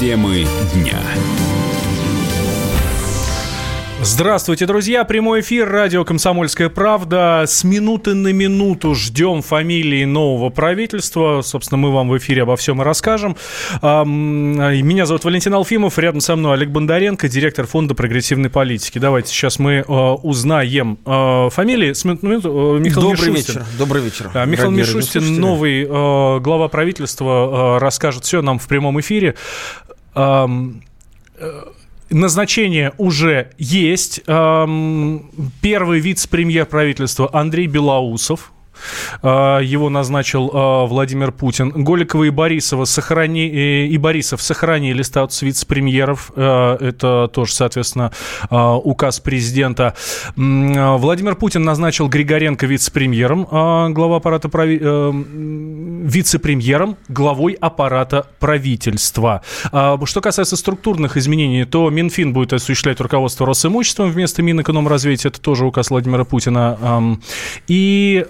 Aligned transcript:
Темы 0.00 0.46
дня. 0.72 0.98
Здравствуйте, 4.02 4.64
друзья! 4.64 5.04
Прямой 5.04 5.42
эфир 5.42 5.68
радио 5.68 6.06
«Комсомольская 6.06 6.70
правда». 6.70 7.44
С 7.46 7.64
минуты 7.64 8.14
на 8.14 8.32
минуту 8.32 8.94
ждем 8.94 9.42
фамилии 9.42 10.06
нового 10.06 10.48
правительства. 10.48 11.42
Собственно, 11.42 11.76
мы 11.76 11.92
вам 11.92 12.08
в 12.08 12.16
эфире 12.16 12.44
обо 12.44 12.56
всем 12.56 12.80
и 12.80 12.84
расскажем. 12.84 13.36
Меня 13.82 15.04
зовут 15.04 15.24
Валентин 15.24 15.52
Алфимов, 15.52 15.98
рядом 15.98 16.22
со 16.22 16.34
мной 16.34 16.54
Олег 16.54 16.70
Бондаренко, 16.70 17.28
директор 17.28 17.66
фонда 17.66 17.94
прогрессивной 17.94 18.48
политики. 18.48 18.98
Давайте 18.98 19.28
сейчас 19.28 19.58
мы 19.58 19.72
э, 19.72 19.82
узнаем 19.84 20.98
э, 21.04 21.50
фамилии. 21.50 21.92
С 21.92 22.04
минуты 22.06 22.26
на 22.26 22.30
минуту. 22.30 22.76
Э, 22.76 22.80
Михаил 22.80 23.02
Добрый 23.02 23.30
Мишустин. 23.32 23.56
вечер. 23.56 23.66
Добрый 23.78 24.02
вечер. 24.02 24.30
Михаил 24.46 24.70
Мишустин, 24.70 25.38
новый 25.38 25.84
глава 25.84 26.68
правительства, 26.68 27.78
расскажет 27.78 28.24
все 28.24 28.40
нам 28.40 28.58
в 28.58 28.66
прямом 28.66 28.98
эфире 29.00 29.34
назначение 32.10 32.92
уже 32.98 33.50
есть. 33.58 34.22
Первый 34.26 36.00
вице-премьер 36.00 36.66
правительства 36.66 37.30
Андрей 37.32 37.66
Белоусов 37.66 38.52
его 39.22 39.88
назначил 39.90 40.50
а, 40.52 40.86
Владимир 40.86 41.32
Путин. 41.32 41.70
Голикова 41.70 42.24
и 42.24 42.30
Борисова 42.30 42.84
сохрани... 42.84 43.86
и 43.86 43.98
Борисов 43.98 44.42
сохранили 44.42 45.02
статус 45.02 45.42
вице-премьеров. 45.42 46.32
А, 46.36 46.76
это 46.76 47.28
тоже, 47.32 47.54
соответственно, 47.54 48.12
указ 48.50 49.20
президента. 49.20 49.94
Владимир 50.36 51.36
Путин 51.36 51.62
назначил 51.62 52.08
Григоренко 52.08 52.66
вице-премьером, 52.66 53.44
глава 53.92 54.16
аппарата 54.16 54.48
прави... 54.48 54.78
Э, 54.80 55.12
вице-премьером, 55.12 56.96
главой 57.08 57.52
аппарата 57.52 58.26
правительства. 58.38 59.42
Что 59.70 60.20
касается 60.20 60.56
структурных 60.56 61.16
изменений, 61.16 61.64
то 61.64 61.88
Минфин 61.90 62.32
будет 62.32 62.52
осуществлять 62.52 63.00
руководство 63.00 63.46
Росимуществом 63.46 64.10
вместо 64.10 64.42
Минэкономразвития. 64.42 65.30
Это 65.30 65.40
тоже 65.40 65.66
указ 65.66 65.90
Владимира 65.90 66.24
Путина. 66.24 67.18
И 67.68 68.24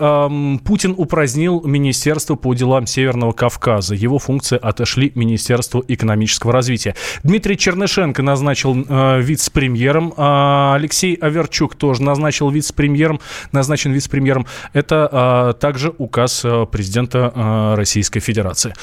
Путин 0.64 0.94
упразднил 0.96 1.62
Министерство 1.64 2.34
по 2.34 2.54
делам 2.54 2.86
Северного 2.86 3.32
Кавказа. 3.32 3.94
Его 3.94 4.18
функции 4.18 4.58
отошли 4.60 5.12
Министерству 5.14 5.84
экономического 5.86 6.52
развития. 6.52 6.94
Дмитрий 7.22 7.56
Чернышенко 7.56 8.22
назначил 8.22 8.76
э, 8.88 9.20
вице-премьером. 9.20 10.14
А 10.16 10.74
Алексей 10.74 11.14
Аверчук 11.14 11.74
тоже 11.74 12.02
назначил 12.02 12.50
вице-премьером. 12.50 13.20
Назначен 13.52 13.92
вице-премьером. 13.92 14.46
Это 14.72 15.52
э, 15.56 15.60
также 15.60 15.92
указ 15.98 16.44
э, 16.44 16.66
президента 16.70 17.32
э, 17.34 17.74
Российской 17.76 18.20
Федерации. 18.20 18.74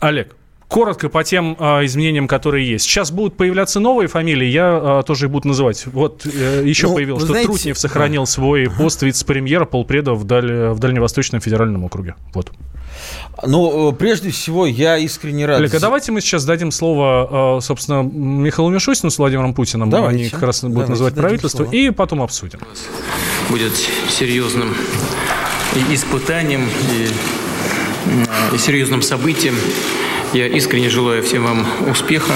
Олег, 0.00 0.36
коротко 0.68 1.08
по 1.08 1.24
тем 1.24 1.56
э, 1.58 1.84
изменениям, 1.86 2.28
которые 2.28 2.70
есть. 2.70 2.84
Сейчас 2.84 3.10
будут 3.10 3.36
появляться 3.36 3.80
новые 3.80 4.06
фамилии, 4.08 4.46
я 4.46 5.00
э, 5.00 5.02
тоже 5.06 5.26
их 5.26 5.32
буду 5.32 5.48
называть. 5.48 5.86
Вот 5.86 6.26
э, 6.26 6.62
еще 6.64 6.88
ну, 6.88 6.94
появилось, 6.94 7.22
что 7.22 7.32
знаете... 7.32 7.48
Трутнев 7.48 7.78
сохранил 7.78 8.26
свой 8.26 8.70
пост 8.70 9.02
вице-премьера 9.02 9.64
полпреда 9.64 10.12
в, 10.12 10.24
Даль... 10.24 10.70
в 10.70 10.78
Дальневосточном 10.78 11.40
федеральном 11.40 11.84
округе. 11.84 12.14
Вот. 12.34 12.52
Ну, 13.46 13.90
э, 13.90 13.94
прежде 13.94 14.30
всего, 14.30 14.66
я 14.66 14.98
искренне 14.98 15.46
рад. 15.46 15.58
Олег, 15.58 15.74
а 15.74 15.80
давайте 15.80 16.12
мы 16.12 16.20
сейчас 16.20 16.44
дадим 16.44 16.70
слово, 16.70 17.58
э, 17.58 17.60
собственно, 17.62 18.02
Михаилу 18.02 18.70
Мишустину 18.70 19.10
с 19.10 19.18
Владимиром 19.18 19.54
Путиным. 19.54 19.88
Давайте. 19.88 20.20
Они 20.20 20.28
как 20.28 20.42
раз 20.42 20.60
будут 20.60 20.74
давайте, 20.74 20.90
называть 20.90 21.14
правительство, 21.14 21.64
слово. 21.64 21.72
и 21.72 21.90
потом 21.90 22.20
обсудим. 22.20 22.60
Будет 23.48 23.72
серьезным 24.10 24.74
испытанием 25.90 26.68
и, 26.92 28.54
и 28.54 28.58
серьезным 28.58 29.00
событием 29.00 29.54
я 30.32 30.46
искренне 30.46 30.90
желаю 30.90 31.22
всем 31.22 31.44
вам 31.44 31.66
успеха. 31.90 32.32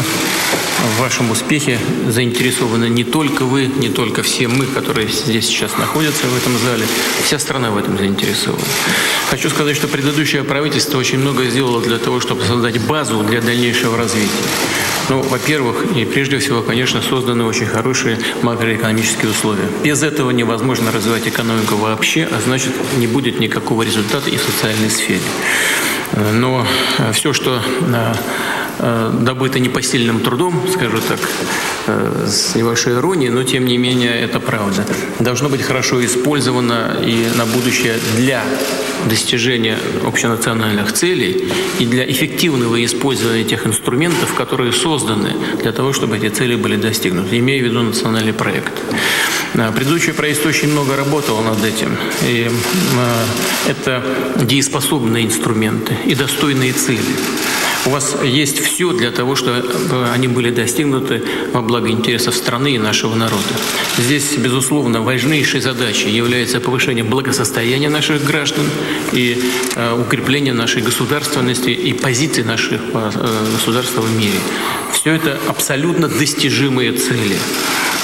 В 0.96 1.00
вашем 1.00 1.30
успехе 1.30 1.78
заинтересованы 2.08 2.88
не 2.88 3.04
только 3.04 3.44
вы, 3.44 3.66
не 3.66 3.88
только 3.88 4.22
все 4.22 4.48
мы, 4.48 4.66
которые 4.66 5.08
здесь 5.08 5.46
сейчас 5.46 5.78
находятся 5.78 6.26
в 6.26 6.36
этом 6.36 6.58
зале. 6.58 6.84
Вся 7.22 7.38
страна 7.38 7.70
в 7.70 7.76
этом 7.76 7.96
заинтересована. 7.96 8.64
Хочу 9.30 9.48
сказать, 9.48 9.76
что 9.76 9.86
предыдущее 9.86 10.42
правительство 10.42 10.98
очень 10.98 11.18
много 11.18 11.44
сделало 11.44 11.80
для 11.80 11.98
того, 11.98 12.20
чтобы 12.20 12.44
создать 12.44 12.80
базу 12.86 13.22
для 13.22 13.40
дальнейшего 13.40 13.96
развития. 13.96 14.30
Ну, 15.08 15.20
во-первых, 15.22 15.84
и 15.96 16.04
прежде 16.04 16.38
всего, 16.38 16.62
конечно, 16.62 17.00
созданы 17.02 17.44
очень 17.44 17.66
хорошие 17.66 18.18
макроэкономические 18.42 19.30
условия. 19.30 19.68
Без 19.84 20.02
этого 20.02 20.30
невозможно 20.30 20.90
развивать 20.90 21.28
экономику 21.28 21.76
вообще, 21.76 22.28
а 22.30 22.40
значит, 22.40 22.72
не 22.96 23.06
будет 23.06 23.38
никакого 23.38 23.82
результата 23.82 24.30
и 24.30 24.36
в 24.36 24.42
социальной 24.42 24.90
сфере. 24.90 25.20
Но 26.14 26.66
э, 26.98 27.12
все, 27.12 27.32
что 27.32 27.60
э, 27.60 28.12
добыто 28.82 29.60
непосильным 29.60 30.20
трудом, 30.20 30.60
скажу 30.72 30.98
так, 31.08 31.20
с 32.26 32.54
небольшой 32.56 32.94
иронией, 32.94 33.30
но 33.30 33.44
тем 33.44 33.64
не 33.64 33.78
менее 33.78 34.20
это 34.20 34.40
правда, 34.40 34.84
должно 35.20 35.48
быть 35.48 35.62
хорошо 35.62 36.04
использовано 36.04 36.98
и 37.00 37.28
на 37.36 37.46
будущее 37.46 37.94
для 38.16 38.44
достижения 39.08 39.78
общенациональных 40.04 40.92
целей 40.92 41.48
и 41.78 41.86
для 41.86 42.04
эффективного 42.10 42.84
использования 42.84 43.44
тех 43.44 43.66
инструментов, 43.66 44.34
которые 44.34 44.72
созданы 44.72 45.32
для 45.60 45.72
того, 45.72 45.92
чтобы 45.92 46.16
эти 46.16 46.28
цели 46.28 46.56
были 46.56 46.76
достигнуты, 46.76 47.38
имея 47.38 47.62
в 47.62 47.64
виду 47.64 47.82
национальный 47.82 48.32
проект. 48.32 48.72
Предыдущее 49.52 50.14
правительство 50.14 50.48
очень 50.48 50.72
много 50.72 50.96
работало 50.96 51.42
над 51.42 51.64
этим. 51.64 51.96
И 52.26 52.50
это 53.68 54.02
дееспособные 54.40 55.24
инструменты 55.26 55.96
и 56.04 56.14
достойные 56.14 56.72
цели. 56.72 57.00
У 57.84 57.90
вас 57.90 58.16
есть 58.22 58.60
все 58.60 58.92
для 58.92 59.10
того, 59.10 59.34
чтобы 59.34 59.64
они 60.12 60.28
были 60.28 60.50
достигнуты 60.50 61.22
во 61.52 61.62
благо 61.62 61.90
интересов 61.90 62.36
страны 62.36 62.76
и 62.76 62.78
нашего 62.78 63.16
народа. 63.16 63.42
Здесь, 63.98 64.36
безусловно, 64.36 65.00
важнейшей 65.00 65.60
задачей 65.60 66.10
является 66.10 66.60
повышение 66.60 67.02
благосостояния 67.02 67.88
наших 67.88 68.24
граждан 68.24 68.64
и 69.12 69.42
э, 69.74 70.00
укрепление 70.00 70.54
нашей 70.54 70.82
государственности 70.82 71.70
и 71.70 71.92
позиции 71.92 72.42
наших 72.42 72.80
э, 72.94 73.10
государства 73.52 74.00
в 74.00 74.16
мире. 74.16 74.38
Все 74.92 75.14
это 75.14 75.40
абсолютно 75.48 76.06
достижимые 76.06 76.92
цели. 76.92 77.36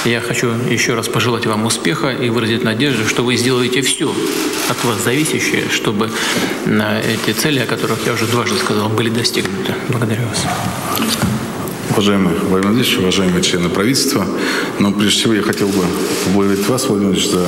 Я 0.05 0.21
хочу 0.21 0.47
еще 0.69 0.93
раз 0.93 1.07
пожелать 1.09 1.45
вам 1.45 1.65
успеха 1.65 2.09
и 2.09 2.29
выразить 2.29 2.63
надежду, 2.63 3.07
что 3.07 3.23
вы 3.23 3.35
сделаете 3.35 3.81
все 3.81 4.13
от 4.69 4.83
вас 4.85 5.03
зависящее, 5.03 5.69
чтобы 5.69 6.09
эти 6.65 7.33
цели, 7.37 7.59
о 7.59 7.65
которых 7.65 8.05
я 8.05 8.13
уже 8.13 8.25
дважды 8.25 8.57
сказал, 8.57 8.89
были 8.89 9.09
достигнуты. 9.09 9.73
Благодарю 9.89 10.23
вас. 10.27 10.45
Уважаемый 11.99 12.31
Владимир 12.33 12.61
Владимирович, 12.61 12.97
уважаемые 12.97 13.43
члены 13.43 13.67
правительства, 13.67 14.25
но 14.79 14.93
прежде 14.93 15.19
всего 15.19 15.33
я 15.33 15.41
хотел 15.41 15.67
бы 15.67 15.83
поблагодарить 16.23 16.65
вас, 16.69 16.87
Владимир 16.87 17.11
Владимирович, 17.11 17.29
за 17.29 17.45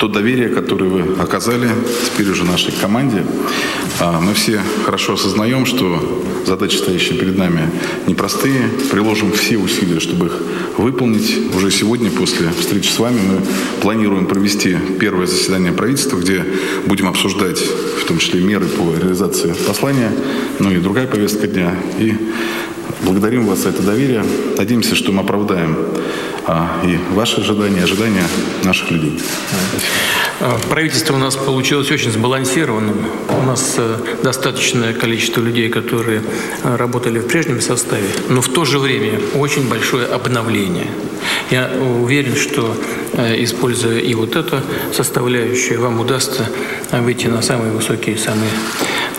то 0.00 0.08
доверие, 0.08 0.48
которое 0.48 0.86
вы 0.86 1.22
оказали 1.22 1.68
теперь 2.04 2.28
уже 2.28 2.42
нашей 2.42 2.72
команде. 2.72 3.24
А, 4.00 4.20
мы 4.20 4.34
все 4.34 4.60
хорошо 4.84 5.12
осознаем, 5.12 5.64
что 5.64 6.24
задачи, 6.44 6.74
стоящие 6.74 7.20
перед 7.20 7.38
нами, 7.38 7.70
непростые. 8.08 8.68
Приложим 8.90 9.30
все 9.30 9.58
усилия, 9.58 10.00
чтобы 10.00 10.26
их 10.26 10.42
выполнить. 10.76 11.54
Уже 11.54 11.70
сегодня, 11.70 12.10
после 12.10 12.48
встречи 12.50 12.88
с 12.88 12.98
вами, 12.98 13.20
мы 13.20 13.40
планируем 13.80 14.26
провести 14.26 14.76
первое 14.98 15.28
заседание 15.28 15.70
правительства, 15.70 16.16
где 16.16 16.44
будем 16.86 17.06
обсуждать 17.06 17.60
в 17.60 18.04
том 18.06 18.18
числе 18.18 18.40
меры 18.40 18.66
по 18.66 18.92
реализации 19.00 19.54
послания, 19.68 20.10
ну 20.58 20.72
и 20.72 20.78
другая 20.78 21.06
повестка 21.06 21.46
дня. 21.46 21.76
И 22.00 22.16
Благодарим 23.02 23.46
вас 23.46 23.60
за 23.60 23.70
это 23.70 23.82
доверие. 23.82 24.24
Надеемся, 24.56 24.94
что 24.94 25.12
мы 25.12 25.22
оправдаем 25.22 25.76
а, 26.46 26.80
и 26.84 26.98
ваши 27.14 27.40
ожидания, 27.40 27.82
ожидания 27.82 28.24
наших 28.64 28.90
людей. 28.90 29.18
А, 30.40 30.58
правительство 30.68 31.14
у 31.14 31.18
нас 31.18 31.36
получилось 31.36 31.90
очень 31.90 32.10
сбалансированным. 32.10 32.96
У 33.30 33.42
нас 33.46 33.74
э, 33.78 33.96
достаточное 34.22 34.92
количество 34.92 35.40
людей, 35.40 35.68
которые 35.68 36.22
э, 36.62 36.76
работали 36.76 37.18
в 37.18 37.26
прежнем 37.26 37.60
составе, 37.60 38.08
но 38.28 38.40
в 38.40 38.48
то 38.48 38.64
же 38.64 38.78
время 38.78 39.20
очень 39.34 39.68
большое 39.68 40.06
обновление. 40.06 40.88
Я 41.50 41.70
уверен, 42.02 42.36
что 42.36 42.76
э, 43.12 43.42
используя 43.42 43.98
и 44.00 44.14
вот 44.14 44.36
эту 44.36 44.60
составляющую, 44.92 45.80
вам 45.80 46.00
удастся 46.00 46.48
выйти 46.90 47.26
на 47.26 47.42
самые 47.42 47.72
высокие, 47.72 48.18
самые 48.18 48.50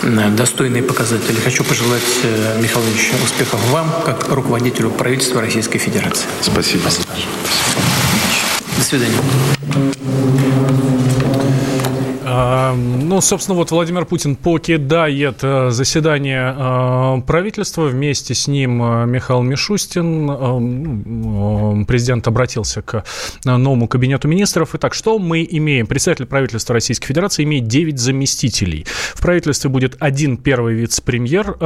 достойные 0.06 0.84
показатели. 0.84 1.40
Хочу 1.40 1.64
пожелать, 1.64 2.02
э, 2.24 2.60
Михаил 2.62 2.86
Ильич, 2.88 3.12
успехов 3.24 3.60
вам, 3.72 3.92
как 4.06 4.30
руководителю 4.30 4.92
правительства 4.92 5.42
Российской 5.42 5.80
Федерации. 5.80 6.28
Спасибо. 6.42 6.82
Спасибо. 6.82 7.08
До 8.78 8.84
свидания. 8.84 9.18
А, 12.38 12.76
Ну, 12.76 13.22
собственно, 13.22 13.56
вот 13.56 13.72
Владимир 13.72 14.04
Путин 14.06 14.36
покидает 14.36 15.38
э, 15.42 15.70
заседание 15.70 16.54
э, 16.58 17.22
правительства. 17.26 17.84
Вместе 17.84 18.34
с 18.34 18.48
ним 18.48 18.84
э, 18.84 19.06
Михаил 19.06 19.42
Мишустин. 19.42 20.26
Ну, 20.26 21.86
президент 21.88 22.28
обратился 22.28 22.82
к 22.82 23.06
новому 23.46 23.88
кабинету 23.88 24.28
министров. 24.28 24.72
Итак, 24.74 24.94
что 24.94 25.18
мы 25.18 25.48
имеем? 25.50 25.88
Председатель 25.88 26.26
правительства 26.26 26.74
Российской 26.74 27.08
Федерации 27.08 27.44
имеет 27.44 27.68
9 27.68 27.98
заместителей. 27.98 28.86
В 29.14 29.22
правительстве 29.22 29.70
будет 29.70 29.96
один 30.00 30.36
первый 30.36 30.74
вице-премьер. 30.76 31.58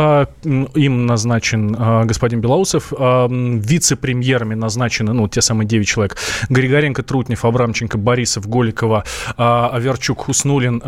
Им 0.43 1.05
назначен 1.05 2.05
господин 2.05 2.41
Белоусов. 2.41 2.91
Вице-премьерами 2.91 4.53
назначены, 4.53 5.13
ну, 5.13 5.27
те 5.27 5.41
самые 5.41 5.67
9 5.67 5.87
человек. 5.87 6.17
Григоренко, 6.49 7.01
Трутнев, 7.01 7.45
Абрамченко, 7.45 7.97
Борисов, 7.97 8.47
Голикова, 8.47 9.03
Аверчук, 9.37 10.29
Хуснулин, 10.59 10.81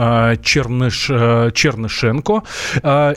Черныш, 0.44 1.06
Чернышенко. 1.53 2.44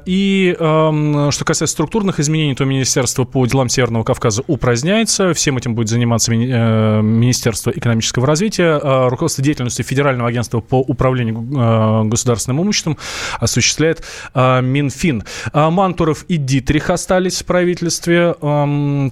И 0.07 0.55
что 0.57 1.45
касается 1.45 1.73
структурных 1.73 2.21
изменений, 2.21 2.55
то 2.55 2.65
Министерство 2.65 3.25
по 3.25 3.45
делам 3.47 3.69
Северного 3.69 4.05
Кавказа 4.05 4.43
упраздняется. 4.47 5.35
Всем 5.35 5.57
этим 5.57 5.75
будет 5.75 5.89
заниматься 5.89 6.33
э, 6.33 7.03
Министерство 7.03 7.71
экономического 7.71 8.27
развития. 8.27 8.79
Руководство 9.09 9.43
деятельностью 9.43 9.85
Федерального 9.85 10.29
агентства 10.29 10.61
по 10.61 10.81
управлению 10.81 12.05
государственным 12.09 12.63
имуществом 12.63 12.99
осуществляет 13.41 14.05
Минфин. 14.35 15.25
Мантуров 15.53 16.25
и 16.29 16.37
Дитрих 16.37 16.91
остались 16.91 17.43
в 17.43 17.47
правительстве. 17.47 18.35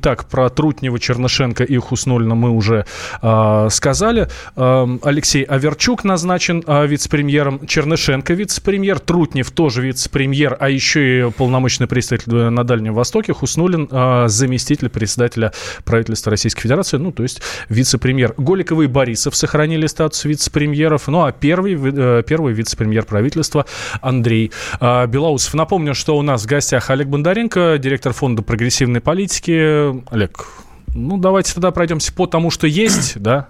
Так, 0.01 0.29
про 0.29 0.49
Трутнева, 0.51 0.99
Чернышенко 0.99 1.65
и 1.65 1.77
Хуснулина 1.77 2.35
мы 2.35 2.51
уже 2.51 2.87
сказали. 3.21 4.29
Алексей 4.57 5.43
Аверчук 5.43 6.05
назначен 6.05 6.63
а, 6.67 6.87
вице-премьером, 7.33 7.67
Чернышенко 7.67 8.35
вице-премьер, 8.35 8.99
Трутнев 8.99 9.51
тоже 9.51 9.83
вице-премьер, 9.83 10.57
а 10.61 10.69
еще 10.69 11.29
и 11.29 11.31
полномочный 11.31 11.87
представитель 11.87 12.35
на 12.35 12.65
Дальнем 12.65 12.95
Востоке, 12.95 13.33
Хуснулин 13.33 13.89
а, 13.91 14.29
заместитель 14.29 14.91
председателя 14.91 15.53
правительства 15.85 16.31
Российской 16.31 16.63
Федерации, 16.63 16.99
ну, 16.99 17.11
то 17.11 17.23
есть 17.23 17.41
вице-премьер. 17.69 18.35
Голикова 18.37 18.83
и 18.83 18.87
Борисов 18.87 19.35
сохранили 19.35 19.87
статус 19.87 20.25
вице-премьеров, 20.25 21.09
ну, 21.09 21.25
а 21.25 21.33
первый, 21.33 21.75
э, 21.75 22.23
первый 22.27 22.53
вице-премьер 22.53 23.05
правительства 23.05 23.65
Андрей 24.03 24.53
а, 24.79 25.07
Белоусов. 25.07 25.55
Напомню, 25.55 25.95
что 25.95 26.19
у 26.19 26.23
нас 26.23 26.43
в 26.43 26.47
гостях 26.47 26.91
Олег 26.91 27.09
Бондаренко, 27.09 27.79
директор 27.79 28.13
фонда 28.13 28.43
прогрессивной 28.43 29.01
политики. 29.01 29.93
Олег, 30.13 30.47
ну, 30.95 31.17
давайте 31.17 31.55
тогда 31.55 31.71
пройдемся 31.71 32.13
по 32.13 32.27
тому, 32.27 32.51
что 32.51 32.67
есть, 32.67 33.15
да. 33.21 33.49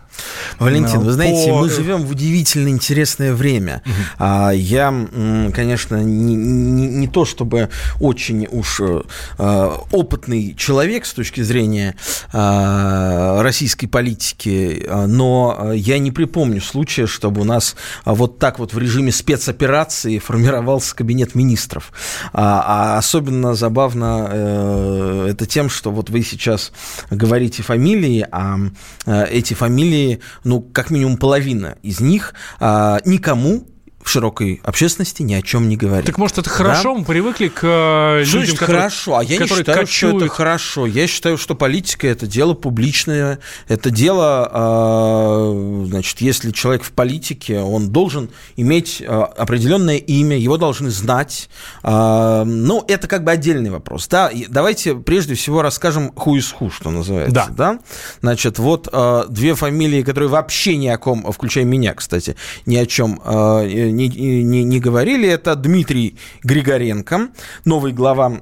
Валентин, 0.58 1.00
вы 1.00 1.12
знаете, 1.12 1.50
по... 1.50 1.60
мы 1.60 1.70
живем 1.70 2.02
в 2.02 2.10
удивительно 2.10 2.68
интересное 2.68 3.34
время. 3.34 3.82
Угу. 3.84 4.50
Я, 4.54 5.08
конечно, 5.54 5.96
не, 6.02 6.34
не, 6.34 6.88
не 6.88 7.08
то 7.08 7.24
чтобы 7.24 7.70
очень 8.00 8.46
уж 8.50 8.80
э, 8.80 9.70
опытный 9.90 10.54
человек 10.56 11.06
с 11.06 11.12
точки 11.12 11.40
зрения 11.40 11.96
э, 12.32 13.40
российской 13.40 13.86
политики, 13.86 14.86
но 15.06 15.72
я 15.74 15.98
не 15.98 16.10
припомню 16.12 16.60
случая, 16.60 17.06
чтобы 17.06 17.40
у 17.40 17.44
нас 17.44 17.74
вот 18.04 18.38
так 18.38 18.58
вот 18.58 18.72
в 18.72 18.78
режиме 18.78 19.10
спецоперации 19.10 20.18
формировался 20.18 20.94
кабинет 20.94 21.34
министров. 21.34 21.92
А, 22.32 22.94
а 22.94 22.98
особенно 22.98 23.54
забавно 23.54 24.28
э, 24.30 25.26
это 25.30 25.46
тем, 25.46 25.68
что 25.68 25.90
вот 25.90 26.10
вы 26.10 26.22
сейчас 26.22 26.72
говорите 27.10 27.31
говорите 27.32 27.62
фамилии, 27.62 28.26
а 28.30 28.58
эти 29.06 29.54
фамилии, 29.54 30.20
ну, 30.44 30.60
как 30.60 30.90
минимум 30.90 31.16
половина 31.16 31.78
из 31.82 32.00
них 32.00 32.34
а, 32.60 33.00
никому 33.06 33.66
в 34.02 34.08
широкой 34.08 34.60
общественности 34.64 35.22
ни 35.22 35.34
о 35.34 35.42
чем 35.42 35.68
не 35.68 35.76
говорит. 35.76 36.06
Так 36.06 36.18
может 36.18 36.38
это 36.38 36.50
хорошо? 36.50 36.92
Да? 36.92 36.98
Мы 36.98 37.04
привыкли 37.04 37.48
к 37.48 37.60
э, 37.62 38.24
что 38.24 38.38
людям, 38.38 38.56
которые, 38.56 38.80
хорошо? 38.82 39.18
А 39.18 39.24
я 39.24 39.38
не 39.38 39.46
считаю, 39.46 39.78
кочуют. 39.78 40.16
что 40.16 40.24
это 40.26 40.28
хорошо. 40.28 40.86
Я 40.86 41.06
считаю, 41.06 41.38
что 41.38 41.54
политика 41.54 42.08
это 42.08 42.26
дело 42.26 42.54
публичное, 42.54 43.38
это 43.68 43.90
дело, 43.90 44.50
э, 44.52 45.86
значит, 45.88 46.20
если 46.20 46.50
человек 46.50 46.82
в 46.82 46.92
политике, 46.92 47.60
он 47.60 47.90
должен 47.90 48.30
иметь 48.56 49.00
э, 49.00 49.06
определенное 49.06 49.96
имя, 49.96 50.36
его 50.36 50.56
должны 50.56 50.90
знать. 50.90 51.48
Э, 51.84 52.42
ну, 52.44 52.84
это 52.88 53.06
как 53.06 53.22
бы 53.24 53.30
отдельный 53.30 53.70
вопрос. 53.70 54.08
Да, 54.08 54.30
давайте 54.48 54.96
прежде 54.96 55.34
всего 55.34 55.62
расскажем 55.62 56.12
who 56.16 56.36
is 56.36 56.52
who, 56.58 56.70
что 56.70 56.90
называется. 56.90 57.32
Да. 57.32 57.74
да? 57.74 57.78
Значит, 58.20 58.58
вот 58.58 58.88
э, 58.92 59.24
две 59.28 59.54
фамилии, 59.54 60.02
которые 60.02 60.28
вообще 60.28 60.76
ни 60.76 60.88
о 60.88 60.98
ком, 60.98 61.30
включая 61.30 61.64
меня, 61.64 61.94
кстати, 61.94 62.36
ни 62.66 62.76
о 62.76 62.86
чем 62.86 63.20
э, 63.24 63.91
не, 63.92 64.08
не, 64.08 64.64
не 64.64 64.80
говорили, 64.80 65.28
это 65.28 65.54
Дмитрий 65.54 66.16
Григоренко, 66.42 67.28
новый 67.64 67.92
глава 67.92 68.40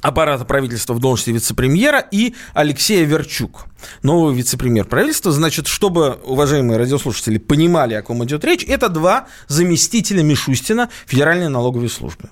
аппарата 0.00 0.44
правительства 0.44 0.94
в 0.94 0.98
должности 1.00 1.30
вице-премьера 1.30 1.98
и 1.98 2.34
Алексей 2.54 3.04
Верчук, 3.04 3.66
новый 4.02 4.34
вице-премьер 4.34 4.86
правительства. 4.86 5.32
Значит, 5.32 5.66
чтобы, 5.66 6.18
уважаемые 6.24 6.78
радиослушатели, 6.78 7.38
понимали, 7.38 7.94
о 7.94 8.02
ком 8.02 8.24
идет 8.24 8.44
речь, 8.44 8.64
это 8.64 8.88
два 8.88 9.26
заместителя 9.48 10.22
Мишустина 10.22 10.88
Федеральной 11.06 11.48
налоговой 11.48 11.88
службы. 11.88 12.30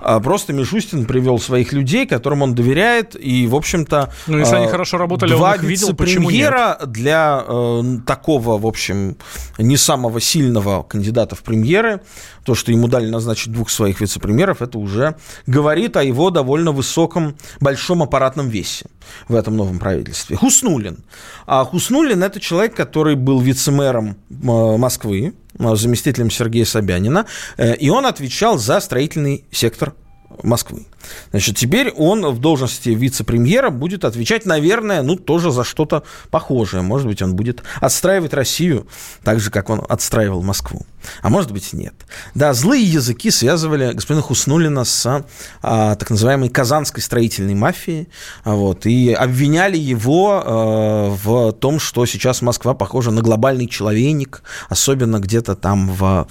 А 0.00 0.20
просто 0.20 0.52
Мишустин 0.52 1.04
привел 1.06 1.38
своих 1.38 1.72
людей, 1.72 2.06
которым 2.06 2.42
он 2.42 2.54
доверяет, 2.54 3.16
и, 3.18 3.46
в 3.46 3.54
общем-то... 3.54 4.12
Ну, 4.26 4.38
если 4.38 4.56
они 4.56 4.66
а, 4.66 4.68
хорошо 4.68 4.98
работали, 4.98 5.32
он 5.32 5.54
их 5.54 5.62
видел, 5.62 5.94
почему 5.94 6.30
нет? 6.30 6.52
для 6.86 7.44
э, 7.46 7.82
такого, 8.06 8.58
в 8.58 8.66
общем, 8.66 9.16
не 9.58 9.76
самого 9.76 10.20
сильного 10.20 10.82
кандидата 10.82 11.36
в 11.36 11.42
премьеры, 11.42 12.00
то, 12.44 12.54
что 12.54 12.72
ему 12.72 12.88
дали 12.88 13.08
назначить 13.08 13.52
двух 13.52 13.70
своих 13.70 14.00
вице-премьеров, 14.00 14.62
это 14.62 14.78
уже 14.78 15.16
говорит 15.46 15.96
о 15.96 16.02
его 16.02 16.30
довольно 16.30 16.72
высоком, 16.72 17.36
большом 17.60 18.02
аппаратном 18.02 18.48
весе 18.48 18.86
в 19.28 19.34
этом 19.34 19.56
новом 19.56 19.78
правительстве. 19.78 20.36
Хуснулин. 20.36 20.98
А 21.46 21.64
Хуснулин– 21.64 22.22
это 22.24 22.40
человек, 22.40 22.74
который 22.74 23.14
был 23.14 23.40
вице-мэром 23.40 24.16
э, 24.30 24.76
Москвы, 24.76 25.34
заместителем 25.58 26.30
Сергея 26.30 26.64
Собянина, 26.64 27.26
э, 27.56 27.76
и 27.76 27.90
он 27.90 28.06
отвечал 28.06 28.58
за 28.58 28.80
строительный 28.80 29.44
сектор 29.50 29.94
Москвы. 30.42 30.86
Значит, 31.30 31.56
теперь 31.56 31.90
он 31.90 32.26
в 32.26 32.38
должности 32.38 32.90
вице-премьера 32.90 33.70
будет 33.70 34.04
отвечать, 34.04 34.46
наверное, 34.46 35.02
ну, 35.02 35.16
тоже 35.16 35.50
за 35.50 35.64
что-то 35.64 36.04
похожее. 36.30 36.82
Может 36.82 37.06
быть, 37.06 37.22
он 37.22 37.34
будет 37.34 37.62
отстраивать 37.80 38.34
Россию 38.34 38.86
так 39.22 39.40
же, 39.40 39.50
как 39.50 39.70
он 39.70 39.82
отстраивал 39.88 40.42
Москву. 40.42 40.86
А 41.20 41.28
может 41.28 41.52
быть, 41.52 41.72
нет. 41.72 41.94
Да, 42.34 42.54
злые 42.54 42.84
языки 42.84 43.30
связывали 43.30 43.92
господина 43.92 44.22
Хуснулина 44.22 44.84
с 44.84 45.24
а, 45.62 45.94
так 45.96 46.10
называемой 46.10 46.48
казанской 46.48 47.02
строительной 47.02 47.54
мафией. 47.54 48.08
Вот, 48.44 48.86
и 48.86 49.12
обвиняли 49.12 49.76
его 49.76 50.42
а, 50.44 51.10
в 51.10 51.52
том, 51.52 51.80
что 51.80 52.06
сейчас 52.06 52.42
Москва 52.42 52.74
похожа 52.74 53.10
на 53.10 53.22
глобальный 53.22 53.66
человейник, 53.66 54.42
особенно 54.68 55.18
где-то 55.18 55.56
там 55.56 55.90
в, 55.90 56.28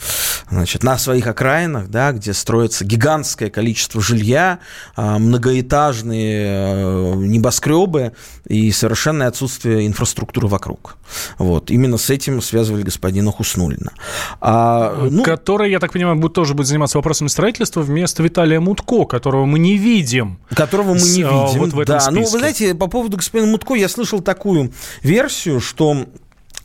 значит, 0.50 0.84
на 0.84 0.98
своих 0.98 1.28
окраинах, 1.28 1.90
да, 1.90 2.12
где 2.12 2.34
строится 2.34 2.86
гигантское 2.86 3.50
количество 3.50 4.02
жилья, 4.02 4.60
а, 4.60 4.61
многоэтажные 4.96 6.46
э, 6.46 7.16
небоскребы 7.16 8.14
и 8.48 8.72
совершенное 8.72 9.28
отсутствие 9.28 9.88
инфраструктуры 9.88 10.48
вокруг. 10.48 10.98
Вот. 11.38 11.72
Именно 11.72 11.98
с 11.98 12.10
этим 12.10 12.42
связывали 12.42 12.84
господина 12.84 13.32
Хуснулина. 13.32 13.92
А, 14.40 15.08
ну, 15.10 15.24
который, 15.24 15.72
я 15.72 15.80
так 15.80 15.92
понимаю, 15.92 16.18
будет, 16.18 16.34
тоже 16.34 16.54
будет 16.54 16.68
заниматься 16.68 16.98
вопросами 16.98 17.28
строительства 17.28 17.82
вместо 17.82 18.24
Виталия 18.24 18.60
Мутко, 18.60 19.06
которого 19.06 19.46
мы 19.46 19.60
не 19.60 19.78
видим. 19.78 20.40
Которого 20.56 20.94
мы 20.94 21.02
не 21.02 21.24
а, 21.24 21.48
видим, 21.48 21.60
вот 21.60 21.74
в 21.74 21.80
этом 21.80 21.96
да. 21.96 22.00
Списке. 22.00 22.20
Ну, 22.20 22.30
вы 22.30 22.40
знаете, 22.40 22.76
по 22.76 22.88
поводу 22.88 23.18
господина 23.18 23.52
Мутко 23.52 23.74
я 23.74 23.90
слышал 23.90 24.22
такую 24.22 24.72
версию, 25.02 25.60
что 25.60 25.92
а 25.92 26.06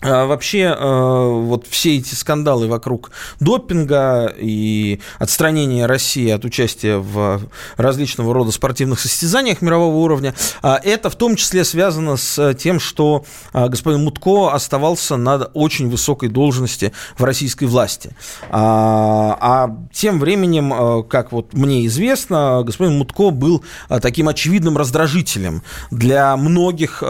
вообще, 0.07 0.77
э, 0.79 1.29
вот 1.43 1.67
все 1.69 1.97
эти 1.97 2.15
скандалы 2.15 2.69
вокруг 2.69 3.11
допинга 3.41 4.33
и 4.37 5.01
отстранения 5.19 5.87
России 5.87 6.31
от 6.31 6.45
участия 6.45 6.97
в 6.97 7.41
различного 7.77 8.33
рода 8.33 8.53
спортивных 8.53 9.01
состязаниях 9.01 9.63
мирового 9.63 9.97
уровня, 9.97 10.35
а 10.63 10.81
это 10.83 11.11
в 11.11 11.17
том 11.17 11.37
числе 11.37 11.65
связано 11.65 12.17
с 12.17 12.55
тем, 12.55 12.79
что 12.79 13.25
а, 13.53 13.69
господин 13.69 14.05
Мутко 14.05 14.53
оставался 14.53 15.17
на 15.17 15.37
очень 15.55 15.89
высокой 15.89 16.29
должности 16.29 16.93
в 17.19 17.25
российской 17.25 17.65
власти. 17.65 18.11
А 18.51 19.71
тем 19.93 20.21
временем, 20.21 20.73
э, 20.73 21.03
как 21.05 21.33
вот 21.33 21.53
мне 21.53 21.87
известно, 21.87 22.63
господин 22.65 22.99
Мутко 22.99 23.31
был 23.31 23.65
э, 23.89 23.99
таким 24.01 24.29
очевидным 24.29 24.77
раздражителем 24.77 25.63
для 25.91 26.37
многих 26.37 27.03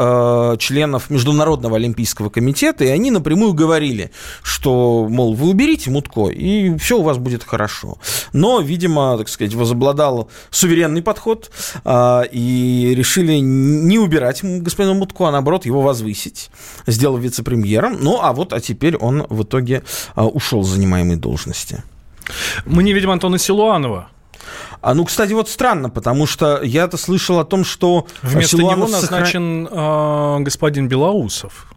членов 0.59 1.11
Международного 1.11 1.77
олимпийского 1.77 2.31
комитета, 2.31 2.86
и 2.87 2.91
они 2.91 3.11
напрямую 3.11 3.53
говорили, 3.53 4.11
что, 4.43 5.07
мол, 5.09 5.35
вы 5.35 5.49
уберите 5.49 5.91
Мутко, 5.91 6.29
и 6.29 6.77
все 6.79 6.99
у 6.99 7.03
вас 7.03 7.19
будет 7.19 7.45
хорошо. 7.45 7.99
Но, 8.33 8.61
видимо, 8.61 9.17
так 9.19 9.29
сказать, 9.29 9.55
возобладал 9.55 10.31
суверенный 10.51 11.03
подход, 11.03 11.51
а, 11.85 12.23
и 12.23 12.95
решили 12.97 13.35
не 13.37 13.99
убирать 13.99 14.41
господина 14.43 14.95
Мутко, 14.95 15.29
а 15.29 15.33
наоборот 15.33 15.67
его 15.67 15.83
возвысить, 15.83 16.51
сделав 16.87 17.21
вице-премьером. 17.21 17.99
Ну, 18.01 18.19
а 18.21 18.33
вот, 18.33 18.53
а 18.53 18.61
теперь 18.61 18.97
он 18.97 19.27
в 19.29 19.43
итоге 19.43 19.83
а, 20.15 20.27
ушел 20.27 20.63
с 20.63 20.69
занимаемой 20.69 21.17
должности. 21.17 21.83
Мы 22.65 22.83
не 22.83 22.93
видим 22.93 23.11
Антона 23.11 23.39
Силуанова. 23.39 24.09
А 24.81 24.95
ну, 24.95 25.05
кстати, 25.05 25.33
вот 25.33 25.49
странно, 25.49 25.91
потому 25.91 26.27
что 26.27 26.63
я-то 26.63 26.97
слышал 26.97 27.39
о 27.39 27.45
том, 27.45 27.65
что 27.65 28.07
вместо 28.23 28.57
Силуанов 28.57 28.89
него 28.89 29.01
назначен 29.01 29.65
сохран... 29.67 30.41
э, 30.41 30.45
господин 30.45 30.89
Белоусов. 30.89 31.73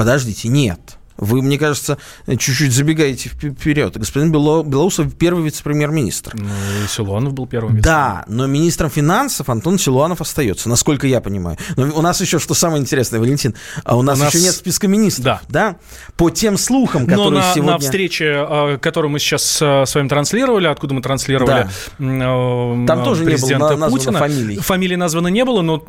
Подождите, 0.00 0.48
нет. 0.48 0.80
Вы, 1.18 1.42
мне 1.42 1.58
кажется, 1.58 1.98
чуть-чуть 2.26 2.72
забегаете 2.72 3.28
вперед. 3.28 3.98
Господин 3.98 4.32
Белоусов 4.32 5.14
первый 5.14 5.44
вице-премьер-министр. 5.44 6.36
Ну, 6.36 6.48
и 6.82 6.88
Силуанов 6.88 7.34
был 7.34 7.46
первым 7.46 7.74
вице 7.74 7.84
Да, 7.84 8.24
но 8.26 8.46
министром 8.46 8.88
финансов 8.88 9.50
Антон 9.50 9.78
Силуанов 9.78 10.22
остается, 10.22 10.70
насколько 10.70 11.06
я 11.06 11.20
понимаю. 11.20 11.58
Но 11.76 11.94
у 11.94 12.00
нас 12.00 12.22
еще, 12.22 12.38
что 12.38 12.54
самое 12.54 12.80
интересное, 12.80 13.20
Валентин, 13.20 13.54
а 13.84 13.98
у 13.98 14.00
нас, 14.00 14.18
у 14.18 14.22
нас... 14.22 14.32
еще 14.34 14.42
нет 14.42 14.54
списка 14.54 14.88
министров. 14.88 15.24
Да. 15.26 15.42
да? 15.50 15.76
По 16.16 16.30
тем 16.30 16.56
слухам, 16.56 17.04
которые 17.04 17.30
но 17.32 17.40
на, 17.40 17.52
сегодня... 17.52 17.72
на 17.72 17.78
встрече, 17.78 18.32
а, 18.36 18.78
которую 18.78 19.10
мы 19.10 19.18
сейчас 19.18 19.42
с 19.60 19.94
вами 19.94 20.08
транслировали, 20.08 20.68
откуда 20.68 20.94
мы 20.94 21.02
транслировали 21.02 21.68
да. 21.98 22.86
там 22.86 23.04
тоже 23.04 23.26
не 23.26 23.36
было 23.36 23.58
названо 23.58 23.90
Путина. 23.90 24.18
фамилий. 24.18 24.56
Фамилии 24.56 24.96
названо 24.96 25.28
не 25.28 25.44
было, 25.44 25.60
но 25.60 25.84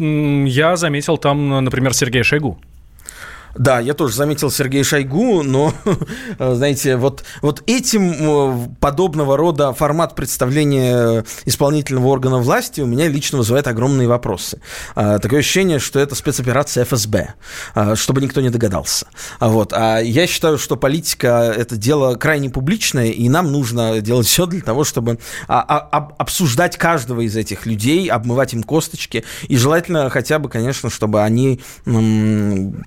я 0.46 0.76
заметил 0.76 1.18
там, 1.18 1.64
например, 1.64 1.94
Сергея 1.94 2.24
Шойгу. 2.24 2.60
Да, 3.56 3.80
я 3.80 3.94
тоже 3.94 4.16
заметил 4.16 4.50
Сергея 4.50 4.84
Шойгу, 4.84 5.44
но, 5.44 5.74
знаете, 6.40 6.96
вот, 6.96 7.24
вот 7.42 7.64
этим 7.68 8.14
э, 8.14 8.68
подобного 8.80 9.38
рода 9.38 9.74
формат 9.74 10.16
представления 10.16 11.26
исполнительного 11.46 12.08
органа 12.08 12.38
власти 12.38 12.82
у 12.82 12.86
меня 12.86 13.08
лично 13.08 13.38
вызывает 13.38 13.68
огромные 13.68 14.08
вопросы. 14.08 14.62
А, 14.96 15.20
такое 15.20 15.40
ощущение, 15.40 15.80
что 15.80 16.00
это 16.00 16.16
спецоперация 16.16 16.86
ФСБ, 16.86 17.34
а, 17.76 17.96
чтобы 17.96 18.22
никто 18.22 18.42
не 18.42 18.50
догадался. 18.50 19.08
А 19.40 19.50
вот. 19.50 19.74
А 19.74 20.00
я 20.00 20.28
считаю, 20.28 20.58
что 20.58 20.78
политика– 20.78 21.54
это 21.58 21.76
дело 21.76 22.16
крайне 22.16 22.50
публичное, 22.50 23.08
и 23.08 23.28
нам 23.30 23.52
нужно 23.52 24.02
делать 24.02 24.28
все 24.28 24.46
для 24.46 24.62
того, 24.62 24.84
чтобы 24.84 25.20
обсуждать 25.48 26.78
каждого 26.78 27.22
из 27.22 27.36
этих 27.36 27.66
людей, 27.66 28.08
обмывать 28.08 28.54
им 28.54 28.64
косточки, 28.64 29.24
и 29.48 29.58
желательно 29.58 30.10
хотя 30.10 30.40
бы, 30.40 30.50
конечно, 30.50 30.90
чтобы 30.90 31.22
они 31.24 31.62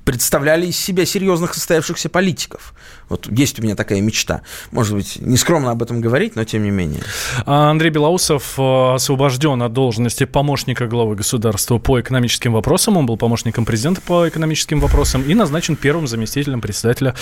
представляли 0.05 0.54
представляли 0.55 0.67
из 0.67 0.77
себя 0.77 1.05
серьезных 1.05 1.55
состоявшихся 1.55 2.09
политиков. 2.09 2.75
Вот 3.09 3.29
есть 3.31 3.59
у 3.59 3.63
меня 3.63 3.75
такая 3.75 4.01
мечта. 4.01 4.43
Может 4.71 4.95
быть, 4.95 5.19
не 5.21 5.37
скромно 5.37 5.71
об 5.71 5.83
этом 5.83 6.01
говорить, 6.01 6.37
но 6.37 6.45
тем 6.45 6.63
не 6.63 6.71
менее. 6.71 7.01
А 7.45 7.71
Андрей 7.71 7.91
Белоусов 7.91 8.55
э, 8.59 8.95
освобожден 8.95 9.63
от 9.63 9.73
должности 9.73 10.25
помощника 10.25 10.87
главы 10.87 11.17
государства 11.17 11.79
по 11.79 12.01
экономическим 12.01 12.53
вопросам. 12.53 12.97
Он 12.97 13.07
был 13.07 13.17
помощником 13.17 13.65
президента 13.65 14.01
по 14.01 14.29
экономическим 14.29 14.81
вопросам 14.81 15.23
и 15.23 15.35
назначен 15.35 15.77
первым 15.77 16.07
заместителем 16.07 16.61
председателя 16.61 17.15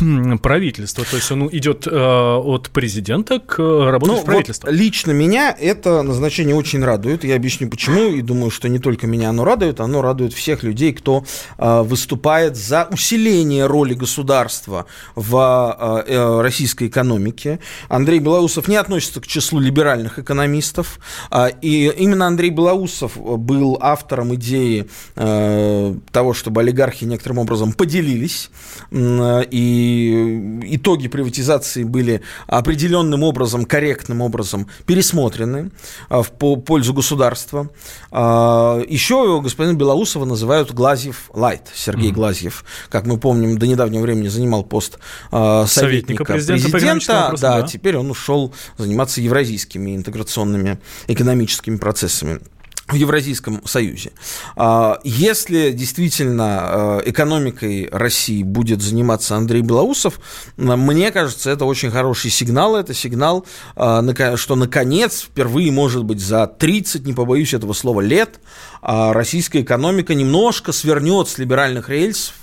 правительства. 0.42 1.04
То 1.04 1.16
есть 1.16 1.30
он 1.32 1.48
идет 1.52 1.86
э, 1.86 1.90
от 1.90 2.70
президента 2.70 3.40
к 3.40 3.58
работе 3.58 4.12
ну, 4.12 4.20
в 4.20 4.24
правительство. 4.24 4.68
Вот 4.68 4.76
лично 4.76 5.10
меня 5.10 5.54
это 5.58 6.02
назначение 6.02 6.54
очень 6.54 6.84
радует. 6.84 7.24
Я 7.24 7.36
объясню 7.36 7.68
почему. 7.68 8.10
И 8.10 8.22
думаю, 8.22 8.50
что 8.50 8.68
не 8.68 8.78
только 8.78 9.06
меня 9.06 9.30
оно 9.30 9.44
радует, 9.44 9.80
оно 9.80 10.02
радует 10.02 10.32
всех 10.32 10.62
людей, 10.62 10.92
кто 10.92 11.24
э, 11.58 11.82
выступает 11.82 12.56
за 12.66 12.88
усиление 12.90 13.66
роли 13.66 13.94
государства 13.94 14.86
в 15.14 16.04
э, 16.06 16.12
э, 16.12 16.40
российской 16.40 16.88
экономике. 16.88 17.60
Андрей 17.88 18.18
Белоусов 18.18 18.68
не 18.68 18.76
относится 18.76 19.20
к 19.20 19.26
числу 19.26 19.60
либеральных 19.60 20.18
экономистов. 20.18 20.98
А, 21.30 21.46
и 21.48 21.88
именно 21.96 22.26
Андрей 22.26 22.50
Белоусов 22.50 23.16
был 23.16 23.78
автором 23.80 24.34
идеи 24.34 24.88
э, 25.14 25.94
того, 26.10 26.34
чтобы 26.34 26.60
олигархи 26.60 27.04
некоторым 27.04 27.38
образом 27.38 27.72
поделились. 27.72 28.50
И 28.92 30.60
итоги 30.64 31.08
приватизации 31.08 31.84
были 31.84 32.22
определенным 32.46 33.22
образом, 33.22 33.64
корректным 33.64 34.20
образом 34.20 34.66
пересмотрены 34.86 35.70
в 36.08 36.30
пользу 36.30 36.94
государства. 36.94 37.70
А, 38.10 38.80
еще 38.88 39.40
господина 39.40 39.74
Белоусова 39.74 40.24
называют 40.24 40.72
Глазьев 40.72 41.30
Лайт, 41.32 41.62
Сергей 41.74 42.10
mm-hmm. 42.10 42.14
Глазьев. 42.14 42.55
Как 42.88 43.06
мы 43.06 43.18
помним, 43.18 43.58
до 43.58 43.66
недавнего 43.66 44.02
времени 44.02 44.28
занимал 44.28 44.64
пост 44.64 44.98
э, 45.32 45.64
советника, 45.66 45.68
советника 45.68 46.24
президента. 46.24 46.70
президента 46.70 47.12
вопросам, 47.12 47.50
да, 47.50 47.60
да, 47.60 47.66
теперь 47.66 47.96
он 47.96 48.10
ушел 48.10 48.54
заниматься 48.78 49.20
евразийскими 49.20 49.96
интеграционными 49.96 50.78
экономическими 51.08 51.76
процессами 51.76 52.40
в 52.88 52.94
Евразийском 52.94 53.66
Союзе. 53.66 54.12
А, 54.54 55.00
если 55.02 55.72
действительно 55.72 56.44
а, 56.44 57.02
экономикой 57.04 57.88
России 57.90 58.44
будет 58.44 58.80
заниматься 58.80 59.36
Андрей 59.36 59.62
Белоусов, 59.62 60.20
мне 60.56 61.10
кажется, 61.10 61.50
это 61.50 61.64
очень 61.64 61.90
хороший 61.90 62.30
сигнал. 62.30 62.76
Это 62.76 62.94
сигнал, 62.94 63.44
что 63.74 64.54
наконец, 64.54 65.22
впервые, 65.22 65.72
может 65.72 66.04
быть, 66.04 66.20
за 66.20 66.46
30, 66.46 67.06
не 67.06 67.12
побоюсь 67.12 67.54
этого 67.54 67.72
слова, 67.72 68.00
лет, 68.00 68.40
российская 68.82 69.62
экономика 69.62 70.14
немножко 70.14 70.72
свернет 70.72 71.28
с 71.28 71.38
либеральных 71.38 71.88
рельсов 71.88 72.34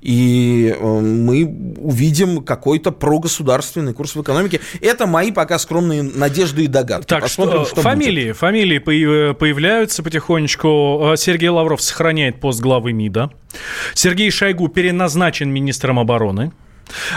и 0.00 0.74
э, 0.76 0.84
мы 0.84 1.44
увидим 1.78 2.42
какой-то 2.42 2.90
прогосударственный 2.90 3.94
курс 3.94 4.14
в 4.14 4.22
экономике. 4.22 4.60
Это 4.80 5.06
мои 5.06 5.32
пока 5.32 5.58
скромные 5.58 6.02
надежды 6.02 6.64
и 6.64 6.66
догадки. 6.66 7.08
Так, 7.08 7.22
Посмотрим, 7.22 7.64
что, 7.64 7.74
что 7.74 7.82
фамилии, 7.82 8.28
будет. 8.28 8.36
фамилии 8.36 8.78
появляются 8.78 10.02
потихонечку. 10.02 11.12
Э, 11.12 11.16
Сергей 11.16 11.48
Лавров 11.48 11.80
сохраняет 11.80 12.40
пост 12.40 12.60
главы 12.60 12.92
МИДа. 12.92 13.30
Сергей 13.94 14.30
Шойгу 14.30 14.68
переназначен 14.68 15.50
министром 15.50 15.98
обороны. 15.98 16.52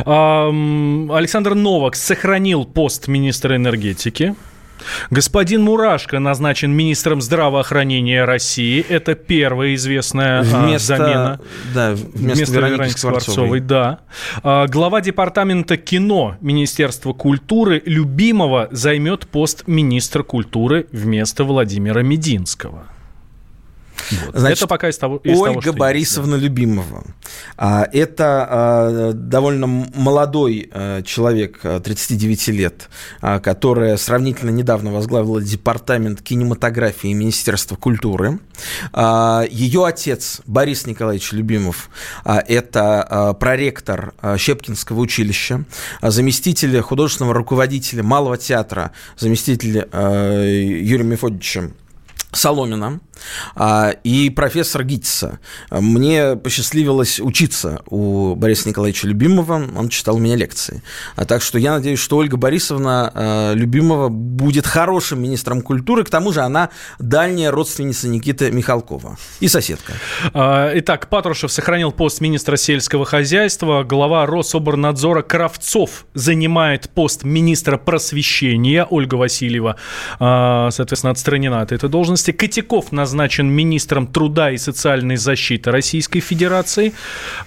Александр 0.06 1.54
Новак 1.54 1.96
сохранил 1.96 2.66
пост 2.66 3.08
министра 3.08 3.56
энергетики. 3.56 4.36
Господин 5.10 5.64
Мурашко 5.64 6.20
назначен 6.20 6.72
министром 6.72 7.22
здравоохранения 7.22 8.26
России. 8.26 8.86
Это 8.88 9.16
первая 9.16 9.76
известная 9.76 10.42
а, 10.42 10.44
вместо, 10.44 10.98
замена. 10.98 11.40
Да, 11.74 11.92
вместо, 11.92 12.18
вместо 12.18 12.54
Вероники, 12.54 12.74
Вероники 12.76 12.98
Скворцовой. 12.98 13.60
Да. 13.60 14.00
А, 14.44 14.68
глава 14.68 15.02
департамента 15.02 15.78
кино 15.78 16.38
Министерства 16.42 17.14
культуры 17.14 17.82
Любимого 17.86 18.68
займет 18.72 19.28
пост 19.28 19.64
министра 19.68 20.24
культуры 20.24 20.88
вместо 20.92 21.44
Владимира 21.44 22.02
Мединского. 22.02 22.86
Вот. 24.12 24.36
Значит, 24.36 24.60
это 24.60 24.68
пока 24.68 24.90
из 24.90 24.98
того, 24.98 25.18
из 25.24 25.40
Ольга 25.40 25.62
того, 25.62 25.78
Борисовна 25.78 26.36
есть, 26.36 26.42
да. 26.42 26.46
Любимова. 26.46 27.04
А, 27.58 27.88
это 27.92 28.48
а, 28.50 29.12
довольно 29.14 29.68
молодой 29.68 30.70
а, 30.72 31.02
человек, 31.02 31.60
39 31.62 32.48
лет, 32.50 32.90
которая 33.22 33.98
сравнительно 33.98 34.50
недавно 34.50 34.92
возглавила 34.92 35.42
департамент 35.42 36.22
кинематографии 36.22 37.14
Министерства 37.14 37.76
культуры. 37.76 38.40
Ее 38.94 39.86
отец 39.86 40.42
Борис 40.46 40.86
Николаевич 40.86 41.32
Любимов– 41.32 41.90
это 42.26 43.36
проректор 43.40 44.14
Щепкинского 44.38 45.00
училища, 45.00 45.66
заместитель 46.02 46.80
художественного 46.82 47.34
руководителя 47.34 48.04
Малого 48.04 48.38
театра, 48.38 48.92
заместитель 49.18 49.88
Юрия 49.94 51.04
Мефодича 51.04 51.72
Соломина 52.36 53.00
и 54.04 54.32
профессор 54.36 54.84
Гитца. 54.84 55.40
Мне 55.72 56.36
посчастливилось 56.36 57.20
учиться 57.20 57.82
у 57.90 58.36
Бориса 58.36 58.70
Николаевича 58.70 59.08
Любимова, 59.08 59.68
он 59.76 59.90
читал 59.90 60.16
у 60.16 60.20
меня 60.20 60.36
лекции. 60.36 60.82
А 61.16 61.26
так 61.26 61.42
что 61.42 61.58
я 61.58 61.72
надеюсь, 61.72 62.00
что 62.00 62.18
Ольга 62.18 62.38
Борисовна 62.38 63.12
а, 63.14 63.54
Любимова 63.54 64.10
будет 64.10 64.68
хорошим 64.68 65.22
министром 65.22 65.62
культуры, 65.62 66.04
к 66.04 66.10
тому 66.10 66.34
же 66.34 66.42
она 66.42 66.70
дальняя 67.00 67.52
родственница 67.52 68.08
Никиты 68.08 68.52
Михалкова 68.52 69.18
и 69.40 69.48
соседка. 69.48 69.94
А, 70.34 70.72
итак, 70.76 71.10
Патрушев 71.10 71.52
сохранил 71.52 71.92
пост 71.92 72.22
министра 72.22 72.58
сельского 72.58 73.06
хозяйства, 73.06 73.84
глава 73.84 74.26
Рособорнадзора 74.26 75.22
Кравцов 75.22 76.06
занимает 76.14 76.90
пост 76.90 77.24
министра 77.24 77.78
просвещения, 77.78 78.86
Ольга 78.90 79.16
Васильева, 79.16 79.78
соответственно, 80.20 81.12
отстранена 81.12 81.62
от 81.62 81.72
этой 81.72 81.90
должности. 81.90 82.32
Котяков 82.32 82.92
на 82.92 83.05
назначен 83.06 83.48
министром 83.48 84.08
труда 84.08 84.52
и 84.52 84.58
социальной 84.58 85.16
защиты 85.16 85.72
Российской 85.72 86.22
Федерации. 86.22 86.94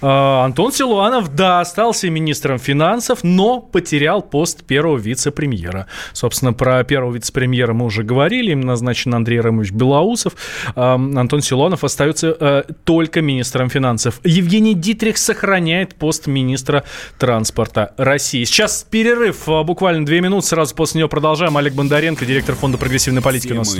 А, 0.01 0.45
Антон 0.45 0.71
Силуанов, 0.71 1.35
да, 1.35 1.59
остался 1.59 2.09
министром 2.09 2.59
финансов, 2.59 3.19
но 3.23 3.59
потерял 3.59 4.21
пост 4.21 4.63
первого 4.63 4.97
вице-премьера. 4.97 5.87
Собственно, 6.13 6.53
про 6.53 6.83
первого 6.85 7.13
вице-премьера 7.13 7.73
мы 7.73 7.85
уже 7.85 8.03
говорили, 8.03 8.51
им 8.51 8.61
назначен 8.61 9.13
Андрей 9.13 9.41
Рамович 9.41 9.71
Белоусов. 9.71 10.33
А, 10.75 10.95
Антон 10.95 11.41
Силуанов 11.41 11.83
остается 11.83 12.35
э, 12.39 12.63
только 12.85 13.21
министром 13.21 13.69
финансов. 13.69 14.21
Евгений 14.23 14.75
Дитрих 14.75 15.17
сохраняет 15.17 15.95
пост 15.95 16.27
министра 16.27 16.85
транспорта 17.17 17.93
России. 17.97 18.45
Сейчас 18.45 18.85
перерыв, 18.89 19.49
а, 19.49 19.63
буквально 19.63 20.05
две 20.05 20.21
минуты, 20.21 20.47
сразу 20.47 20.73
после 20.73 20.99
него 20.99 21.09
продолжаем. 21.09 21.57
Олег 21.57 21.73
Бондаренко, 21.73 22.25
директор 22.25 22.55
фонда 22.55 22.77
прогрессивной 22.77 23.21
политики 23.21 23.51
у 23.51 23.57
нас 23.57 23.75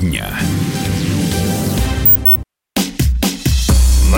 дня. 0.00 0.28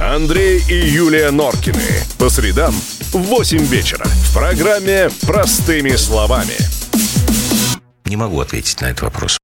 Андрей 0.00 0.64
и 0.66 0.74
Юлия 0.74 1.30
Норкины. 1.30 1.82
По 2.18 2.30
средам 2.30 2.74
в 3.12 3.18
8 3.18 3.58
вечера. 3.66 4.06
В 4.06 4.34
программе 4.34 5.10
«Простыми 5.26 5.90
словами». 5.90 6.54
Не 8.06 8.16
могу 8.16 8.40
ответить 8.40 8.80
на 8.80 8.86
этот 8.86 9.02
вопрос. 9.02 9.36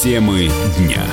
Темы 0.00 0.48
дня. 0.78 1.04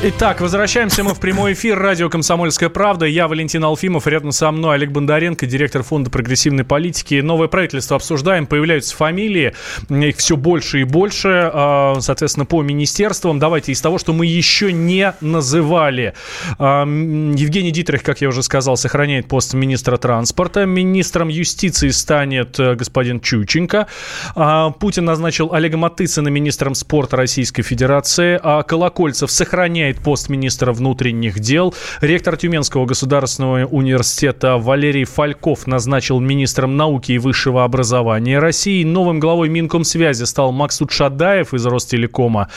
Итак, 0.00 0.40
возвращаемся 0.40 1.02
мы 1.02 1.12
в 1.12 1.18
прямой 1.18 1.54
эфир. 1.54 1.76
Радио 1.76 2.08
«Комсомольская 2.08 2.68
правда». 2.68 3.04
Я 3.04 3.26
Валентин 3.26 3.64
Алфимов. 3.64 4.06
Рядом 4.06 4.30
со 4.30 4.52
мной 4.52 4.76
Олег 4.76 4.92
Бондаренко, 4.92 5.44
директор 5.44 5.82
Фонда 5.82 6.08
прогрессивной 6.08 6.62
политики. 6.62 7.20
Новое 7.20 7.48
правительство 7.48 7.96
обсуждаем. 7.96 8.46
Появляются 8.46 8.94
фамилии. 8.94 9.54
Их 9.90 10.18
все 10.18 10.36
больше 10.36 10.82
и 10.82 10.84
больше. 10.84 11.50
а, 11.52 11.96
Соответственно, 11.98 12.46
по 12.46 12.62
министерствам. 12.62 13.40
Давайте 13.40 13.72
из 13.72 13.80
того, 13.80 13.98
что 13.98 14.12
мы 14.12 14.24
еще 14.26 14.72
не 14.72 15.14
называли. 15.20 16.14
А, 16.60 16.82
Евгений 16.84 17.72
Дитрих, 17.72 18.04
как 18.04 18.20
я 18.20 18.28
уже 18.28 18.44
сказал, 18.44 18.76
сохраняет 18.76 19.26
пост 19.26 19.52
министра 19.54 19.96
транспорта. 19.96 20.64
Министром 20.64 21.26
юстиции 21.26 21.88
станет 21.88 22.60
э, 22.60 22.76
господин 22.76 23.18
Чученко. 23.18 23.88
А, 24.36 24.70
Путин 24.70 25.06
назначил 25.06 25.52
Олега 25.52 25.76
Матыцына 25.76 26.28
министром 26.28 26.76
спорта 26.76 27.16
Российской 27.16 27.62
Федерации. 27.62 28.38
Колокольцев 28.62 29.32
сохраняет 29.32 29.87
пост 29.96 30.28
министра 30.28 30.72
внутренних 30.72 31.40
дел. 31.40 31.74
Ректор 32.00 32.36
Тюменского 32.36 32.86
государственного 32.86 33.66
университета 33.66 34.56
Валерий 34.58 35.04
Фальков 35.04 35.66
назначил 35.66 36.20
министром 36.20 36.76
науки 36.76 37.12
и 37.12 37.18
высшего 37.18 37.64
образования 37.64 38.38
России. 38.38 38.84
Новым 38.84 39.20
главой 39.20 39.48
Минкомсвязи 39.48 40.24
стал 40.24 40.52
Максут 40.52 40.90
Шадаев 40.90 41.54
из 41.54 41.66
Ростелекома. 41.66 42.48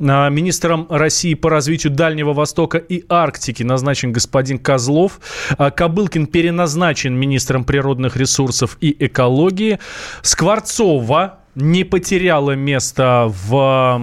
А, 0.00 0.28
Министром 0.28 0.86
России 0.88 1.34
по 1.34 1.50
развитию 1.50 1.92
Дальнего 1.92 2.32
Востока 2.32 2.78
и 2.78 3.04
Арктики 3.08 3.62
назначен 3.62 4.12
господин 4.12 4.58
Козлов. 4.58 5.20
А, 5.58 5.70
Кобылкин 5.70 6.26
переназначен 6.26 7.14
министром 7.14 7.64
природных 7.64 8.16
ресурсов 8.16 8.76
и 8.80 8.94
экологии. 8.98 9.78
Скворцова 10.22 11.39
не 11.54 11.84
потеряла 11.84 12.52
место 12.52 13.32
в 13.48 14.00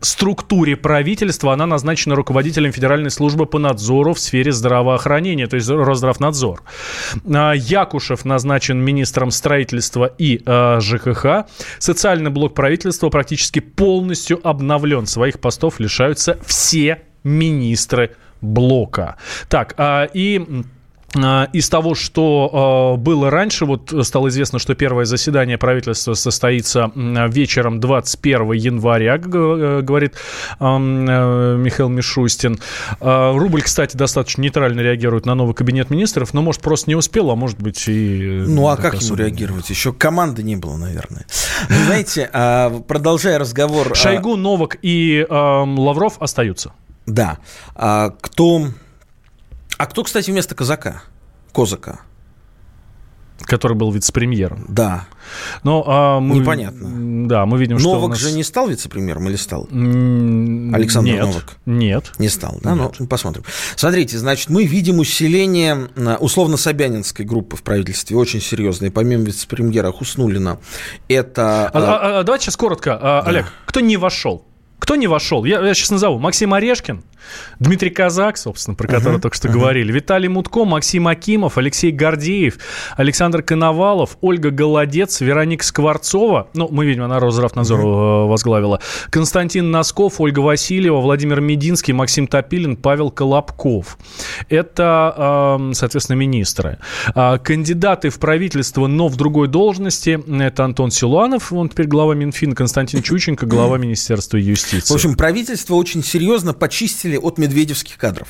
структуре 0.00 0.76
правительства. 0.76 1.52
Она 1.52 1.66
назначена 1.66 2.14
руководителем 2.14 2.72
Федеральной 2.72 3.10
службы 3.10 3.46
по 3.46 3.58
надзору 3.58 4.14
в 4.14 4.18
сфере 4.18 4.52
здравоохранения, 4.52 5.46
то 5.46 5.56
есть 5.56 5.68
Росздравнадзор. 5.68 6.62
А, 7.32 7.52
Якушев 7.52 8.24
назначен 8.24 8.78
министром 8.78 9.30
строительства 9.30 10.06
и 10.18 10.42
э, 10.44 10.80
ЖКХ. 10.80 11.46
Социальный 11.78 12.30
блок 12.30 12.54
правительства 12.54 13.10
практически 13.10 13.60
полностью 13.60 14.40
обновлен. 14.46 15.06
Своих 15.06 15.38
постов 15.40 15.80
лишаются 15.80 16.38
все 16.46 17.02
министры 17.24 18.16
блока. 18.40 19.16
Так, 19.48 19.74
а, 19.76 20.08
и... 20.12 20.64
а, 21.24 21.48
Из 21.52 21.68
того, 21.68 21.94
что 21.94 22.94
э, 22.96 23.00
было 23.00 23.30
раньше, 23.30 23.64
вот 23.64 23.92
стало 24.02 24.28
известно, 24.28 24.58
что 24.58 24.74
первое 24.74 25.04
заседание 25.04 25.58
правительства 25.58 26.14
состоится 26.14 26.90
вечером 26.94 27.80
21 27.80 28.52
января, 28.52 29.18
говорит 29.18 30.14
э, 30.58 30.64
Михаил 30.66 31.88
Мишустин. 31.88 32.58
Э, 33.00 33.32
рубль, 33.36 33.62
кстати, 33.62 33.96
достаточно 33.96 34.42
нейтрально 34.42 34.80
реагирует 34.80 35.26
на 35.26 35.34
новый 35.34 35.54
кабинет 35.54 35.90
министров, 35.90 36.34
но, 36.34 36.42
может, 36.42 36.60
просто 36.60 36.90
не 36.90 36.94
успел, 36.94 37.30
а 37.30 37.36
может 37.36 37.60
быть 37.60 37.84
и... 37.88 38.44
Ну, 38.46 38.68
а 38.68 38.76
как 38.76 39.00
ему 39.00 39.16
реагировать? 39.16 39.70
Еще 39.70 39.92
команды 39.92 40.42
не 40.42 40.56
было, 40.56 40.76
наверное. 40.76 41.26
Вы 41.68 41.74
знаете, 41.86 42.28
а, 42.32 42.70
продолжая 42.80 43.38
разговор... 43.38 43.88
а, 43.92 43.94
Шойгу, 43.94 44.36
Новак 44.36 44.78
и 44.82 45.26
Лавров 45.28 46.20
остаются. 46.20 46.72
Да. 47.06 47.38
А 47.74 48.10
кто... 48.20 48.68
А 49.78 49.86
кто, 49.86 50.04
кстати, 50.04 50.30
вместо 50.30 50.54
казака? 50.54 51.02
Козака. 51.52 52.00
который 53.42 53.76
был 53.76 53.92
вице-премьером. 53.92 54.64
Да. 54.68 55.06
Но, 55.62 55.84
а, 55.86 56.20
мы, 56.20 56.36
Непонятно. 56.36 57.28
Да, 57.28 57.44
мы 57.46 57.58
видим, 57.58 57.78
что 57.78 57.90
у 57.90 57.94
Новак 57.94 58.10
нас- 58.10 58.18
же 58.18 58.32
не 58.32 58.42
стал 58.42 58.66
вице-премьером 58.68 59.28
или 59.28 59.36
стал? 59.36 59.68
Александр 59.70 61.10
нет, 61.12 61.20
Новак. 61.26 61.56
Нет. 61.66 62.12
Не 62.18 62.28
стал, 62.28 62.58
да? 62.62 62.74
Ну, 62.74 62.90
посмотрим. 63.06 63.44
Смотрите, 63.76 64.16
значит, 64.18 64.48
мы 64.48 64.64
видим 64.64 64.98
усиление 65.00 65.88
э, 65.94 66.16
условно-собянинской 66.16 67.24
группы 67.26 67.56
в 67.56 67.62
правительстве, 67.62 68.16
очень 68.16 68.40
серьезное. 68.40 68.90
Помимо 68.90 69.24
вице-премьера 69.24 69.92
Хуснулина, 69.92 70.58
это... 71.08 71.68
А, 71.68 71.78
э, 71.78 71.82
а- 71.84 72.20
а 72.20 72.22
давайте 72.24 72.46
сейчас 72.46 72.56
коротко. 72.56 72.98
А, 73.00 73.20
Олег, 73.20 73.46
кто 73.66 73.80
не 73.80 73.98
вошел? 73.98 74.44
Кто 74.78 74.96
не 74.96 75.06
вошел? 75.08 75.44
Я, 75.44 75.60
я 75.60 75.74
сейчас 75.74 75.90
назову. 75.90 76.18
Максим 76.18 76.54
Орешкин, 76.54 77.02
Дмитрий 77.58 77.90
Казак, 77.90 78.36
собственно, 78.36 78.74
про 78.74 78.88
которого 78.88 79.20
только 79.20 79.36
что 79.36 79.48
говорили, 79.48 79.92
Виталий 79.92 80.28
Мутко, 80.28 80.64
Максим 80.64 81.08
Акимов, 81.08 81.58
Алексей 81.58 81.90
Гордеев, 81.90 82.58
Александр 82.96 83.42
Коновалов, 83.42 84.18
Ольга 84.20 84.50
Голодец, 84.50 85.20
Вероника 85.20 85.64
Скворцова, 85.64 86.48
ну, 86.54 86.68
мы 86.70 86.86
видим, 86.86 87.04
она 87.04 87.18
Росздравнадзор 87.20 87.80
э, 87.80 88.26
возглавила, 88.26 88.80
Константин 89.10 89.70
Носков, 89.70 90.20
Ольга 90.20 90.40
Васильева, 90.40 91.00
Владимир 91.00 91.40
Мединский, 91.40 91.92
Максим 91.92 92.26
Топилин, 92.26 92.76
Павел 92.76 93.10
Колобков. 93.10 93.98
Это, 94.48 95.56
эм, 95.58 95.74
соответственно, 95.74 96.16
министры. 96.16 96.78
А, 97.14 97.38
Кандидаты 97.38 98.10
в 98.10 98.18
правительство, 98.18 98.86
но 98.86 99.08
в 99.08 99.16
другой 99.16 99.48
должности, 99.48 100.20
это 100.42 100.64
Антон 100.64 100.90
Силуанов, 100.90 101.52
он 101.52 101.68
теперь 101.68 101.86
глава 101.86 102.14
Минфина, 102.14 102.54
Константин 102.54 103.02
Чученко, 103.02 103.46
глава 103.46 103.78
Министерства 103.78 104.36
юстиции. 104.36 104.92
В 104.92 104.96
общем, 104.96 105.14
правительство 105.14 105.74
очень 105.74 106.02
серьезно 106.02 106.54
почистили 106.54 107.15
от 107.18 107.38
медведевских 107.38 107.96
кадров, 107.96 108.28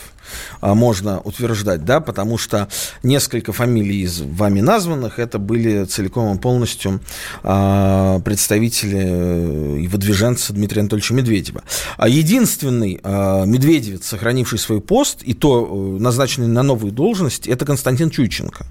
а, 0.61 0.75
можно 0.75 1.21
утверждать, 1.21 1.85
да, 1.85 2.01
потому 2.01 2.39
что 2.39 2.69
несколько 3.03 3.53
фамилий 3.53 4.03
из 4.03 4.21
вами 4.21 4.61
названных 4.61 5.19
это 5.19 5.39
были 5.39 5.85
целиком 5.85 6.37
и 6.37 6.41
полностью 6.41 7.01
а, 7.43 8.21
представители 8.21 8.99
э, 8.99 9.81
и 9.81 9.89
выдвиженцы 9.89 10.53
Дмитрия 10.53 10.81
Анатольевича 10.81 11.15
Медведева. 11.15 11.63
А 11.97 12.09
единственный 12.09 13.01
а, 13.03 13.45
медведевец, 13.45 14.07
сохранивший 14.07 14.59
свой 14.59 14.81
пост, 14.81 15.23
и 15.23 15.35
то 15.35 15.67
э, 15.99 16.03
назначенный 16.03 16.49
на 16.49 16.63
новую 16.63 16.93
должность, 16.93 17.47
это 17.47 17.65
Константин 17.65 18.11
Чуйченко. 18.11 18.67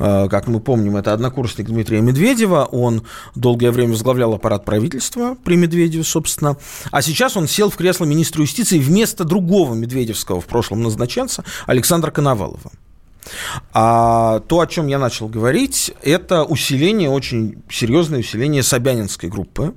Э, 0.00 0.28
Как 0.30 0.48
мы 0.48 0.60
помним, 0.60 0.96
это 0.96 1.12
однокурсник 1.12 1.66
Дмитрия 1.66 2.00
Медведева. 2.00 2.64
Он 2.64 3.02
долгое 3.34 3.70
время 3.70 3.92
возглавлял 3.92 4.32
аппарат 4.32 4.64
правительства 4.64 5.36
при 5.44 5.56
Медведеве, 5.56 6.02
собственно. 6.02 6.56
А 6.90 7.02
сейчас 7.02 7.36
он 7.36 7.46
сел 7.46 7.68
в 7.70 7.76
кресло 7.76 8.06
министра 8.06 8.40
юстиции 8.42 8.78
вместо 8.78 9.24
другого 9.24 9.74
медведевского 9.74 10.40
в 10.40 10.46
прошлом 10.46 10.82
назначенца 10.82 11.44
Александра 11.66 12.10
Коновалова. 12.10 12.72
А 13.74 14.40
то, 14.48 14.60
о 14.60 14.66
чем 14.66 14.86
я 14.86 14.98
начал 14.98 15.28
говорить, 15.28 15.92
это 16.02 16.44
усиление, 16.44 17.10
очень 17.10 17.62
серьезное 17.70 18.20
усиление 18.20 18.62
Собянинской 18.62 19.28
группы. 19.28 19.74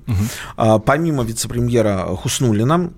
А, 0.55 0.79
помимо 0.79 1.23
вице-премьера 1.23 2.15
Хуснулина, 2.15 2.91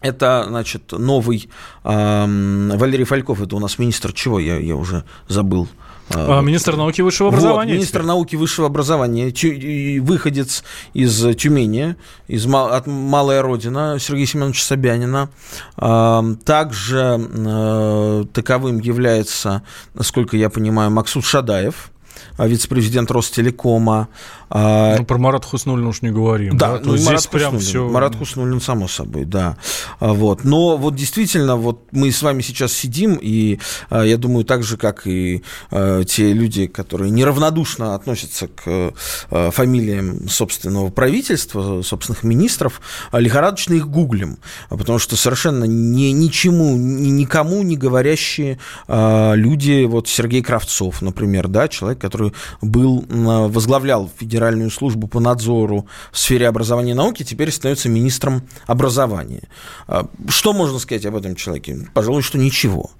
это, 0.00 0.44
значит, 0.46 0.92
новый 0.92 1.48
эм, 1.82 2.70
Валерий 2.76 3.04
Фальков, 3.04 3.42
это 3.42 3.56
у 3.56 3.58
нас 3.58 3.78
министр 3.78 4.12
чего, 4.12 4.38
я, 4.38 4.58
я 4.58 4.76
уже 4.76 5.04
забыл. 5.26 5.66
А, 6.10 6.40
Министр 6.40 6.76
науки 6.76 7.00
высшего 7.02 7.28
Вот, 7.28 7.34
образования. 7.34 7.72
министр 7.74 7.98
теперь. 7.98 8.06
науки 8.06 8.36
высшего 8.36 8.66
образования, 8.66 9.28
и 9.30 10.00
выходец 10.00 10.64
из 10.94 11.36
Тюмени, 11.36 11.96
из, 12.28 12.46
ма- 12.46 12.74
от 12.76 12.86
Малая 12.86 13.42
Родина 13.42 13.98
Сергея 14.00 14.26
Семеновича 14.26 14.62
Собянина. 14.64 15.28
Ам, 15.76 16.36
Также 16.36 17.20
э, 17.20 18.24
таковым 18.32 18.80
является, 18.80 19.62
насколько 19.94 20.36
я 20.36 20.48
понимаю, 20.48 20.90
Максут 20.90 21.24
Шадаев, 21.24 21.90
а, 22.36 22.46
вице-президент 22.46 23.10
Ростелекома. 23.10 24.08
А... 24.50 24.96
Ну, 24.96 25.04
про 25.04 25.18
Марат 25.18 25.44
Хуснуллина 25.44 25.88
уж 25.88 26.02
не 26.02 26.10
говорим. 26.10 26.56
Да, 26.56 26.78
да? 26.78 26.80
Ну, 26.84 26.96
здесь 26.96 27.06
Марат 27.06 27.28
прям 27.28 27.52
Хуснуллин, 27.52 27.66
все... 27.66 27.88
Марат 27.88 28.16
Хуснуллин, 28.16 28.60
само 28.60 28.88
собой, 28.88 29.24
да. 29.24 29.56
А, 30.00 30.12
вот. 30.12 30.44
Но 30.44 30.76
вот 30.76 30.94
действительно, 30.94 31.56
вот 31.56 31.88
мы 31.92 32.10
с 32.10 32.22
вами 32.22 32.42
сейчас 32.42 32.72
сидим, 32.72 33.18
и 33.20 33.60
а, 33.90 34.02
я 34.02 34.16
думаю, 34.16 34.44
так 34.44 34.62
же, 34.62 34.76
как 34.76 35.06
и 35.06 35.42
а, 35.70 36.04
те 36.04 36.32
люди, 36.32 36.66
которые 36.66 37.10
неравнодушно 37.10 37.94
относятся 37.94 38.48
к 38.48 38.92
фамилиям 39.28 40.28
собственного 40.28 40.90
правительства, 40.90 41.82
собственных 41.82 42.22
министров, 42.22 42.80
лихорадочно 43.12 43.74
их 43.74 43.88
гуглим, 43.88 44.38
потому 44.70 44.98
что 44.98 45.16
совершенно 45.16 45.64
ни, 45.64 46.10
ничему, 46.10 46.76
ни, 46.76 47.08
никому 47.08 47.62
не 47.62 47.76
говорящие 47.76 48.58
люди, 48.88 49.84
вот 49.84 50.08
Сергей 50.08 50.42
Кравцов, 50.42 51.02
например, 51.02 51.48
да, 51.48 51.68
человек, 51.68 52.00
который 52.00 52.32
был, 52.60 53.04
возглавлял 53.08 54.10
Федеральную 54.38 54.70
службу 54.70 55.08
по 55.08 55.18
надзору 55.18 55.88
в 56.12 56.18
сфере 56.18 56.46
образования 56.46 56.92
и 56.92 56.94
науки, 56.94 57.24
теперь 57.24 57.50
становится 57.50 57.88
министром 57.88 58.42
образования. 58.68 59.48
А, 59.88 60.06
что 60.28 60.52
можно 60.52 60.78
сказать 60.78 61.04
об 61.06 61.16
этом 61.16 61.34
человеке? 61.34 61.88
Пожалуй, 61.92 62.22
что 62.22 62.38
ничего. 62.38 62.92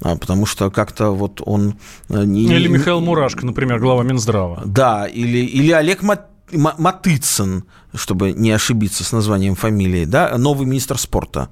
А, 0.00 0.16
потому 0.16 0.46
что 0.46 0.70
как-то 0.70 1.10
вот 1.10 1.42
он... 1.44 1.74
Э, 2.08 2.24
не, 2.24 2.44
или 2.44 2.68
Михаил 2.68 3.00
Мурашко, 3.02 3.44
например, 3.44 3.78
глава 3.78 4.04
Минздрава. 4.04 4.62
Да, 4.64 5.06
или, 5.06 5.38
или 5.38 5.70
Олег 5.70 6.02
Мат... 6.02 6.30
Матыцын, 6.50 7.64
чтобы 7.94 8.32
не 8.32 8.52
ошибиться 8.52 9.04
с 9.04 9.12
названием 9.12 9.54
фамилии, 9.54 10.06
да, 10.06 10.38
новый 10.38 10.66
министр 10.66 10.96
спорта. 10.96 11.50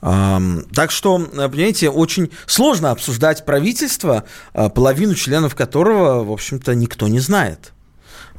Так 0.00 0.90
что, 0.90 1.18
понимаете, 1.18 1.90
очень 1.90 2.30
сложно 2.46 2.92
обсуждать 2.92 3.44
правительство, 3.44 4.24
а, 4.54 4.70
половину 4.70 5.14
членов 5.14 5.54
которого, 5.54 6.24
в 6.24 6.32
общем-то, 6.32 6.74
никто 6.74 7.08
не 7.08 7.20
знает. 7.20 7.72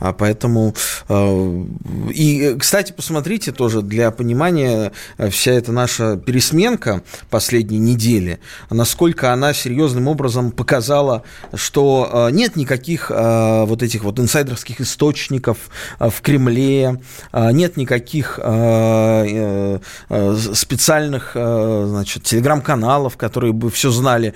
А 0.01 0.13
поэтому... 0.13 0.73
Э, 1.09 1.63
и, 2.11 2.55
кстати, 2.59 2.91
посмотрите 2.91 3.51
тоже 3.51 3.83
для 3.83 4.09
понимания 4.09 4.91
э, 5.19 5.29
вся 5.29 5.51
эта 5.51 5.71
наша 5.71 6.17
пересменка 6.17 7.03
последней 7.29 7.77
недели, 7.77 8.39
насколько 8.71 9.31
она 9.31 9.53
серьезным 9.53 10.07
образом 10.07 10.51
показала, 10.51 11.21
что 11.53 12.09
э, 12.11 12.31
нет 12.31 12.55
никаких 12.55 13.11
вот 13.11 13.83
этих 13.83 14.03
вот 14.03 14.19
инсайдерских 14.19 14.81
источников 14.81 15.57
в 15.99 16.21
Кремле, 16.21 16.99
нет 17.33 17.77
никаких 17.77 18.39
специальных, 20.55 21.31
значит, 21.33 22.23
телеграм-каналов, 22.23 23.17
которые 23.17 23.53
бы 23.53 23.69
все 23.69 23.91
знали. 23.91 24.33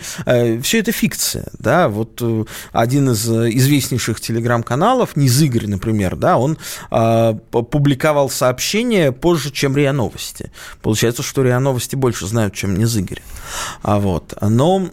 Все 0.61 0.79
это 0.79 0.91
фикция, 0.91 1.47
да, 1.57 1.87
вот 1.87 2.21
один 2.71 3.09
из 3.11 3.27
известнейших 3.27 4.19
телеграм-каналов, 4.19 5.15
Низыгр, 5.15 5.54
Игорь, 5.55 5.67
например, 5.67 6.15
да, 6.15 6.37
он 6.37 6.57
э, 6.91 7.33
публиковал 7.49 8.29
сообщение 8.29 9.11
позже, 9.11 9.51
чем 9.51 9.75
РИА 9.75 9.93
Новости. 9.93 10.51
Получается, 10.81 11.23
что 11.23 11.43
РИА 11.43 11.59
Новости 11.59 11.95
больше 11.95 12.27
знают, 12.27 12.53
чем 12.53 12.75
Низыгорь. 12.77 13.21
А 13.81 13.99
вот. 13.99 14.33
Но 14.41 14.87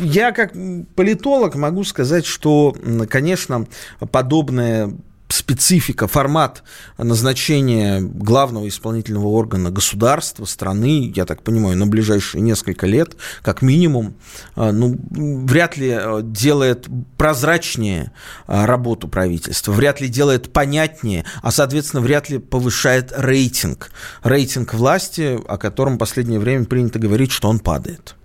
я 0.00 0.32
как 0.32 0.52
политолог 0.94 1.54
могу 1.54 1.84
сказать, 1.84 2.26
что, 2.26 2.74
конечно, 3.08 3.66
подобное 4.10 4.92
специфика, 5.32 6.06
формат 6.06 6.62
назначения 6.98 8.00
главного 8.00 8.68
исполнительного 8.68 9.28
органа 9.28 9.70
государства, 9.70 10.44
страны, 10.44 11.12
я 11.14 11.24
так 11.24 11.42
понимаю, 11.42 11.76
на 11.76 11.86
ближайшие 11.86 12.40
несколько 12.40 12.86
лет, 12.86 13.16
как 13.42 13.62
минимум, 13.62 14.14
а, 14.56 14.72
ну, 14.72 14.98
вряд 15.10 15.76
ли 15.76 15.90
а, 15.90 16.20
делает 16.22 16.88
прозрачнее 17.16 18.12
а, 18.46 18.66
работу 18.66 19.08
правительства, 19.08 19.72
вряд 19.72 20.00
ли 20.00 20.08
делает 20.08 20.52
понятнее, 20.52 21.24
а, 21.42 21.50
соответственно, 21.50 22.02
вряд 22.02 22.28
ли 22.28 22.38
повышает 22.38 23.12
рейтинг. 23.16 23.90
Рейтинг 24.22 24.74
власти, 24.74 25.38
о 25.46 25.56
котором 25.58 25.94
в 25.94 25.98
последнее 25.98 26.40
время 26.40 26.64
принято 26.64 26.98
говорить, 26.98 27.32
что 27.32 27.48
он 27.48 27.58
падает. 27.58 28.16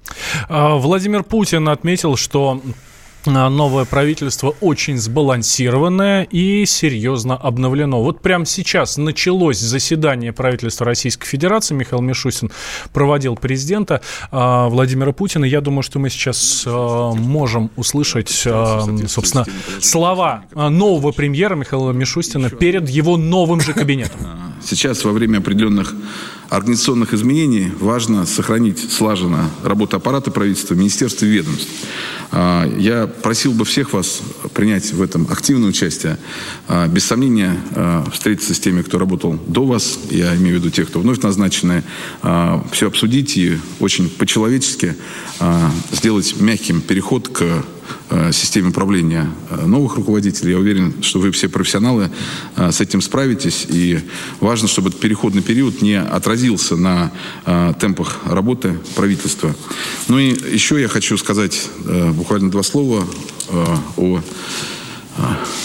Владимир 0.49 1.23
Путин 1.23 1.67
отметил, 1.67 2.15
что 2.15 2.61
а, 2.63 2.73
новое 3.25 3.85
правительство 3.85 4.55
очень 4.61 4.97
сбалансированное 4.97 6.23
и 6.23 6.65
серьезно 6.65 7.35
обновлено. 7.35 8.01
Вот 8.03 8.21
прямо 8.21 8.45
сейчас 8.45 8.97
началось 8.97 9.59
заседание 9.59 10.33
правительства 10.33 10.85
Российской 10.85 11.27
Федерации. 11.27 11.75
Михаил 11.75 12.01
Мишустин 12.01 12.51
проводил 12.93 13.35
президента 13.35 14.01
э, 14.31 14.67
Владимира 14.69 15.11
Путина. 15.11 15.45
Я 15.45 15.61
думаю, 15.61 15.83
что 15.83 15.99
мы 15.99 16.09
сейчас 16.09 16.63
э, 16.65 16.69
можем 16.69 17.71
услышать, 17.75 18.29
собственно, 18.29 19.45
слова 19.81 20.45
нового 20.53 21.11
премьера 21.11 21.55
Михаила 21.55 21.91
Мишустина 21.91 22.49
перед 22.49 22.89
его 22.89 23.17
новым 23.17 23.61
же 23.61 23.73
кабинетом. 23.73 24.19
Сейчас 24.63 25.03
во 25.03 25.11
время 25.11 25.39
определенных 25.39 25.93
организационных 26.55 27.13
изменений 27.13 27.71
важно 27.79 28.25
сохранить 28.25 28.91
слаженно 28.91 29.49
работу 29.63 29.97
аппарата 29.97 30.31
правительства, 30.31 30.73
министерства 30.73 31.25
и 31.25 31.29
ведомств. 31.29 31.67
А, 32.31 32.65
я 32.77 33.07
просил 33.07 33.51
бы 33.51 33.65
всех 33.65 33.93
вас 33.93 34.21
принять 34.53 34.93
в 34.93 35.01
этом 35.01 35.27
активное 35.29 35.69
участие. 35.69 36.17
А, 36.67 36.87
без 36.87 37.05
сомнения, 37.05 37.59
а, 37.71 38.05
встретиться 38.11 38.53
с 38.53 38.59
теми, 38.59 38.81
кто 38.83 38.97
работал 38.97 39.37
до 39.47 39.65
вас, 39.65 39.99
я 40.09 40.35
имею 40.35 40.57
в 40.57 40.59
виду 40.59 40.69
тех, 40.69 40.87
кто 40.87 40.99
вновь 40.99 41.21
назначены, 41.21 41.83
все 42.71 42.87
обсудить 42.87 43.37
и 43.37 43.57
очень 43.79 44.09
по-человечески 44.09 44.95
сделать 45.91 46.35
мягким 46.39 46.81
переход 46.81 47.27
к 47.27 47.63
системе 48.31 48.69
управления 48.69 49.29
э, 49.49 49.65
новых 49.65 49.95
руководителей. 49.95 50.51
Я 50.51 50.59
уверен, 50.59 51.01
что 51.01 51.19
вы 51.19 51.31
все 51.31 51.49
профессионалы 51.49 52.09
э, 52.55 52.71
с 52.71 52.81
этим 52.81 53.01
справитесь. 53.01 53.65
И 53.69 53.99
важно, 54.39 54.67
чтобы 54.67 54.89
этот 54.89 55.01
переходный 55.01 55.41
период 55.41 55.81
не 55.81 55.99
отразился 55.99 56.75
на 56.75 57.11
темпах 57.79 58.21
работы 58.25 58.77
правительства. 58.95 59.55
Ну 60.07 60.19
и 60.19 60.29
еще 60.29 60.79
я 60.79 60.87
хочу 60.87 61.17
сказать 61.17 61.69
буквально 62.13 62.51
два 62.51 62.63
слова 62.63 63.05
о 63.97 64.21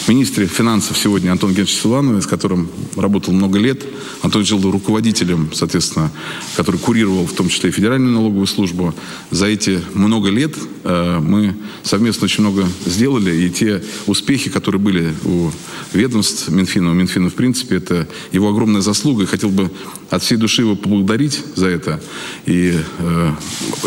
министре 0.06 0.46
финансов 0.46 0.96
сегодня 0.96 1.30
Антон 1.30 1.50
Геннадьевич 1.50 1.80
Силанове, 1.80 2.20
с 2.20 2.26
которым 2.26 2.68
работал 2.96 3.34
много 3.34 3.58
лет. 3.58 3.84
Антон 4.22 4.44
жил 4.44 4.60
руководителем, 4.70 5.50
соответственно, 5.52 6.10
который 6.56 6.78
курировал 6.78 7.26
в 7.26 7.32
том 7.32 7.48
числе 7.48 7.70
и 7.70 7.72
Федеральную 7.72 8.12
налоговую 8.12 8.46
службу. 8.46 8.94
За 9.30 9.46
эти 9.46 9.80
много 9.94 10.30
лет 10.30 10.54
э, 10.84 11.18
мы 11.20 11.56
совместно 11.82 12.26
очень 12.26 12.42
много 12.42 12.66
сделали, 12.86 13.34
и 13.34 13.50
те 13.50 13.82
успехи, 14.06 14.50
которые 14.50 14.80
были 14.80 15.14
у 15.24 15.50
ведомств 15.92 16.48
Минфина, 16.48 16.90
у 16.90 16.94
Минфина 16.94 17.30
в 17.30 17.34
принципе, 17.34 17.76
это 17.76 18.08
его 18.32 18.48
огромная 18.50 18.80
заслуга, 18.82 19.24
и 19.24 19.26
хотел 19.26 19.50
бы 19.50 19.70
от 20.10 20.22
всей 20.22 20.36
души 20.36 20.62
его 20.62 20.76
поблагодарить 20.76 21.40
за 21.56 21.68
это. 21.68 22.00
И 22.46 22.78
э, 22.98 23.32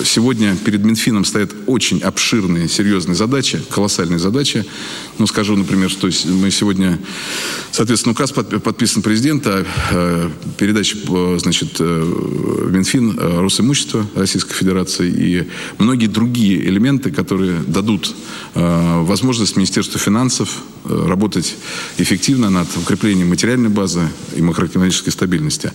сегодня 0.04 0.56
перед 0.56 0.84
Минфином 0.84 1.26
стоят 1.26 1.52
очень 1.68 2.00
обширные, 2.00 2.68
серьезные 2.68 3.16
задачи, 3.16 3.62
колоссальные 3.70 4.20
задачи. 4.20 4.66
Ну, 5.20 5.28
скажу, 5.28 5.53
например, 5.56 5.90
что 5.90 6.10
мы 6.26 6.52
сегодня, 6.52 7.00
соответственно, 7.72 8.14
указ 8.14 8.32
подписан 8.32 9.02
президента 9.02 9.66
о 9.92 10.32
передаче, 10.58 10.98
значит, 11.38 11.76
э, 11.80 12.02
в 12.04 12.72
Минфин 12.72 13.18
э, 13.18 13.42
Росимущества 13.42 14.06
Российской 14.16 14.54
Федерации 14.54 15.10
и 15.10 15.48
многие 15.78 16.08
другие 16.08 16.68
элементы, 16.68 17.12
которые 17.12 17.60
дадут 17.60 18.14
э, 18.56 19.02
возможность 19.04 19.56
Министерству 19.56 20.00
финансов 20.00 20.62
работать 20.84 21.56
эффективно 21.98 22.50
над 22.50 22.68
укреплением 22.76 23.30
материальной 23.30 23.70
базы 23.70 24.02
и 24.36 24.42
макроэкономической 24.42 25.14
стабильности. 25.14 25.72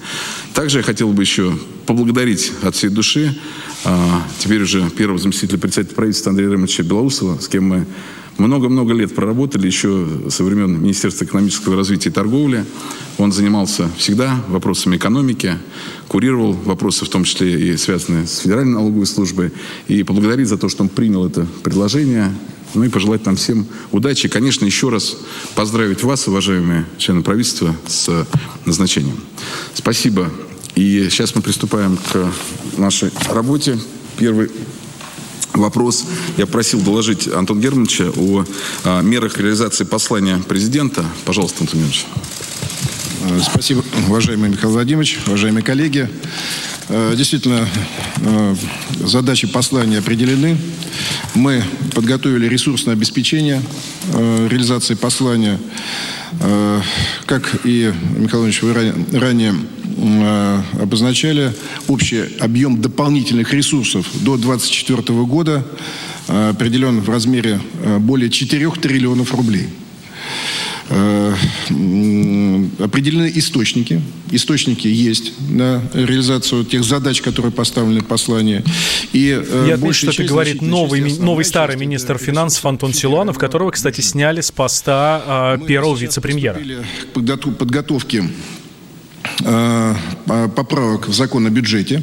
Также 0.52 0.78
я 0.78 0.82
хотел 0.84 1.10
бы 1.12 1.22
еще 1.22 1.58
поблагодарить 1.86 2.52
от 2.62 2.76
всей 2.76 2.90
души 2.90 3.34
теперь 4.38 4.62
уже 4.62 4.90
первого 4.90 5.18
заместителя 5.18 5.56
председателя 5.56 5.94
правительства 5.94 6.30
Андрея 6.30 6.50
Ремовича 6.50 6.82
Белоусова, 6.82 7.38
с 7.38 7.48
кем 7.48 7.68
мы 7.68 7.86
много-много 8.38 8.94
лет 8.94 9.14
проработали, 9.14 9.66
еще 9.66 10.06
со 10.30 10.44
времен 10.44 10.80
Министерства 10.80 11.24
экономического 11.24 11.76
развития 11.76 12.10
и 12.10 12.12
торговли. 12.12 12.64
Он 13.18 13.32
занимался 13.32 13.90
всегда 13.98 14.40
вопросами 14.48 14.96
экономики, 14.96 15.58
курировал 16.06 16.52
вопросы, 16.52 17.04
в 17.04 17.08
том 17.08 17.24
числе 17.24 17.72
и 17.72 17.76
связанные 17.76 18.26
с 18.26 18.38
Федеральной 18.38 18.74
налоговой 18.74 19.06
службой. 19.06 19.52
И 19.88 20.02
поблагодарить 20.04 20.48
за 20.48 20.56
то, 20.56 20.68
что 20.68 20.84
он 20.84 20.88
принял 20.88 21.26
это 21.26 21.46
предложение. 21.62 22.32
Ну 22.74 22.84
и 22.84 22.88
пожелать 22.88 23.24
нам 23.26 23.36
всем 23.36 23.66
удачи. 23.92 24.26
И, 24.26 24.28
конечно, 24.28 24.64
еще 24.64 24.90
раз 24.90 25.16
поздравить 25.54 26.02
вас, 26.02 26.28
уважаемые 26.28 26.86
члены 26.98 27.22
правительства, 27.22 27.74
с 27.86 28.26
назначением. 28.66 29.16
Спасибо. 29.74 30.30
И 30.74 31.08
сейчас 31.10 31.34
мы 31.34 31.42
приступаем 31.42 31.96
к 31.96 32.30
нашей 32.76 33.10
работе. 33.30 33.78
Первый 34.16 34.50
вопрос. 35.54 36.04
Я 36.36 36.46
просил 36.46 36.80
доложить 36.80 37.28
Антон 37.28 37.60
Германовича 37.60 38.10
о, 38.16 38.44
о 38.84 39.00
мерах 39.02 39.38
реализации 39.38 39.84
послания 39.84 40.38
президента. 40.38 41.04
Пожалуйста, 41.24 41.58
Антон 41.60 41.80
Германович. 41.80 42.06
Спасибо, 43.42 43.84
уважаемый 44.08 44.48
Михаил 44.48 44.72
Владимирович, 44.72 45.18
уважаемые 45.26 45.62
коллеги. 45.62 46.08
э, 46.88 47.14
действительно 47.16 47.68
э, 48.16 48.54
задачи 49.00 49.46
послания 49.46 49.98
определены. 49.98 50.56
Мы 51.34 51.62
подготовили 51.94 52.48
ресурсное 52.48 52.94
обеспечение 52.94 53.62
э, 54.12 54.48
реализации 54.48 54.94
послания. 54.94 55.58
Как 57.26 57.50
и, 57.64 57.92
Михаил 58.16 58.42
Иванович, 58.42 58.62
вы 58.62 58.92
ранее 59.18 59.54
обозначали, 60.80 61.52
общий 61.88 62.24
объем 62.40 62.80
дополнительных 62.80 63.52
ресурсов 63.52 64.06
до 64.14 64.36
2024 64.36 65.24
года 65.24 65.66
определен 66.26 67.00
в 67.00 67.08
размере 67.08 67.60
более 68.00 68.30
4 68.30 68.70
триллионов 68.72 69.34
рублей. 69.34 69.68
Э, 70.90 71.34
определены 72.78 73.30
источники. 73.34 74.00
Источники 74.30 74.88
есть 74.88 75.32
на 75.50 75.82
реализацию 75.92 76.64
тех 76.64 76.82
задач, 76.82 77.20
которые 77.20 77.52
поставлены 77.52 78.00
в 78.00 78.06
послании. 78.06 78.64
И, 79.12 79.38
э, 79.38 79.64
Я 79.68 79.74
отмечу, 79.74 80.10
что 80.10 80.22
это 80.22 80.24
говорит 80.24 80.62
новый, 80.62 81.18
новый 81.18 81.44
старый 81.44 81.76
министр 81.76 82.16
финансов 82.16 82.64
Антон 82.64 82.94
Силуанов, 82.94 83.38
которого, 83.38 83.70
кстати, 83.70 84.00
сняли 84.00 84.40
с 84.40 84.50
поста 84.50 85.58
э, 85.60 85.66
первого 85.66 85.96
вице-премьера. 85.96 86.58
К 87.12 87.56
подготовке 87.58 88.18
э, 88.18 88.57
поправок 90.54 91.08
в 91.08 91.14
закон 91.14 91.46
о 91.46 91.50
бюджете. 91.50 92.02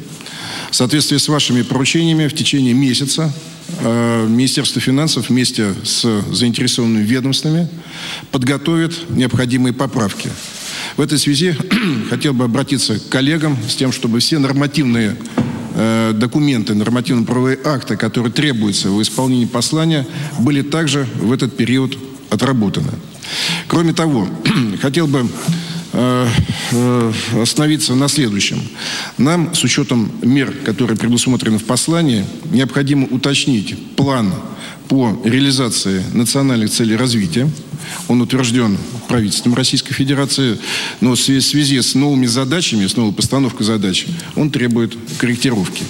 В 0.70 0.76
соответствии 0.76 1.16
с 1.16 1.28
вашими 1.28 1.62
поручениями 1.62 2.28
в 2.28 2.34
течение 2.34 2.74
месяца 2.74 3.32
Э, 3.80 4.26
Министерство 4.28 4.80
финансов 4.80 5.28
вместе 5.28 5.74
с 5.82 6.22
заинтересованными 6.32 7.02
ведомствами 7.02 7.68
подготовит 8.30 9.10
необходимые 9.10 9.72
поправки. 9.72 10.30
В 10.96 11.00
этой 11.00 11.18
связи 11.18 11.56
хотел 12.10 12.32
бы 12.32 12.44
обратиться 12.44 12.98
к 12.98 13.08
коллегам 13.08 13.58
с 13.68 13.74
тем, 13.74 13.92
чтобы 13.92 14.20
все 14.20 14.38
нормативные 14.38 15.16
э, 15.74 16.12
документы, 16.14 16.74
нормативно-правовые 16.74 17.58
акты, 17.64 17.96
которые 17.96 18.32
требуются 18.32 18.90
в 18.90 19.02
исполнении 19.02 19.46
послания, 19.46 20.06
были 20.38 20.62
также 20.62 21.06
в 21.16 21.32
этот 21.32 21.56
период 21.56 21.98
отработаны. 22.30 22.92
Кроме 23.66 23.92
того, 23.92 24.28
хотел 24.80 25.08
бы 25.08 25.28
Э, 25.28 25.28
э, 25.28 25.65
остановиться 27.40 27.94
на 27.94 28.08
следующем. 28.08 28.60
Нам, 29.18 29.54
с 29.54 29.64
учетом 29.64 30.10
мер, 30.22 30.52
которые 30.64 30.96
предусмотрены 30.96 31.58
в 31.58 31.64
послании, 31.64 32.24
необходимо 32.50 33.06
уточнить 33.06 33.76
план 33.96 34.34
по 34.88 35.20
реализации 35.24 36.02
национальных 36.12 36.70
целей 36.70 36.96
развития. 36.96 37.50
Он 38.08 38.20
утвержден 38.20 38.78
правительством 39.08 39.54
Российской 39.54 39.94
Федерации, 39.94 40.58
но 41.00 41.14
в 41.14 41.20
связи 41.20 41.80
с 41.80 41.94
новыми 41.94 42.26
задачами, 42.26 42.86
с 42.86 42.96
новой 42.96 43.12
постановкой 43.12 43.66
задач, 43.66 44.06
он 44.34 44.50
требует 44.50 44.96
корректировки. 45.18 45.84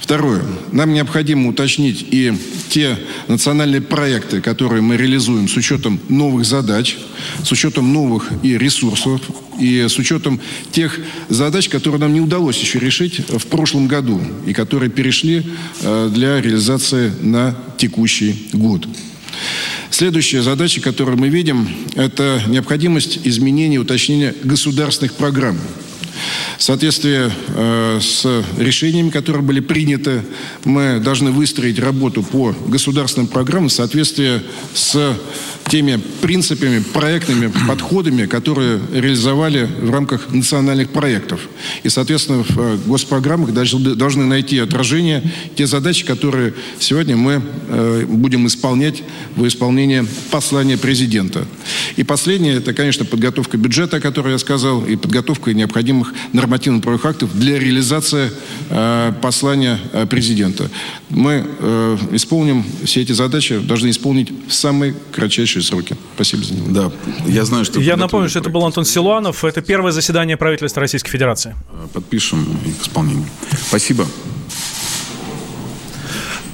Второе. 0.00 0.42
Нам 0.72 0.92
необходимо 0.92 1.48
уточнить 1.48 2.04
и 2.10 2.32
те 2.68 2.98
национальные 3.28 3.80
проекты, 3.80 4.40
которые 4.40 4.82
мы 4.82 4.96
реализуем 4.96 5.48
с 5.48 5.56
учетом 5.56 6.00
новых 6.08 6.44
задач, 6.44 6.96
с 7.44 7.52
учетом 7.52 7.92
новых 7.92 8.30
и 8.42 8.58
ресурсов, 8.58 9.20
и 9.58 9.86
с 9.88 9.98
учетом 9.98 10.40
тех 10.72 10.98
задач, 11.28 11.68
которые 11.68 12.00
нам 12.00 12.12
не 12.12 12.20
удалось 12.20 12.58
еще 12.58 12.78
решить 12.78 13.20
в 13.28 13.46
прошлом 13.46 13.86
году 13.86 14.20
и 14.46 14.52
которые 14.52 14.90
перешли 14.90 15.46
э, 15.82 16.10
для 16.12 16.40
реализации 16.40 17.12
на 17.20 17.56
текущий 17.78 18.48
год. 18.52 18.86
Следующая 19.90 20.42
задача, 20.42 20.80
которую 20.80 21.18
мы 21.18 21.28
видим, 21.28 21.68
это 21.94 22.42
необходимость 22.46 23.20
изменения 23.24 23.76
и 23.76 23.78
уточнения 23.78 24.34
государственных 24.42 25.14
программ. 25.14 25.58
В 26.62 26.64
соответствии 26.64 27.28
э, 27.56 27.98
с 28.00 28.24
решениями, 28.56 29.10
которые 29.10 29.42
были 29.42 29.58
приняты, 29.58 30.22
мы 30.64 31.00
должны 31.00 31.32
выстроить 31.32 31.80
работу 31.80 32.22
по 32.22 32.54
государственным 32.68 33.26
программам 33.26 33.68
в 33.68 33.72
соответствии 33.72 34.40
с 34.72 35.18
теми 35.68 36.00
принципами, 36.20 36.78
проектными 36.78 37.50
подходами, 37.68 38.26
которые 38.26 38.78
реализовали 38.92 39.64
в 39.64 39.90
рамках 39.90 40.32
национальных 40.32 40.90
проектов. 40.90 41.40
И, 41.82 41.88
соответственно, 41.88 42.44
в 42.44 42.56
э, 42.56 42.78
госпрограммах 42.86 43.52
должны 43.52 44.24
найти 44.24 44.60
отражение 44.60 45.32
те 45.56 45.66
задачи, 45.66 46.04
которые 46.04 46.54
сегодня 46.78 47.16
мы 47.16 47.42
э, 47.68 48.04
будем 48.06 48.46
исполнять 48.46 49.02
в 49.34 49.44
исполнении 49.48 50.06
послания 50.30 50.78
президента. 50.78 51.44
И 51.96 52.04
последнее, 52.04 52.54
это, 52.54 52.72
конечно, 52.72 53.04
подготовка 53.04 53.56
бюджета, 53.56 53.96
о 53.96 54.00
которой 54.00 54.34
я 54.34 54.38
сказал, 54.38 54.84
и 54.84 54.94
подготовка 54.94 55.52
необходимых 55.52 56.14
нормативно-правовых 56.52 57.04
актов 57.06 57.30
для 57.34 57.58
реализации 57.58 58.30
э, 58.68 59.12
послания 59.22 59.78
президента. 60.10 60.70
Мы 61.08 61.44
исполним 62.12 62.64
все 62.84 63.02
эти 63.02 63.12
задачи, 63.12 63.58
должны 63.58 63.90
исполнить 63.90 64.30
в 64.48 64.52
самые 64.52 64.94
кратчайшие 65.12 65.62
сроки. 65.62 65.96
Спасибо 66.14 66.44
за 66.44 66.54
него. 66.54 66.66
Да, 66.70 66.92
я 67.26 67.44
знаю, 67.44 67.64
что... 67.64 67.80
Я 67.80 67.96
напомню, 67.96 68.28
что 68.28 68.40
это 68.40 68.50
был 68.50 68.64
Антон 68.64 68.84
Силуанов. 68.84 69.44
Это 69.44 69.62
первое 69.62 69.92
заседание 69.92 70.36
правительства 70.36 70.80
Российской 70.80 71.10
Федерации. 71.10 71.54
Подпишем 71.92 72.46
и 72.66 72.72
к 72.72 72.82
исполнению. 72.82 73.26
Спасибо 73.68 74.06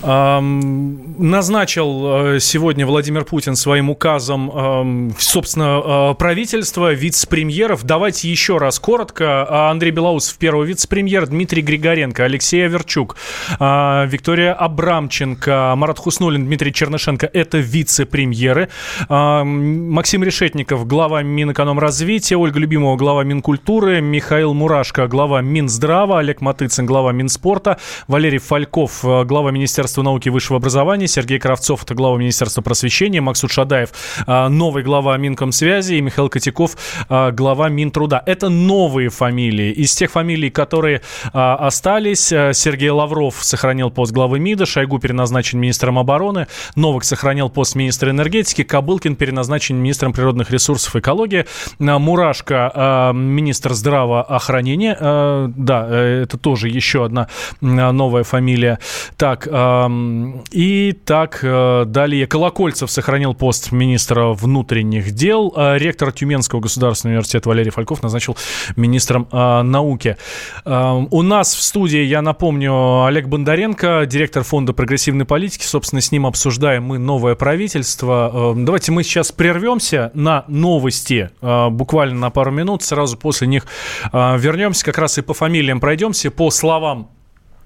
назначил 0.02 2.37
э, 2.37 2.40
сегодня 2.40 2.87
Владимир 2.87 3.24
Путин 3.24 3.56
своим 3.56 3.90
указом, 3.90 5.12
собственно, 5.18 6.12
э, 6.12 6.14
правительство, 6.14 6.92
вице-премьеров. 6.92 7.82
Давайте 7.82 8.30
еще 8.30 8.58
раз 8.58 8.78
коротко. 8.78 9.70
Андрей 9.70 9.90
Белоусов, 9.90 10.38
первый 10.38 10.68
вице-премьер, 10.68 11.26
Дмитрий 11.26 11.62
Григоренко, 11.62 12.24
Алексей 12.24 12.64
Аверчук, 12.64 13.16
э, 13.58 14.06
Виктория 14.06 14.52
Абрамченко, 14.52 15.74
Марат 15.76 15.98
Хуснулин, 15.98 16.46
Дмитрий 16.46 16.72
Чернышенко– 16.72 17.28
это 17.32 17.58
вице-премьеры. 17.58 18.68
Максим 19.08 20.22
Решетников, 20.22 20.87
глава 20.87 21.22
Минэкономразвития, 21.22 22.38
Ольга 22.38 22.61
Любимова, 22.61 22.96
глава 22.96 23.24
Минкультуры, 23.24 24.00
Михаил 24.00 24.54
Мурашко, 24.54 25.08
глава 25.08 25.42
Минздрава, 25.42 26.20
Олег 26.20 26.40
Матыцын, 26.40 26.87
глава 26.87 27.12
Минспорта, 27.12 27.78
Валерий 28.06 28.38
Фальков, 28.38 29.00
глава 29.02 29.50
Министерства 29.50 29.88
Министерства 29.88 30.03
науки 30.03 30.29
и 30.29 30.31
высшего 30.31 30.59
образования, 30.59 31.09
Сергей 31.09 31.38
Кравцов, 31.38 31.83
это 31.83 31.94
глава 31.94 32.18
Министерства 32.18 32.61
просвещения, 32.61 33.22
Максут 33.22 33.51
Шадаев, 33.51 33.88
а, 34.27 34.51
новый 34.51 34.83
глава 34.83 35.16
Минкомсвязи 35.16 35.94
и 35.94 36.03
Михаил 36.03 36.29
Котяков, 36.29 36.77
а, 37.09 37.31
глава 37.31 37.70
Минтруда. 37.70 38.22
Это 38.27 38.51
новые 38.51 39.09
фамилии. 39.09 39.72
Из 39.72 39.94
тех 39.94 40.11
фамилий, 40.11 40.51
которые 40.51 41.01
а, 41.33 41.55
остались, 41.55 42.27
Сергей 42.27 42.90
Лавров 42.90 43.37
сохранил 43.40 43.90
пост 43.90 44.12
главы 44.12 44.38
МИДа, 44.40 44.66
Шойгу 44.66 44.98
переназначен 44.98 45.59
министром 45.59 45.98
обороны, 45.98 46.48
Новак 46.77 47.05
сохранил 47.05 47.48
пост 47.48 47.74
министра 47.74 48.11
энергетики, 48.11 48.64
Кабылкин 48.64 49.16
переназначен 49.16 49.77
министром 49.77 50.12
природных 50.12 50.51
ресурсов 50.51 50.96
и 50.96 50.98
экологии, 50.98 51.46
Мурашко 51.79 53.12
министр 53.14 53.72
здравоохранения, 53.72 54.98
да, 55.01 55.87
э, 55.88 56.24
это 56.24 56.37
тоже 56.37 56.68
еще 56.68 57.07
одна 57.07 57.29
новая 57.62 58.24
фамилия. 58.24 58.79
Так, 59.16 59.48
и 60.50 60.92
так 61.04 61.40
э, 61.42 61.84
далее. 61.86 62.26
Колокольцев 62.26 62.90
сохранил 62.90 63.34
пост 63.34 63.72
министра 63.72 64.28
внутренних 64.28 65.12
дел. 65.12 65.52
А 65.56 65.76
ректор 65.76 66.12
Тюменского 66.12 66.60
государственного 66.60 67.16
университета 67.16 67.48
Валерий 67.48 67.70
Фальков 67.70 68.02
назначил 68.02 68.36
министром 68.76 69.28
э, 69.30 69.62
науки. 69.62 70.16
У 70.64 71.22
нас 71.22 71.54
в 71.54 71.62
студии, 71.62 72.00
я 72.00 72.22
напомню, 72.22 73.04
Олег 73.04 73.28
Бондаренко, 73.28 74.06
директор 74.06 74.42
фонда 74.42 74.72
прогрессивной 74.72 75.24
политики. 75.24 75.64
Собственно, 75.64 76.00
с 76.00 76.12
ним 76.12 76.26
обсуждаем 76.26 76.84
мы 76.84 76.98
новое 76.98 77.34
правительство. 77.34 78.54
Давайте 78.56 78.92
мы 78.92 79.02
сейчас 79.02 79.32
прервемся 79.32 80.10
на 80.14 80.44
новости, 80.48 81.30
э, 81.40 81.68
буквально 81.70 82.18
на 82.18 82.30
пару 82.30 82.50
минут. 82.50 82.82
Сразу 82.82 83.16
после 83.16 83.46
них 83.46 83.66
вернемся. 84.12 84.84
Как 84.84 84.98
раз 84.98 85.18
и 85.18 85.22
по 85.22 85.34
фамилиям 85.34 85.80
пройдемся. 85.80 86.30
По 86.30 86.50
словам 86.50 87.10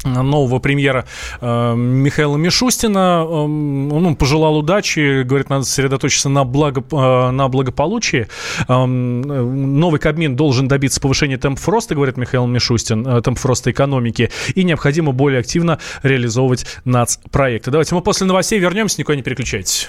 нового 0.04 0.58
премьера 0.58 1.06
э, 1.40 1.74
Михаила 1.74 2.36
Мишустина. 2.36 3.24
Э, 3.24 3.32
он 3.32 4.16
пожелал 4.16 4.58
удачи, 4.58 5.22
говорит, 5.22 5.50
надо 5.50 5.64
сосредоточиться 5.64 6.28
на, 6.28 6.44
благо, 6.44 6.82
э, 6.90 7.30
на 7.30 7.48
благополучии. 7.48 8.28
Э, 8.68 8.84
новый 8.84 10.00
Кабмин 10.00 10.36
должен 10.36 10.68
добиться 10.68 11.00
повышения 11.00 11.38
темпов 11.38 11.68
роста, 11.68 11.94
говорит 11.94 12.16
Михаил 12.16 12.46
Мишустин, 12.46 13.06
э, 13.06 13.20
темпов 13.22 13.44
роста 13.46 13.70
экономики, 13.70 14.30
и 14.54 14.64
необходимо 14.64 15.12
более 15.12 15.40
активно 15.40 15.78
реализовывать 16.02 16.66
нацпроекты. 16.84 17.70
Давайте 17.70 17.94
мы 17.94 18.02
после 18.02 18.26
новостей 18.26 18.58
вернемся, 18.58 19.00
никуда 19.00 19.16
не 19.16 19.22
переключайтесь 19.22 19.88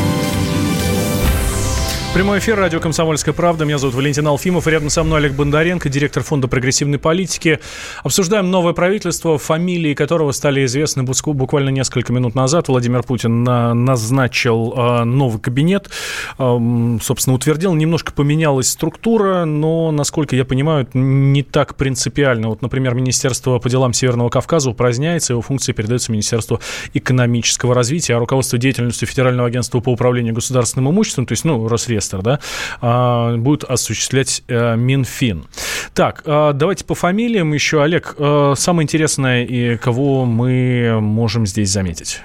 Прямой 2.13 2.39
эфир, 2.39 2.57
радио 2.57 2.81
«Комсомольская 2.81 3.33
правда». 3.33 3.63
Меня 3.63 3.77
зовут 3.77 3.95
Валентин 3.95 4.27
Алфимов. 4.27 4.67
Рядом 4.67 4.89
со 4.89 5.01
мной 5.01 5.19
Олег 5.19 5.31
Бондаренко, 5.31 5.87
директор 5.87 6.21
Фонда 6.23 6.49
прогрессивной 6.49 6.99
политики. 6.99 7.61
Обсуждаем 8.03 8.51
новое 8.51 8.73
правительство, 8.73 9.37
фамилии 9.37 9.93
которого 9.93 10.33
стали 10.33 10.65
известны 10.65 11.03
буквально 11.03 11.69
несколько 11.69 12.11
минут 12.11 12.35
назад. 12.35 12.67
Владимир 12.67 13.03
Путин 13.03 13.45
на- 13.45 13.73
назначил 13.73 14.73
э, 14.75 15.03
новый 15.05 15.39
кабинет, 15.39 15.89
собственно, 16.37 17.33
утвердил. 17.33 17.73
Немножко 17.75 18.11
поменялась 18.11 18.67
структура, 18.67 19.45
но, 19.45 19.91
насколько 19.91 20.35
я 20.35 20.43
понимаю, 20.43 20.89
не 20.93 21.43
так 21.43 21.75
принципиально. 21.75 22.49
Вот, 22.49 22.61
например, 22.61 22.93
Министерство 22.93 23.57
по 23.59 23.69
делам 23.69 23.93
Северного 23.93 24.27
Кавказа 24.27 24.71
упраздняется, 24.71 25.31
его 25.31 25.41
функции 25.41 25.71
передаются 25.71 26.11
Министерству 26.11 26.59
экономического 26.93 27.73
развития, 27.73 28.17
а 28.17 28.19
руководство 28.19 28.57
деятельностью 28.57 29.07
Федерального 29.07 29.47
агентства 29.47 29.79
по 29.79 29.91
управлению 29.93 30.33
государственным 30.33 30.91
имуществом, 30.91 31.25
то 31.25 31.31
есть, 31.31 31.45
ну, 31.45 31.69
Росреестр, 32.01 32.21
да, 32.21 32.39
а, 32.81 33.35
будет 33.37 33.63
осуществлять 33.63 34.43
э, 34.47 34.75
Минфин. 34.75 35.45
Так, 35.93 36.23
а, 36.25 36.53
давайте 36.53 36.83
по 36.85 36.95
фамилиям 36.95 37.53
еще. 37.53 37.83
Олег, 37.83 38.15
э, 38.17 38.53
самое 38.57 38.83
интересное, 38.83 39.45
и 39.45 39.77
кого 39.77 40.25
мы 40.25 40.99
можем 40.99 41.45
здесь 41.45 41.69
заметить? 41.69 42.21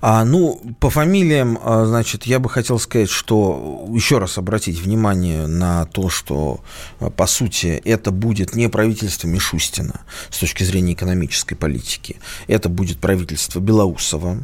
А, 0.00 0.24
ну, 0.24 0.60
по 0.80 0.88
фамилиям, 0.88 1.58
а, 1.62 1.84
значит, 1.84 2.24
я 2.24 2.38
бы 2.38 2.48
хотел 2.48 2.78
сказать, 2.78 3.10
что 3.10 3.86
еще 3.92 4.18
раз 4.18 4.38
обратить 4.38 4.80
внимание 4.80 5.46
на 5.46 5.84
то, 5.86 6.08
что, 6.08 6.60
а, 7.00 7.10
по 7.10 7.26
сути, 7.26 7.80
это 7.84 8.10
будет 8.10 8.54
не 8.54 8.68
правительство 8.68 9.28
Мишустина 9.28 10.00
с 10.30 10.38
точки 10.38 10.64
зрения 10.64 10.94
экономической 10.94 11.54
политики, 11.54 12.16
это 12.46 12.68
будет 12.68 12.98
правительство 12.98 13.60
Белоусова, 13.60 14.38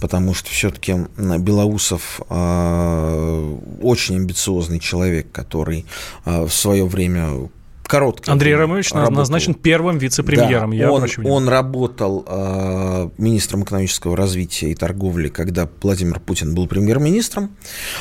потому 0.00 0.34
что 0.34 0.50
все-таки 0.50 0.94
Белоусов 1.16 2.20
а, 2.28 3.58
очень 3.80 4.16
амбициозный 4.16 4.78
человек, 4.78 5.32
который 5.32 5.84
а, 6.24 6.46
в 6.46 6.52
свое 6.52 6.86
время 6.86 7.48
короткое 7.92 8.32
Андрей 8.32 8.54
Ромович 8.54 8.92
работал. 8.92 9.16
назначен 9.16 9.52
первым 9.52 9.98
вице-премьером. 9.98 10.70
Да, 10.70 10.76
я 10.76 10.90
он, 10.90 11.06
он 11.24 11.48
работал 11.48 12.24
э, 12.26 13.10
министром 13.18 13.64
экономического 13.64 14.16
развития 14.16 14.70
и 14.70 14.74
торговли, 14.74 15.28
когда 15.28 15.68
Владимир 15.82 16.18
Путин 16.18 16.54
был 16.54 16.66
премьер-министром, 16.66 17.50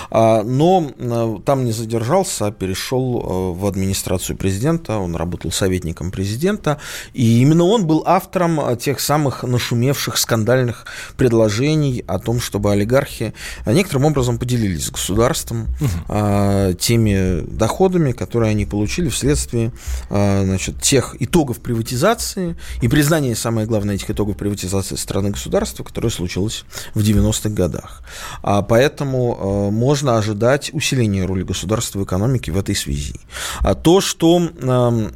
А, 0.10 0.44
но 0.44 0.92
э, 0.98 1.38
там 1.46 1.66
не 1.66 1.74
задержался, 1.74 2.48
а 2.48 2.52
перешел 2.54 3.20
э, 3.20 3.60
в 3.60 3.66
администрацию 3.66 4.38
президента, 4.38 4.98
он 4.98 5.14
работал 5.16 5.52
советником 5.52 6.10
президента, 6.12 6.78
и 7.14 7.42
именно 7.42 7.66
он 7.66 7.86
был 7.86 8.04
автором 8.06 8.62
э, 8.62 8.78
тех 8.78 9.02
самых 9.02 9.44
нашумевших 9.44 10.18
скандальных 10.18 10.86
предложений 11.18 12.06
о 12.08 12.18
том, 12.20 12.40
чтобы 12.40 12.72
олигархи 12.72 13.34
э, 13.66 13.74
некоторым 13.74 14.06
образом 14.06 14.38
поделились 14.40 14.86
с 14.86 14.92
государством 14.92 15.68
э, 16.08 16.76
теми 16.80 17.42
доходами, 17.42 18.14
которые 18.14 18.52
они 18.52 18.66
получили 18.66 19.10
вследствие 19.10 19.68
э, 19.68 19.81
значит, 20.10 20.82
тех 20.82 21.16
итогов 21.20 21.60
приватизации 21.60 22.56
и 22.82 22.88
признания, 22.88 23.36
самое 23.36 23.68
главное, 23.68 23.96
этих 23.96 24.10
итогов 24.10 24.38
приватизации 24.38 24.96
страны 24.96 25.30
государства, 25.32 25.84
которое 25.84 26.10
случилось 26.10 26.66
в 26.94 27.00
90-х 27.00 27.50
годах. 27.50 28.04
А 28.44 28.62
поэтому 28.62 29.38
э, 29.70 29.72
можно 29.72 30.18
ожидать 30.18 30.72
усиления 30.74 31.26
роли 31.26 31.44
государства 31.44 32.00
в 32.00 32.04
экономике 32.04 32.52
в 32.52 32.58
этой 32.58 32.76
связи. 32.76 33.20
А 33.60 33.76
то, 33.76 34.02
что 34.02 34.38
эм, 34.38 34.52
э, 34.62 35.10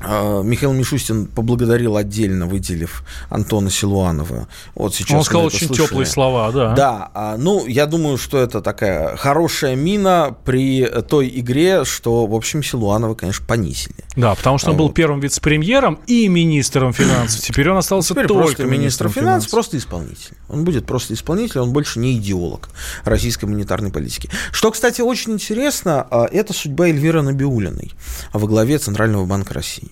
Михаил 0.00 0.72
Мишустин 0.72 1.26
поблагодарил 1.26 1.96
отдельно, 1.96 2.46
выделив 2.46 3.02
Антона 3.30 3.68
Силуанова. 3.70 4.46
Вот 4.74 4.94
сейчас 4.94 5.18
Он 5.18 5.24
сказал 5.24 5.46
очень 5.46 5.66
слышали. 5.66 5.86
теплые 5.86 6.06
слова, 6.06 6.52
да. 6.52 6.74
Да, 6.74 7.10
а, 7.14 7.36
ну, 7.36 7.66
я 7.66 7.86
думаю, 7.86 8.16
что 8.16 8.38
это 8.38 8.60
такая 8.60 9.16
хорошая 9.16 9.74
мина 9.74 10.36
при 10.44 10.84
той 11.08 11.28
игре, 11.34 11.84
что, 11.84 12.26
в 12.26 12.34
общем, 12.34 12.62
Силуанова, 12.62 13.14
конечно, 13.14 13.44
понизили. 13.44 13.96
Да, 14.16 14.34
потому 14.34 14.58
что 14.58 14.70
он 14.70 14.76
А 14.76 14.78
был 14.78 14.86
вот. 14.86 14.94
первым 14.94 15.20
вице-премьером 15.20 15.98
и 16.06 16.28
министром 16.28 16.92
финансов. 16.92 17.40
Теперь 17.40 17.68
он 17.70 17.78
остался 17.78 18.14
Теперь 18.14 18.26
только 18.26 18.44
просто 18.44 18.62
министр 18.64 18.78
министром 18.78 19.10
финансов, 19.12 19.30
финансов. 19.32 19.50
просто 19.50 19.78
исполнитель. 19.78 20.36
Он 20.48 20.64
будет 20.64 20.86
просто 20.86 21.14
исполнитель, 21.14 21.58
он 21.60 21.72
больше 21.72 21.98
не 21.98 22.16
идеолог 22.18 22.68
российской 23.04 23.46
монетарной 23.46 23.90
политики. 23.90 24.30
Что, 24.52 24.70
кстати, 24.70 25.00
очень 25.00 25.32
интересно, 25.32 26.06
а, 26.10 26.26
это 26.30 26.52
судьба 26.52 26.88
Эльвиры 26.88 27.22
Набиулиной 27.22 27.92
во 28.32 28.46
главе 28.46 28.78
Центрального 28.78 29.24
банка 29.26 29.54
России. 29.54 29.87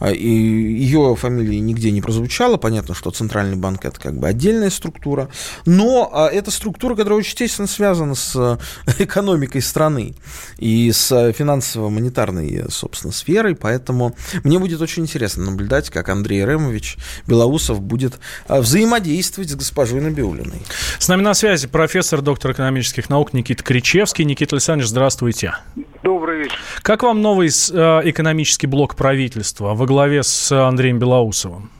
А, 0.00 0.10
И 0.10 0.28
ее 0.28 1.16
фамилия 1.16 1.60
нигде 1.60 1.90
не 1.90 2.00
прозвучала. 2.00 2.56
Понятно, 2.56 2.94
что 2.94 3.10
Центральный 3.10 3.56
банк 3.56 3.84
это 3.84 4.00
как 4.00 4.18
бы 4.18 4.28
отдельная 4.28 4.70
структура. 4.70 5.28
Но 5.66 6.10
а, 6.12 6.28
это 6.28 6.50
структура, 6.50 6.94
которая 6.94 7.18
очень 7.18 7.30
естественно 7.30 7.68
связана 7.68 8.14
с 8.14 8.34
э, 8.36 8.58
экономикой 9.02 9.62
страны 9.62 10.14
и 10.58 10.90
с 10.90 11.12
э, 11.12 11.32
финансово-монетарной, 11.32 12.64
собственно, 12.70 13.12
сферой. 13.12 13.54
Поэтому 13.54 14.16
мне 14.44 14.58
будет 14.58 14.80
очень 14.80 15.04
интересно 15.04 15.44
наблюдать, 15.44 15.90
как 15.90 16.08
Андрей 16.08 16.44
Ремович 16.44 16.96
Белоусов 17.26 17.80
будет 17.80 18.18
э, 18.48 18.60
взаимодействовать 18.60 19.50
с 19.50 19.54
госпожой 19.54 20.00
Набиулиной. 20.00 20.62
С 20.98 21.08
нами 21.08 21.22
на 21.22 21.34
связи 21.34 21.66
профессор, 21.68 22.22
доктор 22.22 22.52
экономических 22.52 23.08
наук 23.08 23.32
Никита 23.32 23.62
Кричевский. 23.62 24.24
Никита 24.24 24.56
Александрович, 24.56 24.90
здравствуйте. 24.90 25.54
Добрый 26.02 26.38
вечер. 26.44 26.58
Как 26.82 27.02
вам 27.02 27.22
новый 27.22 27.48
э, 27.48 28.00
экономический 28.04 28.66
блок 28.66 28.94
правительства 28.94 29.74
во 29.74 29.86
главе 29.86 30.22
с 30.22 30.52
Андреем 30.52 30.98
Белоусовым? 30.98 31.70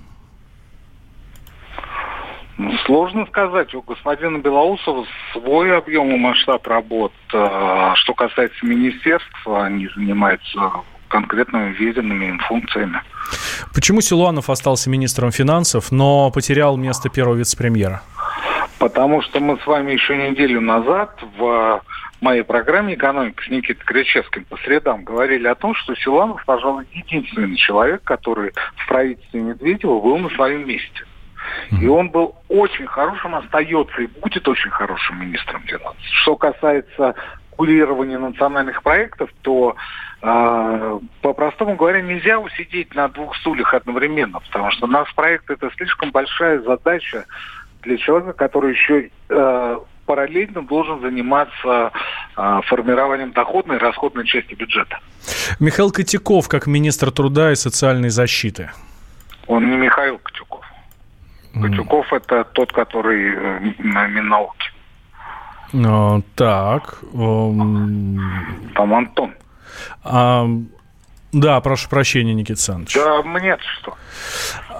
Ну, 2.56 2.72
Сложно 2.86 3.26
сказать. 3.26 3.72
У 3.74 3.82
господина 3.82 4.38
Белоусова 4.38 5.06
свой 5.32 5.76
объем 5.76 6.10
и 6.10 6.18
масштаб 6.18 6.66
работ. 6.66 7.12
А, 7.32 7.94
Что 7.94 8.14
касается 8.14 8.66
министерства, 8.66 9.64
они 9.64 9.88
занимаются 9.94 10.72
конкретными 11.06 11.72
веренными 11.74 12.26
им 12.26 12.38
функциями. 12.40 13.00
Почему 13.72 14.00
Силуанов 14.00 14.50
остался 14.50 14.90
министром 14.90 15.30
финансов, 15.30 15.92
но 15.92 16.30
потерял 16.30 16.76
место 16.76 17.08
первого 17.08 17.36
вице-премьера? 17.36 18.02
Потому 18.78 19.22
что 19.22 19.40
мы 19.40 19.58
с 19.58 19.66
вами 19.66 19.92
еще 19.92 20.16
неделю 20.16 20.60
назад 20.60 21.18
в 21.38 21.80
моей 22.20 22.42
программе 22.42 22.94
«Экономика» 22.94 23.42
с 23.44 23.48
Никитой 23.48 23.84
Кричевским 23.84 24.44
по 24.44 24.56
средам 24.58 25.04
говорили 25.04 25.46
о 25.46 25.54
том, 25.54 25.74
что 25.74 25.94
Силанов, 25.94 26.44
пожалуй, 26.44 26.86
единственный 26.92 27.56
человек, 27.56 28.02
который 28.04 28.52
в 28.76 28.88
правительстве 28.88 29.40
Медведева 29.40 30.00
был 30.00 30.18
на 30.18 30.30
своем 30.30 30.66
месте. 30.66 31.04
И 31.80 31.86
он 31.86 32.10
был 32.10 32.36
очень 32.48 32.86
хорошим, 32.86 33.34
остается 33.34 34.02
и 34.02 34.06
будет 34.06 34.46
очень 34.48 34.70
хорошим 34.70 35.20
министром 35.20 35.62
финансов. 35.62 36.02
Что 36.22 36.36
касается 36.36 37.14
курирования 37.50 38.18
национальных 38.18 38.82
проектов, 38.82 39.30
то, 39.42 39.76
э, 40.22 40.98
по-простому 41.22 41.74
говоря, 41.76 42.00
нельзя 42.00 42.38
усидеть 42.38 42.94
на 42.94 43.08
двух 43.08 43.36
стульях 43.36 43.74
одновременно, 43.74 44.40
потому 44.40 44.70
что 44.70 44.86
наш 44.86 45.12
проект 45.14 45.50
это 45.50 45.70
слишком 45.76 46.10
большая 46.10 46.60
задача 46.60 47.24
для 47.82 47.96
человека, 47.96 48.32
который 48.32 48.72
еще 48.72 49.10
э, 49.28 49.78
параллельно 50.08 50.62
должен 50.62 51.00
заниматься 51.00 51.92
э, 52.36 52.60
формированием 52.64 53.32
доходной 53.32 53.76
и 53.76 53.78
расходной 53.78 54.26
части 54.26 54.54
бюджета. 54.54 54.98
Михаил 55.60 55.90
Котяков 55.92 56.48
как 56.48 56.66
министр 56.66 57.10
труда 57.10 57.52
и 57.52 57.56
социальной 57.56 58.08
защиты. 58.08 58.70
Он 59.46 59.70
не 59.70 59.76
Михаил 59.76 60.18
Котюков. 60.18 60.64
Котюков 61.52 62.12
это 62.12 62.44
тот, 62.44 62.72
который 62.72 63.34
э, 63.34 63.72
на 63.78 64.06
Миннауке. 64.06 64.70
А, 65.74 66.20
так. 66.34 66.98
Там 68.74 68.94
Антон. 68.94 69.34
а, 70.04 70.46
да, 71.32 71.60
прошу 71.60 71.88
прощения, 71.88 72.34
Никита 72.34 72.52
Александрович. 72.54 72.94
Да 72.94 73.22
мне 73.22 73.56
что? 73.80 73.96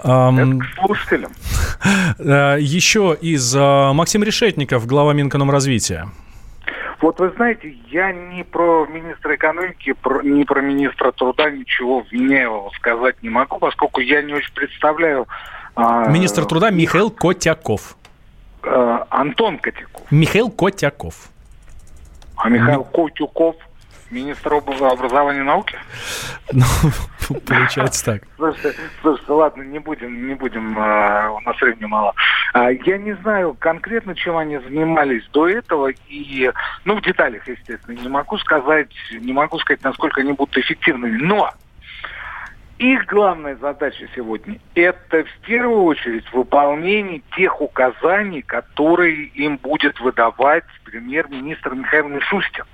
Это 0.03 0.59
к 0.59 0.87
слушателям. 0.87 1.33
э, 2.19 2.57
Еще 2.61 3.17
из 3.21 3.55
э, 3.55 3.93
Максим 3.93 4.23
Решетников, 4.23 4.87
глава 4.87 5.13
Минэкономразвития. 5.13 6.09
Вот 7.01 7.21
вы 7.21 7.31
знаете, 7.37 7.77
я 7.91 8.13
не 8.13 8.43
про 8.45 8.87
министра 8.87 9.37
экономики, 9.37 9.93
про- 9.93 10.23
не 10.23 10.45
про 10.45 10.61
министра 10.61 11.13
труда 11.13 11.49
ничего 11.51 12.01
вменяемого 12.01 12.71
сказать 12.77 13.23
не 13.23 13.29
могу, 13.29 13.59
поскольку 13.59 14.01
я 14.01 14.21
не 14.23 14.35
очень 14.35 14.53
представляю... 14.53 15.29
а, 15.77 16.09
Министр 16.09 16.45
труда 16.45 16.71
Михаил 16.71 17.11
Котяков. 17.11 17.97
э, 18.65 18.99
Антон 19.11 19.59
Котяков, 19.59 20.03
Михаил 20.11 20.51
Котяков. 20.51 21.29
а 22.37 22.49
Михаил 22.49 22.83
Котюков, 22.83 23.55
министр 24.11 24.55
об- 24.55 24.83
образования 24.83 25.41
и 25.41 25.45
науки? 25.45 25.77
Ну, 26.51 26.65
получается 27.47 28.05
так. 28.07 28.23
Слушайте, 28.37 28.75
слушайте, 29.03 29.33
ладно, 29.33 29.63
не 29.63 29.79
будем, 29.79 30.29
не 30.29 30.35
будем, 30.35 30.79
э, 30.79 31.29
у 31.29 31.41
нас 31.41 31.61
времени 31.61 31.85
мало. 31.85 32.15
А, 32.55 32.71
я 32.71 32.97
не 32.97 33.13
знаю 33.17 33.55
конкретно, 33.59 34.15
чем 34.15 34.39
они 34.39 34.57
занимались 34.57 35.29
до 35.33 35.47
этого, 35.47 35.89
и, 36.09 36.51
ну, 36.87 36.97
в 36.97 37.03
деталях, 37.03 37.47
естественно, 37.47 37.95
не 37.99 38.09
могу 38.09 38.39
сказать, 38.39 38.89
не 39.13 39.35
могу 39.35 39.59
сказать, 39.59 39.83
насколько 39.85 40.23
они 40.23 40.33
будут 40.33 40.57
эффективными, 40.57 41.19
но 41.19 41.53
их 42.79 43.07
главная 43.07 43.57
задача 43.57 44.07
сегодня– 44.15 44.59
это 44.75 45.25
в 45.25 45.47
первую 45.47 45.83
очередь 45.83 46.25
выполнение 46.33 47.23
тех 47.37 47.61
указаний, 47.61 48.43
которые 48.43 49.25
им 49.35 49.57
будет 49.57 49.99
выдавать 50.01 50.65
премьер-министр 50.85 51.75
Михаил 51.75 52.09
Мишустин. 52.09 52.65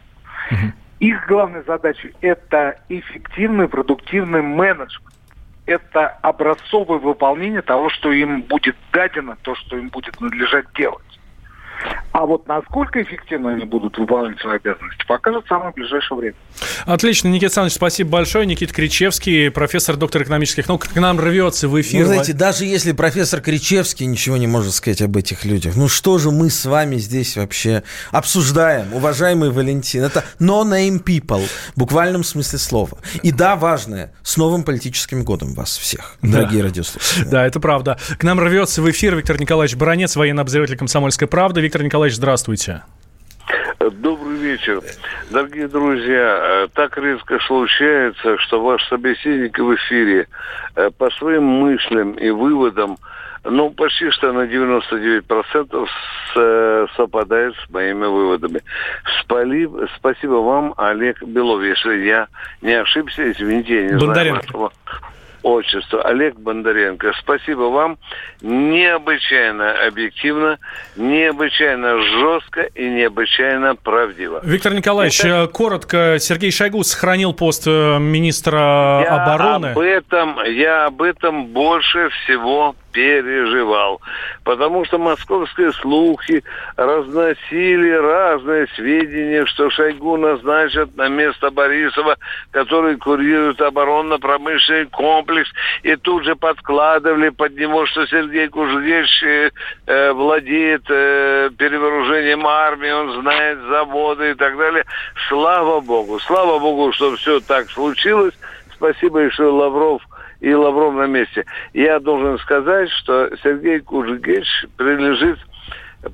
Их 1.00 1.26
главная 1.26 1.62
задача– 1.62 2.10
это 2.20 2.80
эффективный, 2.88 3.68
продуктивный 3.68 4.42
менеджмент. 4.42 5.12
Это 5.66 6.08
образцовое 6.08 6.98
выполнение 6.98 7.62
того, 7.62 7.88
что 7.88 8.12
им 8.12 8.42
будет 8.42 8.76
дадено, 8.92 9.36
то, 9.42 9.54
что 9.54 9.76
им 9.76 9.88
будет 9.88 10.20
надлежать 10.20 10.66
делать. 10.74 11.04
А 12.12 12.26
вот 12.26 12.46
насколько 12.46 13.02
эффективно 13.02 13.50
они 13.54 13.64
будут 13.64 13.98
выполнять 13.98 14.38
свои 14.38 14.56
обязанности, 14.56 15.04
покажет 15.08 15.44
самое 15.48 15.72
ближайшее 15.72 16.16
время. 16.16 16.36
Отлично, 16.86 17.26
Никита 17.26 17.46
Александрович, 17.46 17.74
спасибо 17.74 18.10
большое. 18.10 18.46
Никита 18.46 18.72
Кричевский, 18.72 19.50
профессор, 19.50 19.96
доктор 19.96 20.22
экономических 20.22 20.68
наук, 20.68 20.86
к 20.86 20.94
нам 20.94 21.18
рвется 21.18 21.68
в 21.68 21.80
эфир. 21.80 22.02
Вы 22.02 22.06
знаете, 22.06 22.32
даже 22.32 22.66
если 22.66 22.92
профессор 22.92 23.40
Кричевский 23.40 24.06
ничего 24.06 24.36
не 24.36 24.46
может 24.46 24.74
сказать 24.74 25.02
об 25.02 25.16
этих 25.16 25.44
людях, 25.44 25.74
ну 25.74 25.88
что 25.88 26.18
же 26.18 26.30
мы 26.30 26.50
с 26.50 26.64
вами 26.64 26.96
здесь 26.96 27.36
вообще 27.36 27.82
обсуждаем, 28.12 28.94
уважаемый 28.94 29.50
Валентин? 29.50 30.04
Это 30.04 30.24
no-name 30.38 31.02
people, 31.02 31.44
в 31.74 31.78
буквальном 31.78 32.22
смысле 32.22 32.60
слова. 32.60 32.98
И 33.24 33.32
да, 33.32 33.56
важное, 33.56 34.12
с 34.22 34.36
новым 34.36 34.62
политическим 34.62 35.24
годом 35.24 35.54
вас 35.54 35.76
всех, 35.76 36.16
дорогие 36.22 36.62
Да. 36.62 36.68
радиослушатели. 36.68 37.24
Да, 37.24 37.44
это 37.44 37.58
правда. 37.58 37.98
К 38.18 38.22
нам 38.22 38.38
рвется 38.38 38.82
в 38.82 38.90
эфир 38.90 39.16
Виктор 39.16 39.40
Николаевич 39.40 39.76
Баранец, 39.76 40.14
военный 40.14 40.42
обозреватель 40.42 40.76
«Комсомольской 40.76 41.26
правды». 41.26 41.60
Виктор 41.64 41.82
Николаевич, 41.82 42.16
здравствуйте. 42.18 42.82
Добрый 43.80 44.36
вечер. 44.36 44.82
Дорогие 45.30 45.66
друзья, 45.66 46.64
э, 46.64 46.68
так 46.74 46.98
резко 46.98 47.38
случается, 47.46 48.36
что 48.40 48.62
ваш 48.62 48.86
собеседник 48.88 49.58
в 49.58 49.74
эфире 49.76 50.28
э, 50.76 50.90
по 50.90 51.08
своим 51.12 51.44
мыслям 51.44 52.12
и 52.12 52.28
выводам, 52.28 52.98
ну, 53.44 53.70
почти 53.70 54.10
что 54.10 54.32
на 54.34 54.46
99% 54.46 55.88
с- 55.88 56.36
э, 56.36 56.86
совпадает 56.96 57.54
с 57.66 57.70
моими 57.70 58.04
выводами. 58.04 58.60
Спали- 59.22 59.88
Спасибо 59.96 60.34
вам, 60.42 60.74
Олег 60.76 61.22
Белов. 61.22 61.62
Если 61.62 62.04
я 62.04 62.26
не 62.60 62.74
ошибся, 62.74 63.30
извините, 63.32 63.74
я 63.74 63.82
не 63.84 63.88
знаю 63.88 64.00
Бондаренко. 64.00 64.42
вашего 64.58 64.72
отчества. 65.44 66.02
Олег 66.02 66.34
Бондаренко. 66.36 67.12
Спасибо 67.20 67.64
вам. 67.64 67.98
Необычайно 68.40 69.72
объективно, 69.86 70.58
необычайно 70.96 71.98
жестко 72.02 72.62
и 72.74 72.88
необычайно 72.88 73.76
правдиво. 73.76 74.40
Виктор 74.42 74.74
Николаевич, 74.74 75.24
э, 75.24 75.46
коротко, 75.48 76.16
Сергей 76.18 76.50
Шойгу 76.50 76.82
сохранил 76.82 77.32
пост 77.34 77.64
э, 77.66 77.98
министра 77.98 78.58
Я 79.04 79.22
обороны. 79.22 79.66
об 79.68 79.78
этом, 79.78 80.42
я 80.44 80.86
об 80.86 81.02
этом 81.02 81.46
больше 81.46 82.08
всего 82.08 82.74
переживал. 82.94 84.00
Потому 84.44 84.84
что 84.84 84.98
московские 84.98 85.72
слухи 85.72 86.42
разносили 86.76 87.90
разные 87.90 88.66
сведения, 88.76 89.44
что 89.46 89.68
Шойгу 89.68 90.16
назначат 90.16 90.96
на 90.96 91.08
место 91.08 91.50
Борисова, 91.50 92.16
который 92.52 92.96
курирует 92.96 93.60
оборонно-промышленный 93.60 94.86
комплекс, 94.86 95.50
и 95.82 95.96
тут 95.96 96.24
же 96.24 96.36
подкладывали 96.36 97.30
под 97.30 97.56
него, 97.58 97.84
что 97.86 98.06
Сергей 98.06 98.48
Кужевич 98.48 99.22
э, 99.24 99.50
э, 99.86 100.12
владеет 100.12 100.84
э, 100.88 101.50
перевооружением 101.58 102.46
армии, 102.46 102.90
он 102.90 103.20
знает 103.20 103.58
заводы 103.68 104.30
и 104.30 104.34
так 104.34 104.56
далее. 104.56 104.84
Слава 105.28 105.80
Богу, 105.80 106.20
слава 106.20 106.60
Богу, 106.60 106.92
что 106.92 107.16
все 107.16 107.40
так 107.40 107.68
случилось. 107.70 108.34
Спасибо 108.76 109.18
еще 109.20 109.44
Лавров 109.44 110.02
и 110.44 110.52
Лавров 110.54 110.94
на 110.94 111.06
месте. 111.06 111.46
Я 111.72 111.98
должен 111.98 112.38
сказать, 112.38 112.90
что 112.90 113.30
Сергей 113.42 113.80
Кужегевич 113.80 114.66
принадлежит, 114.76 115.38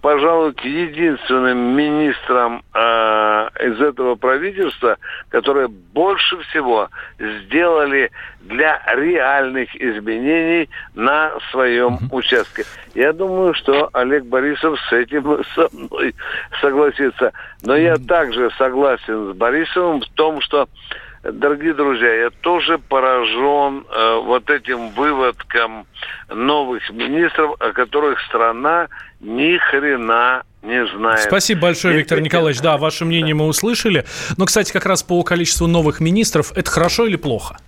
пожалуй, 0.01 0.53
к 0.55 0.65
единственным 0.65 1.77
министрам 1.77 2.63
э, 2.73 3.49
из 3.61 3.81
этого 3.81 4.15
правительства, 4.15 4.99
которые 5.31 5.67
больше 5.67 6.39
всего 6.43 6.91
сделали 7.19 8.13
для 8.43 8.81
реальных 8.95 9.75
изменений 9.75 10.71
на 10.95 11.33
своем 11.51 11.99
участке. 12.13 12.63
Я 12.95 13.13
думаю, 13.13 13.53
что 13.55 13.91
Олег 13.93 14.27
Борисов 14.27 14.79
с 14.89 14.93
этим 14.93 15.43
со 15.57 15.69
мной 15.73 16.15
согласится. 16.61 17.33
Но 17.65 17.75
я 17.75 17.97
также 17.97 18.49
согласен 18.57 19.33
с 19.33 19.37
Борисовым 19.37 20.03
в 20.03 20.09
том, 20.11 20.41
что 20.41 20.69
Дорогие 21.23 21.75
друзья, 21.75 22.15
я 22.15 22.31
тоже 22.31 22.79
поражен 22.79 23.85
э, 23.91 24.21
вот 24.25 24.49
этим 24.49 24.89
выводком 24.91 25.87
новых 26.31 26.89
министров, 26.91 27.61
о 27.61 27.73
которых 27.73 28.19
страна 28.23 28.89
ни 29.21 29.59
хрена 29.59 30.45
не 30.63 30.87
знает. 30.87 31.21
Спасибо 31.21 31.63
большое, 31.63 31.99
Виктор 31.99 32.21
Николаевич. 32.21 32.63
Да, 32.63 32.79
ваше 32.79 33.05
мнение 33.05 33.35
мы 33.35 33.47
услышали. 33.47 34.07
Но, 34.39 34.47
кстати, 34.47 34.73
как 34.73 34.87
раз 34.87 35.03
по 35.03 35.23
количеству 35.23 35.67
новых 35.67 36.01
министров, 36.01 36.53
это 36.57 36.71
хорошо 36.71 37.05
или 37.05 37.17
плохо? 37.17 37.59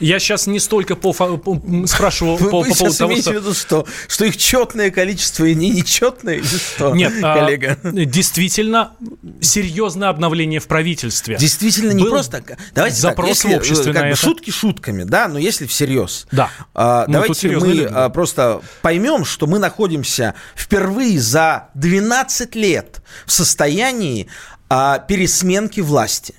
Я 0.00 0.18
сейчас 0.18 0.46
не 0.46 0.58
столько 0.60 0.96
по, 0.96 1.12
по- 1.12 1.52
м, 1.54 1.86
спрашиваю 1.86 2.36
Вы, 2.36 2.50
по, 2.50 2.60
вы 2.62 2.68
по 2.70 2.74
поводу 2.76 2.96
того, 2.96 3.16
что... 3.16 3.30
в 3.30 3.34
виду, 3.34 3.54
что, 3.54 3.86
что 4.08 4.24
их 4.24 4.36
четное 4.36 4.90
количество 4.90 5.44
и 5.44 5.54
не 5.54 5.70
нечетное, 5.70 6.34
или 6.36 6.44
что, 6.44 6.94
Нет, 6.94 7.12
а, 7.22 7.38
коллега? 7.38 7.78
действительно 7.82 8.92
серьезное 9.40 10.08
обновление 10.08 10.60
в 10.60 10.66
правительстве. 10.66 11.36
Действительно, 11.38 11.92
не 11.92 12.02
Был 12.04 12.10
просто... 12.10 12.42
Давайте 12.74 12.96
запрос 12.96 13.28
так, 13.28 13.36
если, 13.36 13.54
в 13.54 13.58
обществе 13.58 13.92
как 13.92 14.10
бы 14.10 14.16
шутки 14.16 14.50
шутками, 14.50 15.04
да, 15.04 15.28
но 15.28 15.38
если 15.38 15.66
всерьез. 15.66 16.26
Да. 16.32 16.50
А, 16.74 17.04
Ну, 17.06 17.14
давайте 17.14 17.48
мы 17.48 17.54
люди, 17.54 17.88
а, 17.90 18.08
просто 18.08 18.60
поймем, 18.82 19.24
что 19.24 19.46
мы 19.46 19.58
находимся 19.58 20.34
впервые 20.56 21.20
за 21.20 21.68
12 21.74 22.54
лет 22.54 23.02
в 23.26 23.32
состоянии 23.32 24.26
а, 24.68 24.98
пересменки 24.98 25.80
власти. 25.80 26.34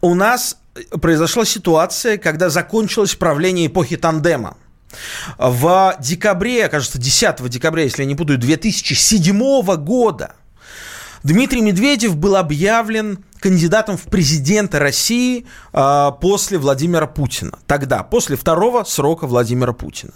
У 0.00 0.14
нас 0.14 0.56
произошла 1.00 1.44
ситуация, 1.44 2.18
когда 2.18 2.50
закончилось 2.50 3.14
правление 3.14 3.66
эпохи 3.66 3.96
тандема. 3.96 4.56
В 5.38 5.96
декабре, 6.00 6.68
кажется, 6.68 6.98
10 6.98 7.48
декабря, 7.48 7.82
если 7.82 8.02
я 8.02 8.08
не 8.08 8.14
путаю, 8.14 8.38
2007 8.38 9.76
года 9.76 10.34
Дмитрий 11.24 11.62
Медведев 11.62 12.16
был 12.16 12.36
объявлен 12.36 13.24
кандидатом 13.40 13.96
в 13.96 14.02
президенты 14.04 14.78
России 14.78 15.46
э, 15.72 16.10
после 16.20 16.58
Владимира 16.58 17.06
Путина. 17.06 17.58
Тогда, 17.66 18.02
после 18.02 18.36
второго 18.36 18.84
срока 18.84 19.26
Владимира 19.26 19.72
Путина. 19.72 20.12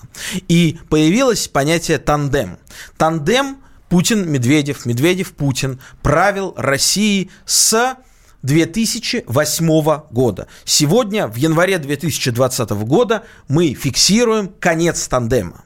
И 0.48 0.78
появилось 0.90 1.48
понятие 1.48 1.98
тандем. 1.98 2.58
Тандем 2.98 3.56
Путин-Медведев, 3.88 4.84
Медведев-Путин 4.84 5.80
правил 6.02 6.52
Россией 6.58 7.30
с 7.46 7.96
2008 8.42 10.00
года. 10.10 10.46
Сегодня, 10.64 11.26
в 11.26 11.36
январе 11.36 11.78
2020 11.78 12.70
года, 12.70 13.24
мы 13.48 13.74
фиксируем 13.74 14.48
конец 14.60 15.08
тандема. 15.08 15.64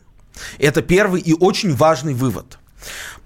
Это 0.59 0.83
первый 0.83 1.21
и 1.21 1.35
очень 1.35 1.75
важный 1.75 2.15
вывод. 2.15 2.59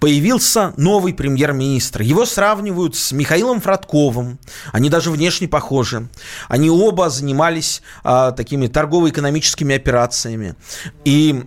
Появился 0.01 0.75
новый 0.77 1.15
премьер-министр. 1.15 2.03
Его 2.03 2.27
сравнивают 2.27 2.97
с 2.97 3.13
Михаилом 3.13 3.61
Фродковым. 3.63 4.39
Они 4.73 4.91
даже 4.91 5.11
внешне 5.11 5.49
похожи. 5.49 6.09
Они 6.49 6.69
оба 6.69 7.09
занимались 7.09 7.81
а, 8.05 8.33
такими 8.33 8.67
торгово-экономическими 8.67 9.75
операциями. 9.75 10.55
И 11.07 11.45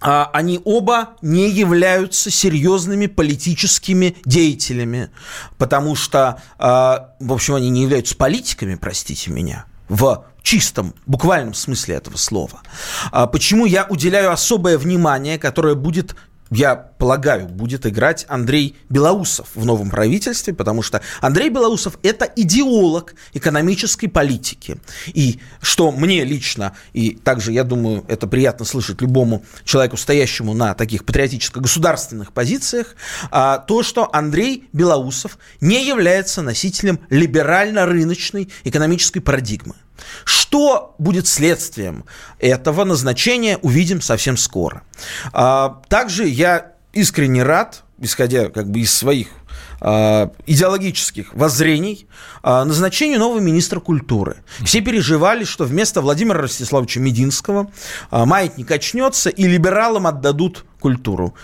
они 0.00 0.60
оба 0.64 1.16
не 1.22 1.48
являются 1.48 2.30
серьезными 2.30 3.06
политическими 3.06 4.16
деятелями, 4.24 5.10
потому 5.56 5.94
что, 5.94 6.42
а, 6.58 7.14
в 7.20 7.32
общем, 7.32 7.54
они 7.54 7.70
не 7.70 7.82
являются 7.82 8.14
политиками, 8.14 8.74
простите 8.74 9.30
меня, 9.30 9.64
в 9.88 10.26
чистом, 10.42 10.94
буквальном 11.06 11.54
смысле 11.54 11.96
этого 11.96 12.18
слова. 12.18 12.60
А 13.12 13.26
почему 13.26 13.64
я 13.64 13.86
уделяю 13.88 14.30
особое 14.30 14.76
внимание, 14.76 15.38
которое 15.38 15.74
будет 15.74 16.14
я 16.50 16.76
полагаю, 16.76 17.48
будет 17.48 17.86
играть 17.86 18.26
Андрей 18.28 18.76
Белоусов 18.88 19.48
в 19.54 19.64
новом 19.64 19.90
правительстве, 19.90 20.54
потому 20.54 20.82
что 20.82 21.00
Андрей 21.20 21.50
Белоусов– 21.50 21.98
это 22.02 22.30
идеолог 22.36 23.14
экономической 23.32 24.08
политики. 24.08 24.78
И 25.06 25.40
что 25.60 25.90
мне 25.90 26.24
лично, 26.24 26.76
и 26.92 27.10
также, 27.10 27.52
я 27.52 27.64
думаю, 27.64 28.04
это 28.08 28.26
приятно 28.26 28.64
слышать 28.64 29.00
любому 29.00 29.44
человеку, 29.64 29.96
стоящему 29.96 30.54
на 30.54 30.74
таких 30.74 31.04
патриотическо-государственных 31.04 32.32
позициях, 32.32 32.94
а, 33.30 33.58
то, 33.58 33.82
что 33.82 34.08
Андрей 34.12 34.68
Белоусов 34.72 35.38
не 35.60 35.86
является 35.86 36.42
носителем 36.42 37.00
либерально-рыночной 37.10 38.50
экономической 38.64 39.20
парадигмы. 39.20 39.74
Что 40.24 40.94
будет 40.98 41.26
следствием 41.26 42.04
этого 42.38 42.84
назначения, 42.84 43.58
увидим 43.58 44.00
совсем 44.00 44.36
скоро. 44.36 44.82
А, 45.32 45.80
также 45.88 46.26
я 46.26 46.72
искренне 46.92 47.42
рад, 47.42 47.84
исходя 47.98 48.48
как 48.48 48.70
бы 48.70 48.80
из 48.80 48.94
своих 48.94 49.28
а, 49.80 50.30
идеологических 50.46 51.34
воззрений 51.34 52.06
а, 52.42 52.64
назначению 52.64 53.18
нового 53.18 53.40
министра 53.40 53.80
культуры. 53.80 54.36
Все 54.64 54.80
переживали, 54.80 55.44
что 55.44 55.64
вместо 55.64 56.00
Владимира 56.00 56.40
Ростиславовича 56.40 57.00
Мединского 57.00 57.70
маятник 58.10 58.70
очнется 58.70 59.30
и 59.30 59.46
либералам 59.46 60.06
отдадут 60.06 60.64
культуру. 60.80 61.34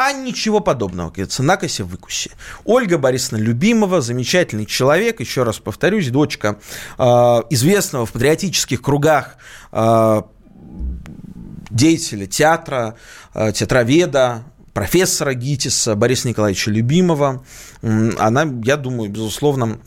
А 0.00 0.12
ничего 0.12 0.60
подобного, 0.60 1.10
говорится, 1.10 1.42
на 1.42 1.56
косе 1.56 1.82
выкусе. 1.82 2.30
Ольга 2.64 2.98
Борисовна 2.98 3.42
Любимова, 3.42 4.00
замечательный 4.00 4.64
человек, 4.64 5.18
еще 5.18 5.42
раз 5.42 5.58
повторюсь, 5.58 6.08
дочка 6.10 6.60
э, 6.98 7.02
известного 7.50 8.06
в 8.06 8.12
патриотических 8.12 8.80
кругах 8.80 9.38
э, 9.72 10.22
деятеля 11.70 12.26
театра, 12.26 12.94
э, 13.34 13.50
театроведа, 13.50 14.44
профессора 14.72 15.34
ГИТИСа 15.34 15.96
Бориса 15.96 16.28
Николаевича 16.28 16.70
Любимова. 16.70 17.44
Она, 17.82 18.48
я 18.62 18.76
думаю, 18.76 19.10
безусловно, 19.10 19.80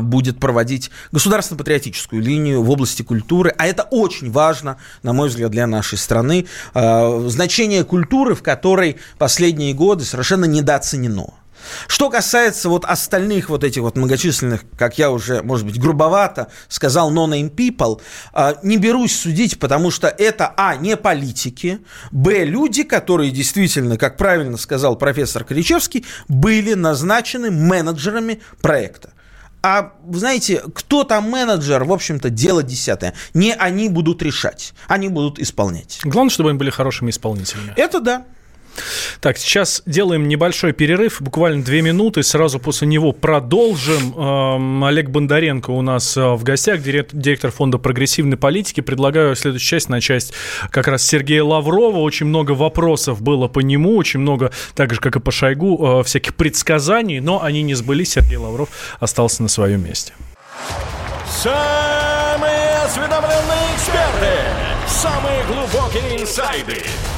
будет 0.00 0.40
проводить 0.40 0.90
государственно-патриотическую 1.12 2.20
линию 2.22 2.62
в 2.62 2.70
области 2.70 3.02
культуры, 3.02 3.54
а 3.56 3.66
это 3.66 3.84
очень 3.84 4.30
важно, 4.30 4.78
на 5.02 5.12
мой 5.12 5.28
взгляд, 5.28 5.50
для 5.50 5.66
нашей 5.66 5.98
страны. 5.98 6.46
А, 6.74 7.26
значение 7.28 7.84
культуры, 7.84 8.34
в 8.34 8.42
которой 8.42 8.96
последние 9.18 9.74
годы 9.74 10.04
совершенно 10.04 10.44
недооценено. 10.44 11.34
Что 11.86 12.10
касается 12.10 12.68
вот 12.68 12.84
остальных 12.84 13.48
вот 13.48 13.64
этих 13.64 13.82
вот 13.82 13.96
многочисленных, 13.96 14.62
как 14.76 14.98
я 14.98 15.10
уже, 15.10 15.42
может 15.42 15.66
быть, 15.66 15.78
грубовато 15.78 16.48
сказал, 16.68 17.12
no-name 17.12 17.54
people, 17.54 18.00
а, 18.32 18.56
не 18.62 18.76
берусь 18.76 19.14
судить, 19.14 19.58
потому 19.58 19.90
что 19.90 20.08
это, 20.08 20.52
а, 20.56 20.76
не 20.76 20.96
политики, 20.96 21.80
б, 22.10 22.44
люди, 22.44 22.84
которые 22.84 23.30
действительно, 23.30 23.96
как 23.96 24.16
правильно 24.16 24.56
сказал 24.56 24.96
профессор 24.96 25.44
Кричевский, 25.44 26.06
были 26.28 26.74
назначены 26.74 27.50
менеджерами 27.50 28.40
проекта. 28.60 29.12
А, 29.68 29.92
знаете, 30.10 30.62
кто 30.74 31.04
там 31.04 31.28
менеджер, 31.28 31.84
в 31.84 31.92
общем-то, 31.92 32.30
дело 32.30 32.62
десятое. 32.62 33.12
Не 33.34 33.52
они 33.52 33.90
будут 33.90 34.22
решать, 34.22 34.72
они 34.86 35.10
будут 35.10 35.38
исполнять. 35.38 36.00
Главное, 36.04 36.30
чтобы 36.30 36.48
они 36.48 36.58
были 36.58 36.70
хорошими 36.70 37.10
исполнителями. 37.10 37.74
Это 37.76 38.00
да. 38.00 38.24
Так, 39.20 39.38
сейчас 39.38 39.82
делаем 39.86 40.28
небольшой 40.28 40.72
перерыв, 40.72 41.20
буквально 41.20 41.62
две 41.64 41.82
минуты, 41.82 42.22
сразу 42.22 42.58
после 42.58 42.86
него 42.88 43.12
продолжим. 43.12 44.14
Эм, 44.16 44.84
Олег 44.84 45.10
Бондаренко 45.10 45.70
у 45.70 45.82
нас 45.82 46.16
э, 46.16 46.24
в 46.34 46.42
гостях, 46.44 46.82
директор 46.82 47.50
фонда 47.50 47.78
прогрессивной 47.78 48.36
политики. 48.36 48.80
Предлагаю 48.80 49.34
следующую 49.34 49.68
часть 49.68 49.88
начать 49.88 50.32
как 50.70 50.88
раз 50.88 51.02
Сергея 51.04 51.42
Лаврова. 51.42 51.98
Очень 51.98 52.26
много 52.26 52.52
вопросов 52.52 53.22
было 53.22 53.48
по 53.48 53.60
нему, 53.60 53.96
очень 53.96 54.20
много, 54.20 54.52
так 54.74 54.94
же, 54.94 55.00
как 55.00 55.16
и 55.16 55.20
по 55.20 55.30
Шойгу, 55.30 56.00
э, 56.00 56.04
всяких 56.04 56.34
предсказаний, 56.34 57.20
но 57.20 57.42
они 57.42 57.62
не 57.62 57.74
сбылись. 57.74 58.12
Сергей 58.12 58.36
Лавров 58.36 58.68
остался 59.00 59.42
на 59.42 59.48
своем 59.48 59.84
месте. 59.84 60.12
Самые 61.28 62.78
осведомленные 62.84 63.74
эксперты, 63.74 64.32
самые 64.86 65.44
глубокие 65.44 66.22
инсайды– 66.22 66.82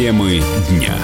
Темы 0.00 0.40
дня. 0.70 0.96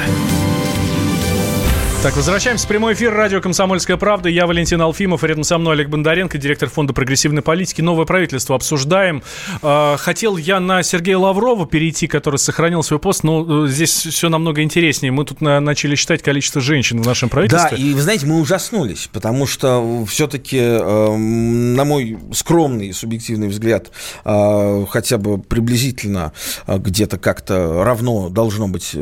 Так, 2.07 2.15
возвращаемся 2.15 2.67
в 2.67 2.69
прямой 2.69 2.95
эфир 2.95 3.13
радио 3.13 3.41
«Комсомольская 3.41 3.97
правда». 3.97 4.29
Я 4.29 4.47
Валентин 4.47 4.81
Алфимов, 4.81 5.25
рядом 5.25 5.43
со 5.43 5.59
мной 5.59 5.75
Олег 5.75 5.89
Бондаренко, 5.89 6.39
директор 6.39 6.69
фонда 6.69 6.93
прогрессивной 6.93 7.43
политики. 7.43 7.81
Новое 7.81 8.07
правительство 8.07 8.55
обсуждаем. 8.55 9.25
А, 9.61 9.97
хотел 9.97 10.37
я 10.37 10.61
на 10.61 10.85
Сергея 10.85 11.19
Лаврова 11.19 11.67
перейти, 11.67 12.07
который 12.07 12.37
сохранил 12.37 12.85
свой 12.85 13.01
пост, 13.01 13.25
но 13.25 13.65
э, 13.65 13.69
здесь 13.69 13.91
все 13.91 14.29
намного 14.29 14.63
интереснее. 14.63 15.11
Мы 15.11 15.25
тут 15.25 15.41
начали 15.41 15.97
считать 15.97 16.23
количество 16.23 16.61
женщин 16.61 17.03
в 17.03 17.07
нашем 17.07 17.29
правительстве. 17.29 17.77
Да, 17.77 17.77
и 17.77 17.93
вы 17.93 18.01
знаете, 18.01 18.25
мы 18.27 18.41
ужаснулись, 18.41 19.11
потому 19.13 19.49
что 19.49 20.05
все-таки, 20.05 20.59
эм, 20.59 21.75
на 21.75 21.85
мой 21.85 22.19
скромный 22.33 22.93
субъективный 22.93 23.49
взгляд, 23.49 23.91
э, 24.25 24.87
хотя 24.89 25.19
бы 25.19 25.39
приблизительно 25.39 26.33
э, 26.69 26.79
где-то 26.79 27.19
как-то 27.19 27.83
равно 27.83 28.29
должно 28.29 28.69
быть 28.69 28.95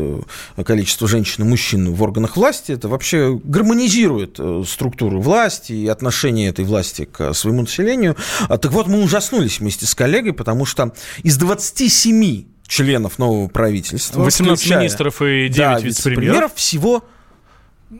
количество 0.65 1.07
женщин 1.07 1.45
и 1.45 1.47
мужчин 1.47 1.93
в 1.93 2.03
органах 2.03 2.39
власти. 2.39 2.73
Это 2.73 2.94
вообще 2.95 3.39
гармонизирует 3.43 4.37
э, 4.39 4.63
структуру 4.67 5.21
власти 5.21 5.73
и 5.73 5.89
отношение 5.89 6.49
этой 6.49 6.65
власти 6.65 7.05
к 7.05 7.35
своему 7.35 7.63
населению. 7.63 8.17
А, 8.49 8.57
так 8.57 8.73
вот, 8.73 8.87
мы 8.87 9.03
ужаснулись 9.03 9.61
вместе 9.61 9.87
с 9.87 9.95
коллегой, 9.95 10.33
потому 10.33 10.65
что 10.65 10.93
из 11.23 11.37
27 11.37 12.45
членов 12.67 13.19
нового 13.19 13.49
правительства, 13.49 14.23
18 14.23 14.71
министров 14.71 15.21
и 15.23 15.49
9 15.49 15.57
да, 15.57 15.79
вице-премьеров, 15.79 16.55
всего 16.55 17.05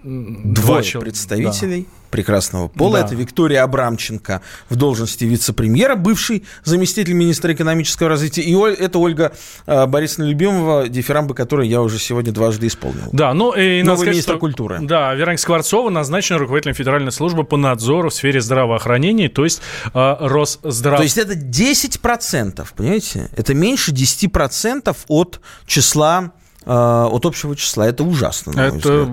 двое 0.03 0.85
представителей. 1.01 1.83
Да 1.83 2.05
прекрасного 2.15 2.69
пола. 2.69 3.01
Да. 3.01 3.07
Это 3.07 3.17
Виктория 3.17 3.65
Абрамченко 3.65 4.41
в 4.69 4.77
должности 4.77 5.25
вице-премьера, 5.25 5.97
бывший 5.97 6.45
заместитель 6.63 7.13
министра 7.13 7.53
экономического 7.53 8.09
развития. 8.09 8.43
И 8.43 8.55
это 8.55 9.01
Ольга 9.01 9.33
э, 9.67 9.87
Борисовна 9.87 10.29
Любимова, 10.29 10.89
дифирамбы 10.89 11.35
которой 11.35 11.67
я 11.67 11.83
уже 11.83 11.99
сегодня 11.99 12.31
дважды 12.31 12.69
исполнил. 12.69 13.09
Да, 13.11 13.35
ну 13.35 13.53
и 13.53 13.83
Новый 13.83 13.97
сказать, 13.97 14.15
министр 14.15 14.31
что, 14.31 14.39
культуры. 14.39 14.79
Да, 14.81 15.13
Вероника 15.13 15.43
Скворцова 15.43 15.91
назначена 15.91 16.39
руководителем 16.39 16.77
Федеральной 16.77 17.11
службы 17.11 17.43
по 17.43 17.57
надзору 17.57 18.11
в 18.11 18.15
сфере 18.15 18.41
здравоохранения, 18.41 19.29
то 19.29 19.43
есть 19.43 19.61
э, 19.93 20.17
Росздрав... 20.21 20.99
То 20.99 21.03
есть 21.03 21.19
это 21.19 21.35
10%, 21.35 22.65
понимаете? 22.77 23.29
Это 23.37 23.55
меньше 23.55 23.91
10% 23.91 24.97
от 25.09 25.41
числа 25.67 26.33
от 26.67 27.27
общего 27.27 27.55
числа. 27.57 27.87
Это 27.87 28.05
ужасно, 28.05 28.59
Это, 28.59 29.13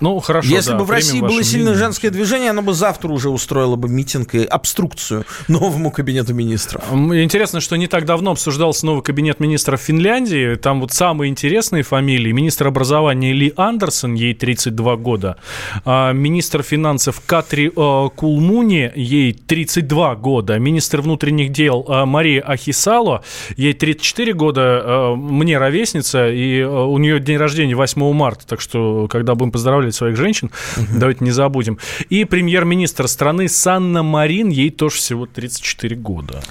ну, 0.00 0.20
хорошо, 0.20 0.48
Если 0.48 0.70
да, 0.70 0.78
бы 0.78 0.84
в 0.84 0.90
России 0.90 1.20
было 1.20 1.42
сильное 1.42 1.74
женское 1.74 2.10
движение, 2.10 2.50
оно 2.50 2.62
бы 2.62 2.74
завтра 2.74 3.08
уже 3.08 3.30
устроило 3.30 3.76
бы 3.76 3.88
митинг 3.88 4.34
и 4.34 4.44
обструкцию 4.44 5.24
новому 5.48 5.90
кабинету 5.90 6.34
министров. 6.34 6.82
Интересно, 6.92 7.60
что 7.60 7.76
не 7.76 7.86
так 7.86 8.04
давно 8.04 8.32
обсуждался 8.32 8.86
новый 8.86 9.02
кабинет 9.02 9.40
министров 9.40 9.80
Финляндии. 9.80 10.54
Там 10.56 10.80
вот 10.80 10.92
самые 10.92 11.30
интересные 11.30 11.82
фамилии. 11.82 12.32
Министр 12.32 12.68
образования 12.68 13.32
Ли 13.32 13.52
Андерсон, 13.56 14.14
ей 14.14 14.34
32 14.34 14.96
года. 14.96 15.36
А 15.84 16.12
министр 16.12 16.62
финансов 16.62 17.22
Катри 17.24 17.70
э, 17.74 18.08
Кулмуни, 18.14 18.92
ей 18.94 19.32
32 19.32 20.14
года. 20.16 20.58
Министр 20.58 21.00
внутренних 21.00 21.52
дел 21.52 21.84
Мария 22.06 22.42
Ахисало, 22.42 23.22
ей 23.56 23.72
34 23.72 24.32
года. 24.34 25.14
Мне 25.16 25.58
ровесница 25.58 26.11
поздороваться, 26.12 26.28
и 26.28 26.60
э, 26.60 26.66
у 26.66 26.98
нее 26.98 27.20
день 27.20 27.36
рождения 27.36 27.74
8 27.74 28.12
марта, 28.12 28.46
так 28.46 28.60
что, 28.60 29.08
когда 29.08 29.34
будем 29.34 29.52
поздравлять 29.52 29.94
своих 29.94 30.16
женщин, 30.16 30.50
давайте 30.96 31.24
не 31.24 31.30
забудем. 31.30 31.78
И 32.08 32.24
премьер-министр 32.24 33.08
страны 33.08 33.48
Санна 33.48 34.02
Марин, 34.02 34.48
ей 34.48 34.70
тоже 34.70 34.96
всего 34.96 35.26
34 35.26 35.96
года. 35.96 36.42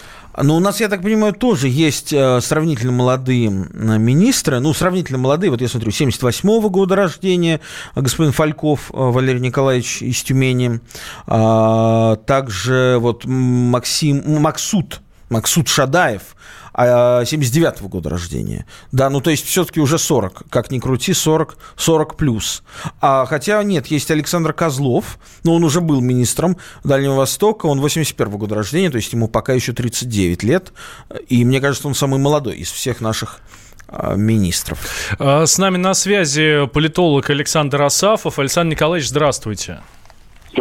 Но 0.42 0.56
у 0.56 0.60
нас, 0.60 0.80
я 0.80 0.88
так 0.88 1.02
понимаю, 1.02 1.34
тоже 1.34 1.68
есть 1.68 2.14
э, 2.14 2.40
сравнительно 2.40 2.94
молодые 2.94 3.50
э, 3.50 3.98
министры. 3.98 4.62
Ну, 4.62 4.74
сравнительно 4.74 5.18
молодые, 5.18 5.52
вот 5.52 5.62
я 5.62 5.68
смотрю, 5.68 5.92
78-го 5.92 6.70
года 6.70 6.96
рождения 6.96 7.60
господин 7.96 8.32
Фальков 8.32 8.92
э, 8.92 8.94
Валерий 8.94 9.42
Николаевич 9.42 10.02
из 10.02 10.24
Тюмени. 10.24 10.80
А, 11.28 12.16
также 12.16 12.98
вот 13.02 13.26
Максим, 13.26 14.24
Максут, 14.42 15.02
Максут 15.30 15.68
Шадаев, 15.68 16.36
79-го 16.74 17.88
года 17.88 18.10
рождения. 18.10 18.66
Да, 18.92 19.10
ну 19.10 19.22
то 19.22 19.30
есть 19.30 19.46
все-таки 19.46 19.80
уже 19.80 19.98
40, 19.98 20.44
как 20.50 20.72
ни 20.72 20.80
крути, 20.80 21.14
40, 21.14 21.58
40 21.76 22.16
плюс. 22.16 22.64
А, 23.02 23.26
хотя 23.26 23.62
нет, 23.64 23.88
есть 23.88 24.10
Александр 24.12 24.54
Козлов, 24.54 25.20
но 25.44 25.54
он 25.56 25.64
уже 25.64 25.82
был 25.82 26.02
министром 26.02 26.58
Дальнего 26.84 27.16
Востока, 27.16 27.66
он 27.66 27.80
81-го 27.80 28.38
года 28.38 28.56
рождения, 28.56 28.90
то 28.90 28.98
есть 28.98 29.12
ему 29.14 29.28
пока 29.28 29.54
еще 29.54 29.74
39 29.74 30.44
лет, 30.44 30.74
и 31.28 31.44
мне 31.44 31.60
кажется, 31.60 31.88
он 31.88 31.96
самый 31.96 32.20
молодой 32.20 32.56
из 32.58 32.72
всех 32.72 33.02
наших 33.02 33.40
а, 33.88 34.16
министров. 34.16 34.80
А, 35.20 35.46
с 35.46 35.58
нами 35.58 35.78
на 35.78 35.94
связи 35.94 36.68
политолог 36.68 37.30
Александр 37.30 37.82
Асафов. 37.82 38.40
Александр 38.40 38.76
Николаевич, 38.76 39.10
здравствуйте. 39.10 39.80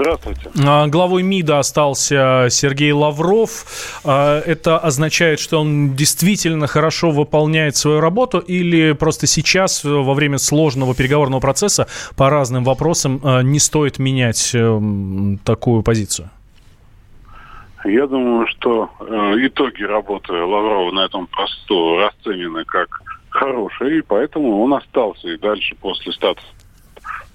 Здравствуйте. 0.00 0.50
А, 0.66 0.86
главой 0.86 1.22
МИДа 1.22 1.58
остался 1.58 2.46
Сергей 2.48 2.92
Лавров. 2.92 4.00
А, 4.02 4.40
это 4.40 4.78
означает, 4.78 5.40
что 5.40 5.60
он 5.60 5.94
действительно 5.94 6.66
хорошо 6.66 7.10
выполняет 7.10 7.76
свою 7.76 8.00
работу 8.00 8.38
или 8.38 8.92
просто 8.92 9.26
сейчас, 9.26 9.84
во 9.84 10.14
время 10.14 10.38
сложного 10.38 10.94
переговорного 10.94 11.40
процесса, 11.40 11.86
по 12.16 12.30
разным 12.30 12.64
вопросам 12.64 13.20
а, 13.22 13.42
не 13.42 13.58
стоит 13.58 13.98
менять 13.98 14.54
эм, 14.54 15.38
такую 15.44 15.82
позицию? 15.82 16.30
Я 17.84 18.06
думаю, 18.06 18.46
что 18.46 18.90
э, 19.00 19.46
итоги 19.46 19.82
работы 19.82 20.32
Лаврова 20.32 20.92
на 20.92 21.06
этом 21.06 21.26
посту 21.26 21.96
расценены 21.96 22.64
как 22.64 23.02
хорошие, 23.30 23.98
и 23.98 24.02
поэтому 24.02 24.62
он 24.62 24.74
остался 24.74 25.28
и 25.28 25.38
дальше 25.38 25.74
после 25.80 26.12
статуса 26.12 26.46
Э, 26.46 26.69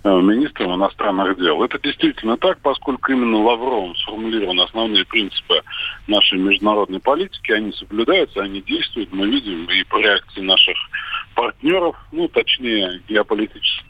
министром 0.06 0.76
иностранных 0.76 1.38
дел. 1.38 1.64
Это 1.64 1.80
действительно 1.80 2.38
так, 2.38 2.60
поскольку 2.62 3.12
именно 3.12 3.38
Лавровым 3.44 3.96
сформулированы 3.96 4.62
основные 4.62 5.06
принципы 5.06 5.62
нашей 6.08 6.40
международной 6.40 7.00
политики, 7.00 7.52
они 7.52 7.72
соблюдаются, 7.74 8.42
они 8.42 8.62
действуют, 8.62 9.12
мы 9.12 9.28
видим 9.28 9.66
и 9.66 9.84
по 9.84 9.98
реакции 10.00 10.42
наших 10.42 10.78
партнеров, 11.34 11.96
ну, 12.12 12.28
точнее, 12.28 13.02
геополитических 13.08 13.86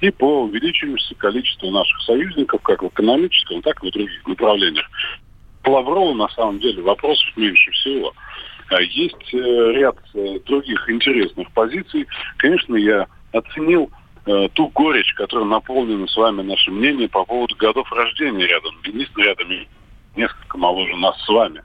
и 0.00 0.10
по 0.10 0.42
увеличивающемуся 0.42 1.14
количеству 1.14 1.70
наших 1.70 2.00
союзников, 2.02 2.60
как 2.62 2.82
в 2.82 2.88
экономическом, 2.88 3.62
так 3.62 3.82
и 3.84 3.88
в 3.88 3.92
других 3.92 4.26
направлениях. 4.26 4.86
По 5.62 5.70
Лаврову, 5.70 6.14
на 6.14 6.28
самом 6.30 6.58
деле, 6.58 6.82
вопросов 6.82 7.28
меньше 7.36 7.70
всего. 7.70 8.12
А 8.70 8.82
есть 8.82 9.32
э, 9.32 9.38
ряд 9.38 9.96
э, 10.14 10.40
других 10.44 10.90
интересных 10.90 11.50
позиций. 11.52 12.06
Конечно, 12.36 12.76
я 12.76 13.06
оценил 13.32 13.90
э, 14.28 14.48
ту 14.52 14.68
горечь, 14.68 15.14
которая 15.14 15.46
наполнена 15.46 16.06
с 16.06 16.16
вами 16.16 16.42
наше 16.42 16.70
мнение 16.70 17.08
по 17.08 17.24
поводу 17.24 17.56
годов 17.56 17.90
рождения 17.92 18.46
рядом. 18.46 18.74
Министр 18.86 19.22
рядом 19.22 19.48
несколько 20.16 20.58
моложе 20.58 20.96
нас 20.96 21.20
с 21.24 21.28
вами. 21.28 21.62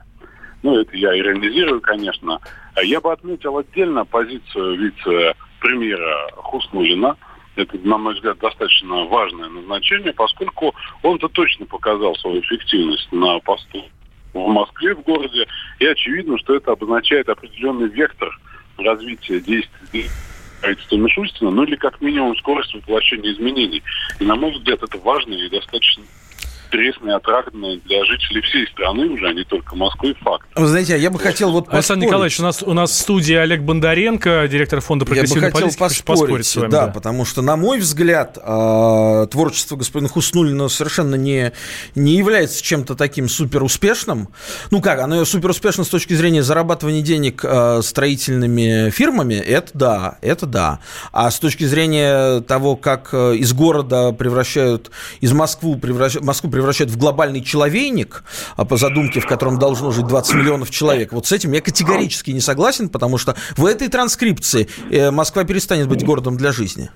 Ну, 0.62 0.78
это 0.78 0.96
я 0.96 1.16
иронизирую, 1.18 1.80
конечно. 1.82 2.40
А 2.74 2.82
я 2.82 3.00
бы 3.00 3.12
отметил 3.12 3.58
отдельно 3.58 4.06
позицию 4.06 4.78
вице-премьера 4.78 6.30
Хуснулина. 6.36 7.16
Это, 7.56 7.78
на 7.78 7.98
мой 7.98 8.14
взгляд, 8.14 8.38
достаточно 8.38 9.04
важное 9.04 9.48
назначение, 9.48 10.12
поскольку 10.12 10.74
он-то 11.02 11.28
точно 11.28 11.66
показал 11.66 12.16
свою 12.16 12.40
эффективность 12.40 13.12
на 13.12 13.38
посту 13.40 13.84
в 14.32 14.48
Москве, 14.48 14.94
в 14.94 15.02
городе. 15.02 15.46
И 15.78 15.86
очевидно, 15.86 16.38
что 16.38 16.56
это 16.56 16.72
обозначает 16.72 17.28
определенный 17.28 17.88
вектор 17.88 18.30
развития 18.78 19.40
действий 19.40 20.08
правительства 20.64 20.96
Мишустина, 20.96 21.50
ну 21.50 21.64
или 21.64 21.76
как 21.76 22.00
минимум 22.00 22.34
скорость 22.36 22.74
воплощения 22.74 23.32
изменений. 23.32 23.82
И, 24.18 24.24
на 24.24 24.34
мой 24.34 24.52
взгляд, 24.52 24.82
это 24.82 24.96
важно 24.98 25.34
и 25.34 25.48
достаточно 25.50 26.04
интересный, 26.74 27.14
аттрактный 27.14 27.80
для 27.84 28.04
жителей 28.04 28.42
всей 28.42 28.66
страны 28.68 29.06
уже, 29.08 29.28
а 29.28 29.32
не 29.32 29.44
только 29.44 29.76
Москвы, 29.76 30.14
факт. 30.20 30.46
Вы 30.54 30.66
знаете, 30.66 30.94
а 30.94 30.96
я 30.96 31.10
бы 31.10 31.18
хотел 31.18 31.52
вот 31.52 31.66
поспорить. 31.66 31.78
Александр 31.78 32.06
Николаевич, 32.06 32.40
у 32.40 32.42
нас, 32.42 32.62
у 32.62 32.72
нас 32.72 32.90
в 32.90 32.94
студии 32.94 33.34
Олег 33.34 33.62
Бондаренко, 33.62 34.48
директор 34.50 34.80
фонда 34.80 35.04
прогрессивной 35.04 35.44
Я 35.44 35.48
бы 35.48 35.52
хотел 35.52 35.68
политики. 35.68 35.78
поспорить, 35.78 36.04
поспорить 36.04 36.46
с 36.46 36.56
вами, 36.56 36.70
да, 36.70 36.86
да, 36.86 36.92
потому 36.92 37.24
что, 37.24 37.42
на 37.42 37.56
мой 37.56 37.78
взгляд, 37.78 38.38
а, 38.42 39.26
творчество 39.26 39.76
господина 39.76 40.08
Хуснулина 40.08 40.68
совершенно 40.68 41.14
не, 41.14 41.52
не 41.94 42.16
является 42.16 42.62
чем-то 42.62 42.94
таким 42.94 43.28
суперуспешным. 43.28 44.28
Ну 44.70 44.80
как, 44.80 45.00
оно 45.00 45.24
суперуспешно 45.24 45.84
с 45.84 45.88
точки 45.88 46.14
зрения 46.14 46.42
зарабатывания 46.42 47.02
денег 47.02 47.44
а, 47.44 47.80
строительными 47.82 48.90
фирмами, 48.90 49.34
это 49.34 49.70
да, 49.74 50.18
это 50.22 50.46
да. 50.46 50.80
А 51.12 51.30
с 51.30 51.38
точки 51.38 51.64
зрения 51.64 52.40
того, 52.40 52.76
как 52.76 53.14
из 53.14 53.52
города 53.52 54.12
превращают, 54.12 54.90
из 55.20 55.32
Москвы 55.32 55.78
превращают, 55.78 56.24
Москву 56.24 56.50
превращают 56.50 56.63
превращают 56.64 56.90
в 56.90 56.96
глобальный 56.96 57.42
человейник, 57.42 58.24
а 58.56 58.64
по 58.64 58.78
задумке, 58.78 59.20
в 59.20 59.26
котором 59.26 59.58
должно 59.58 59.90
жить 59.90 60.06
20 60.06 60.34
миллионов 60.34 60.70
человек. 60.70 61.12
Вот 61.12 61.26
с 61.26 61.32
этим 61.32 61.52
я 61.52 61.60
категорически 61.60 62.30
не 62.30 62.40
согласен, 62.40 62.88
потому 62.88 63.18
что 63.18 63.36
в 63.56 63.66
этой 63.66 63.88
транскрипции 63.88 64.68
э, 64.90 65.10
Москва 65.10 65.44
перестанет 65.44 65.88
быть 65.88 66.04
городом 66.04 66.38
для 66.38 66.52
жизни. 66.52 66.90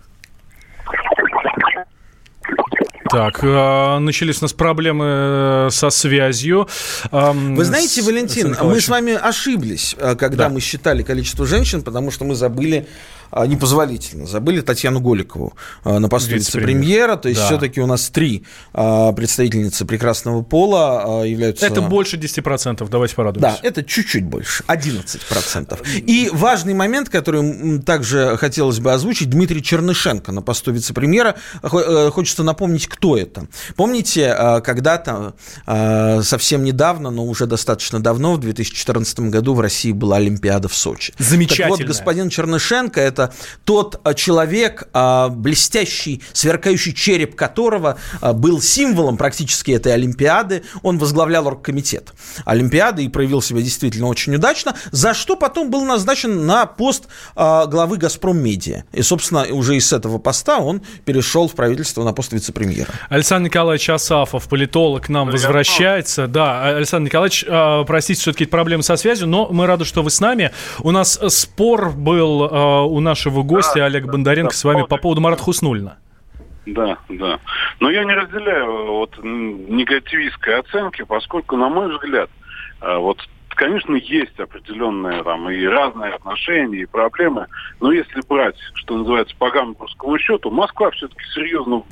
Так, 3.10 3.42
э, 3.42 3.98
начались 3.98 4.40
у 4.40 4.44
нас 4.44 4.54
проблемы 4.54 5.04
э, 5.06 5.68
со 5.70 5.90
связью. 5.90 6.66
Вы 7.12 7.64
знаете, 7.64 8.00
Валентин, 8.02 8.56
мы 8.62 8.80
с 8.80 8.88
вами 8.88 9.12
ошиблись, 9.12 9.96
когда 9.98 10.44
да. 10.44 10.48
мы 10.48 10.60
считали 10.60 11.02
количество 11.02 11.46
женщин, 11.46 11.82
потому 11.82 12.10
что 12.10 12.24
мы 12.24 12.34
забыли 12.34 12.86
непозволительно. 13.32 14.26
Забыли 14.26 14.60
Татьяну 14.60 15.00
Голикову 15.00 15.54
а, 15.84 15.98
на 15.98 16.08
посту 16.08 16.34
вице-премьера. 16.34 17.16
То 17.16 17.28
есть 17.28 17.40
да. 17.40 17.46
все-таки 17.46 17.80
у 17.80 17.86
нас 17.86 18.08
три 18.08 18.44
а, 18.72 19.12
представительницы 19.12 19.84
прекрасного 19.84 20.42
пола 20.42 21.24
являются... 21.24 21.66
Это 21.66 21.82
больше 21.82 22.16
10%, 22.16 22.86
давайте 22.90 23.14
порадуемся. 23.14 23.58
Да, 23.62 23.68
это 23.68 23.84
чуть-чуть 23.84 24.24
больше, 24.24 24.64
11%. 24.66 25.86
И 26.00 26.30
важный 26.32 26.74
момент, 26.74 27.08
который 27.08 27.80
также 27.80 28.36
хотелось 28.38 28.80
бы 28.80 28.92
озвучить, 28.92 29.30
Дмитрий 29.30 29.62
Чернышенко 29.62 30.32
на 30.32 30.42
посту 30.42 30.72
вице-премьера. 30.72 31.36
Э, 31.62 32.10
хочется 32.12 32.42
напомнить, 32.42 32.86
кто 32.86 33.16
это. 33.16 33.46
Помните, 33.76 34.60
когда-то, 34.64 35.34
совсем 36.22 36.64
недавно, 36.64 37.10
но 37.10 37.24
уже 37.24 37.46
достаточно 37.46 38.00
давно, 38.00 38.34
в 38.34 38.40
2014 38.40 39.20
году 39.20 39.54
в 39.54 39.60
России 39.60 39.92
была 39.92 40.16
Олимпиада 40.16 40.68
в 40.68 40.74
Сочи. 40.74 41.12
Замечательно. 41.18 41.70
Так 41.70 41.78
вот, 41.78 41.86
господин 41.86 42.28
Чернышенко– 42.28 43.00
это 43.08 43.17
это 43.18 43.34
тот 43.64 44.00
а, 44.04 44.14
человек, 44.14 44.88
а, 44.92 45.28
блестящий, 45.28 46.22
сверкающий 46.32 46.94
череп 46.94 47.34
которого 47.34 47.98
а, 48.20 48.32
был 48.32 48.60
символом 48.60 49.16
практически 49.16 49.72
этой 49.72 49.92
Олимпиады. 49.92 50.62
Он 50.82 50.98
возглавлял 50.98 51.46
оргкомитет 51.46 52.12
Олимпиады 52.44 53.04
и 53.04 53.08
проявил 53.08 53.42
себя 53.42 53.60
действительно 53.60 54.06
очень 54.06 54.34
удачно, 54.34 54.76
за 54.92 55.14
что 55.14 55.36
потом 55.36 55.70
был 55.70 55.84
назначен 55.84 56.46
на 56.46 56.66
пост 56.66 57.08
главы 57.34 57.96
«Газпром 57.96 58.38
Медиа». 58.38 58.84
И, 58.92 59.02
собственно, 59.02 59.46
уже 59.50 59.76
из 59.76 59.92
этого 59.92 60.18
поста 60.18 60.58
он 60.58 60.82
перешел 61.04 61.48
в 61.48 61.52
правительство 61.52 62.04
на 62.04 62.12
пост 62.12 62.32
вице-премьера. 62.32 62.88
Александр 63.08 63.46
Николаевич 63.46 63.88
Асафов, 63.90 64.48
политолог, 64.48 65.06
к 65.06 65.08
нам 65.08 65.30
возвращается. 65.30 66.26
Да, 66.26 66.76
Александр 66.76 67.06
Николаевич, 67.06 67.44
простите, 67.86 68.20
все-таки 68.20 68.46
проблемы 68.46 68.82
со 68.82 68.96
связью, 68.96 69.26
но 69.28 69.48
мы 69.50 69.66
рады, 69.66 69.84
что 69.84 70.02
вы 70.02 70.10
с 70.10 70.20
нами. 70.20 70.50
У 70.80 70.90
нас 70.90 71.18
спор 71.28 71.90
был 71.90 72.42
у 72.42 73.00
нашего 73.09 73.42
гостя 73.42 73.80
да, 73.80 73.86
Олега 73.86 74.11
Бондаренко 74.11 74.52
да, 74.52 74.56
с 74.56 74.64
вами 74.64 74.84
по 74.88 74.96
поводу 74.96 75.20
Марата 75.20 75.42
Хуснульна. 75.42 75.98
Да, 76.66 76.98
да. 77.09 77.38
Но 77.80 77.90
я 77.90 78.04
не 78.04 78.12
разделяю 78.12 78.92
вот 78.92 79.18
негативистской 79.22 80.59
оценки, 80.61 81.02
поскольку, 81.02 81.56
на 81.56 81.68
мой 81.68 81.90
взгляд, 81.90 82.28
э, 82.82 82.96
вот 82.96 83.18
конечно, 83.48 83.96
есть 83.96 84.38
определенные 84.38 85.24
там 85.24 85.50
и 85.50 85.64
разные 85.64 86.12
отношения, 86.12 86.82
и 86.82 86.86
проблемы, 86.86 87.46
но 87.80 87.90
если 87.90 88.20
брать, 88.28 88.54
что 88.74 88.96
называется, 88.98 89.34
по 89.36 89.50
гамбургскому 89.50 90.16
счету, 90.18 90.50
Москва 90.52 90.92
все-таки 90.92 91.24
серьезно 91.34 91.82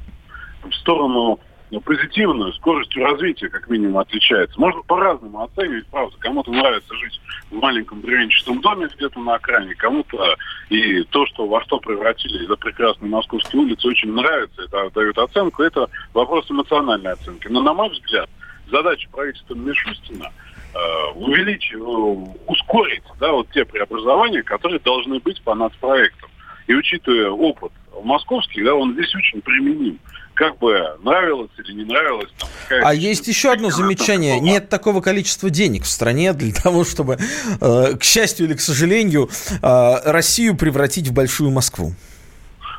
в 0.62 0.74
сторону 0.74 1.08
ну, 1.12 1.40
позитивную 1.84 2.52
скоростью 2.54 3.04
развития, 3.04 3.48
как 3.48 3.68
минимум, 3.68 3.98
отличается. 3.98 4.58
Можно 4.60 4.82
по-разному 4.82 5.42
оценивать, 5.42 5.86
правда. 5.88 6.16
Кому-то 6.18 6.52
нравится 6.52 6.94
жить 6.94 7.20
в 7.50 7.54
маленьком 7.54 8.00
бревенчатом 8.00 8.60
доме 8.60 8.88
где-то 8.94 9.18
на 9.20 9.34
окраине, 9.34 9.74
кому-то 9.74 10.36
и 10.68 11.02
то, 11.04 11.26
что 11.26 11.46
во 11.46 11.62
что 11.62 11.78
превратили 11.78 12.46
за 12.46 12.56
прекрасные 12.56 13.10
московские 13.10 13.62
улицы, 13.62 13.88
очень 13.88 14.12
нравится, 14.12 14.62
это 14.62 14.90
дает 14.94 15.18
оценку. 15.18 15.62
Это 15.62 15.88
вопрос 16.14 16.50
эмоциональной 16.50 17.12
оценки. 17.12 17.48
Но, 17.48 17.62
на 17.62 17.74
мой 17.74 17.90
взгляд, 17.90 18.28
задача 18.70 19.08
правительства 19.10 19.54
Мишустина 19.54 20.30
э, 20.74 21.12
увеличить, 21.14 21.74
э, 21.74 22.32
ускорить 22.46 23.02
да, 23.18 23.32
вот 23.32 23.48
те 23.50 23.64
преобразования, 23.64 24.42
которые 24.42 24.80
должны 24.80 25.18
быть 25.18 25.42
по 25.42 25.54
нацпроектам. 25.54 26.30
И 26.66 26.74
учитывая 26.74 27.30
опыт 27.30 27.72
московский, 28.02 28.62
да, 28.62 28.74
он 28.74 28.94
здесь 28.94 29.14
очень 29.14 29.40
применим. 29.40 29.98
Как 30.36 30.58
бы 30.58 30.98
нравилось 31.02 31.50
или 31.56 31.72
не 31.72 31.84
нравилось. 31.84 32.30
Там, 32.38 32.48
а 32.84 32.94
есть 32.94 33.26
еще 33.26 33.52
одно 33.52 33.70
замечание. 33.70 34.38
Нет 34.38 34.68
такого 34.68 35.00
количества 35.00 35.48
денег 35.48 35.84
в 35.84 35.88
стране 35.88 36.34
для 36.34 36.52
того, 36.62 36.84
чтобы, 36.84 37.16
э, 37.60 37.96
к 37.96 38.04
счастью 38.04 38.46
или 38.46 38.54
к 38.54 38.60
сожалению, 38.60 39.30
э, 39.62 39.94
Россию 40.04 40.56
превратить 40.56 41.08
в 41.08 41.14
большую 41.14 41.50
Москву. 41.50 41.92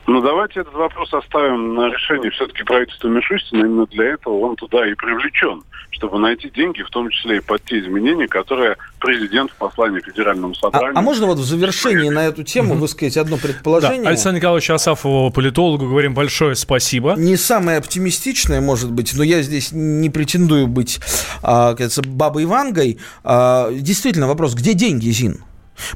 Ну, 0.06 0.22
давайте 0.22 0.62
этот 0.62 0.74
вопрос 0.74 1.14
оставим 1.14 1.76
на 1.76 1.88
решение 1.90 2.30
все-таки 2.32 2.64
правительства 2.64 3.10
Мишустина. 3.10 3.66
Именно 3.66 3.88
для 3.88 4.14
этого 4.14 4.40
он 4.40 4.56
туда 4.56 4.88
и 4.88 4.94
привлечен, 4.94 5.64
чтобы 5.98 6.20
найти 6.20 6.50
деньги, 6.50 6.84
в 6.84 6.90
том 6.90 7.10
числе 7.10 7.38
и 7.38 7.40
под 7.40 7.64
те 7.66 7.80
изменения, 7.80 8.28
которые 8.28 8.78
президент 9.00 9.52
в 9.52 9.56
послании 9.56 10.00
Федеральному 10.00 10.54
собранию... 10.54 10.96
А, 10.96 11.00
а 11.00 11.02
можно 11.02 11.26
вот 11.26 11.40
в 11.40 11.44
завершении 11.44 12.10
на 12.10 12.26
эту 12.26 12.44
тему 12.44 12.76
высказать 12.76 13.18
одно 13.18 13.38
предположение? 13.38 14.04
Да. 14.04 14.10
Александру 14.10 14.38
Николаевичу 14.38 14.74
Асафову, 14.74 15.32
политологу, 15.32 15.88
говорим 15.88 16.14
большое 16.14 16.56
спасибо. 16.56 17.16
Не 17.18 17.36
самое 17.36 17.80
оптимистичное, 17.80 18.62
может 18.62 18.92
быть, 18.92 19.14
но 19.16 19.24
я 19.24 19.42
здесь 19.42 19.72
не 19.72 20.10
претендую 20.10 20.68
быть, 20.68 21.00
а, 21.42 21.74
кажется, 21.74 22.04
бабой 22.04 22.46
Вангой. 22.46 23.00
А, 23.24 23.72
действительно, 23.72 24.28
вопрос, 24.28 24.54
где 24.54 24.74
деньги, 24.74 25.10
Зин? 25.10 25.44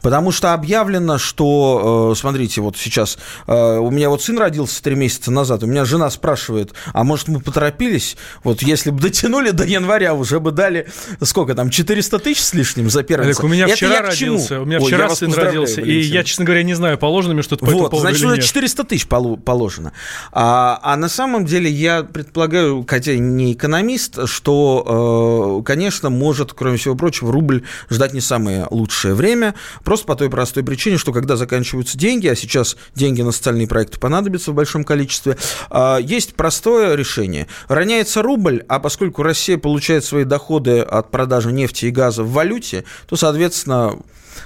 Потому 0.01 0.31
что 0.31 0.53
объявлено, 0.53 1.17
что, 1.17 2.11
э, 2.13 2.19
смотрите, 2.19 2.61
вот 2.61 2.77
сейчас 2.77 3.17
э, 3.47 3.77
у 3.77 3.89
меня 3.91 4.09
вот 4.09 4.21
сын 4.21 4.37
родился 4.37 4.81
три 4.81 4.95
месяца 4.95 5.31
назад, 5.31 5.63
у 5.63 5.67
меня 5.67 5.85
жена 5.85 6.09
спрашивает, 6.09 6.73
а 6.93 7.03
может 7.03 7.27
мы 7.27 7.39
поторопились? 7.39 8.17
Вот 8.43 8.61
если 8.61 8.91
бы 8.91 9.01
дотянули 9.01 9.51
до 9.51 9.65
января, 9.65 10.13
уже 10.13 10.39
бы 10.39 10.51
дали, 10.51 10.87
сколько 11.21 11.55
там, 11.55 11.69
400 11.69 12.19
тысяч 12.19 12.41
с 12.41 12.53
лишним 12.53 12.89
за 12.89 13.03
первенца? 13.03 13.35
Так 13.35 13.43
у 13.43 13.47
меня 13.47 13.65
Это 13.65 13.75
вчера 13.75 14.01
родился, 14.01 14.61
у 14.61 14.65
меня 14.65 14.79
Ой, 14.79 14.87
вчера 14.87 15.09
сын 15.09 15.33
родился, 15.33 15.81
Валентин. 15.81 16.01
и 16.01 16.05
я, 16.05 16.23
честно 16.23 16.45
говоря, 16.45 16.63
не 16.63 16.73
знаю, 16.73 16.97
положено 16.97 17.33
мне 17.33 17.43
что-то 17.43 17.65
по 17.65 17.71
вот, 17.71 17.87
этому 17.87 18.01
значит, 18.01 18.23
уже 18.23 18.41
400 18.41 18.83
тысяч 18.83 19.07
положено. 19.07 19.93
А, 20.31 20.79
а 20.83 20.95
на 20.95 21.09
самом 21.09 21.45
деле 21.45 21.69
я 21.69 22.03
предполагаю, 22.03 22.85
хотя 22.87 23.15
не 23.15 23.53
экономист, 23.53 24.27
что, 24.27 25.59
э, 25.61 25.63
конечно, 25.65 26.09
может, 26.09 26.53
кроме 26.53 26.77
всего 26.77 26.95
прочего, 26.95 27.31
рубль 27.31 27.63
ждать 27.89 28.13
не 28.13 28.21
самое 28.21 28.67
лучшее 28.69 29.13
время– 29.13 29.55
Просто 29.83 30.05
по 30.05 30.15
той 30.15 30.29
простой 30.29 30.63
причине, 30.63 30.97
что 30.97 31.13
когда 31.13 31.35
заканчиваются 31.35 31.97
деньги, 31.97 32.27
а 32.27 32.35
сейчас 32.35 32.77
деньги 32.95 33.21
на 33.21 33.31
социальные 33.31 33.67
проекты 33.67 33.99
понадобятся 33.99 34.51
в 34.51 34.55
большом 34.55 34.83
количестве, 34.83 35.37
а, 35.69 35.97
есть 35.97 36.35
простое 36.35 36.95
решение. 36.95 37.47
Роняется 37.67 38.21
рубль, 38.21 38.63
а 38.67 38.79
поскольку 38.79 39.23
Россия 39.23 39.57
получает 39.57 40.05
свои 40.05 40.23
доходы 40.23 40.79
от 40.79 41.11
продажи 41.11 41.51
нефти 41.51 41.85
и 41.85 41.91
газа 41.91 42.23
в 42.23 42.31
валюте, 42.31 42.83
то, 43.07 43.15
соответственно, 43.15 43.97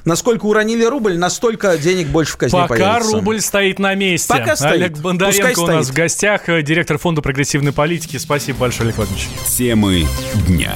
Насколько 0.03 0.45
уронили 0.45 0.83
рубль, 0.83 1.17
настолько 1.17 1.77
денег 1.77 2.07
больше 2.07 2.33
в 2.33 2.37
казне 2.37 2.59
Пока 2.59 2.75
появится. 2.75 3.11
рубль 3.13 3.41
стоит 3.41 3.79
на 3.79 3.95
месте. 3.95 4.27
Пока 4.27 4.55
стоит. 4.55 4.73
Олег 4.73 4.97
Бондаренко 4.97 5.59
у 5.59 5.67
нас 5.67 5.89
в 5.89 5.93
гостях, 5.93 6.49
э, 6.49 6.61
директор 6.61 6.97
фонда 6.97 7.21
прогрессивной 7.21 7.71
политики. 7.71 8.17
Спасибо 8.17 8.59
большое, 8.59 8.87
Олег 8.87 8.97
Владимирович. 8.97 9.29
Темы 9.47 10.05
дня 10.47 10.75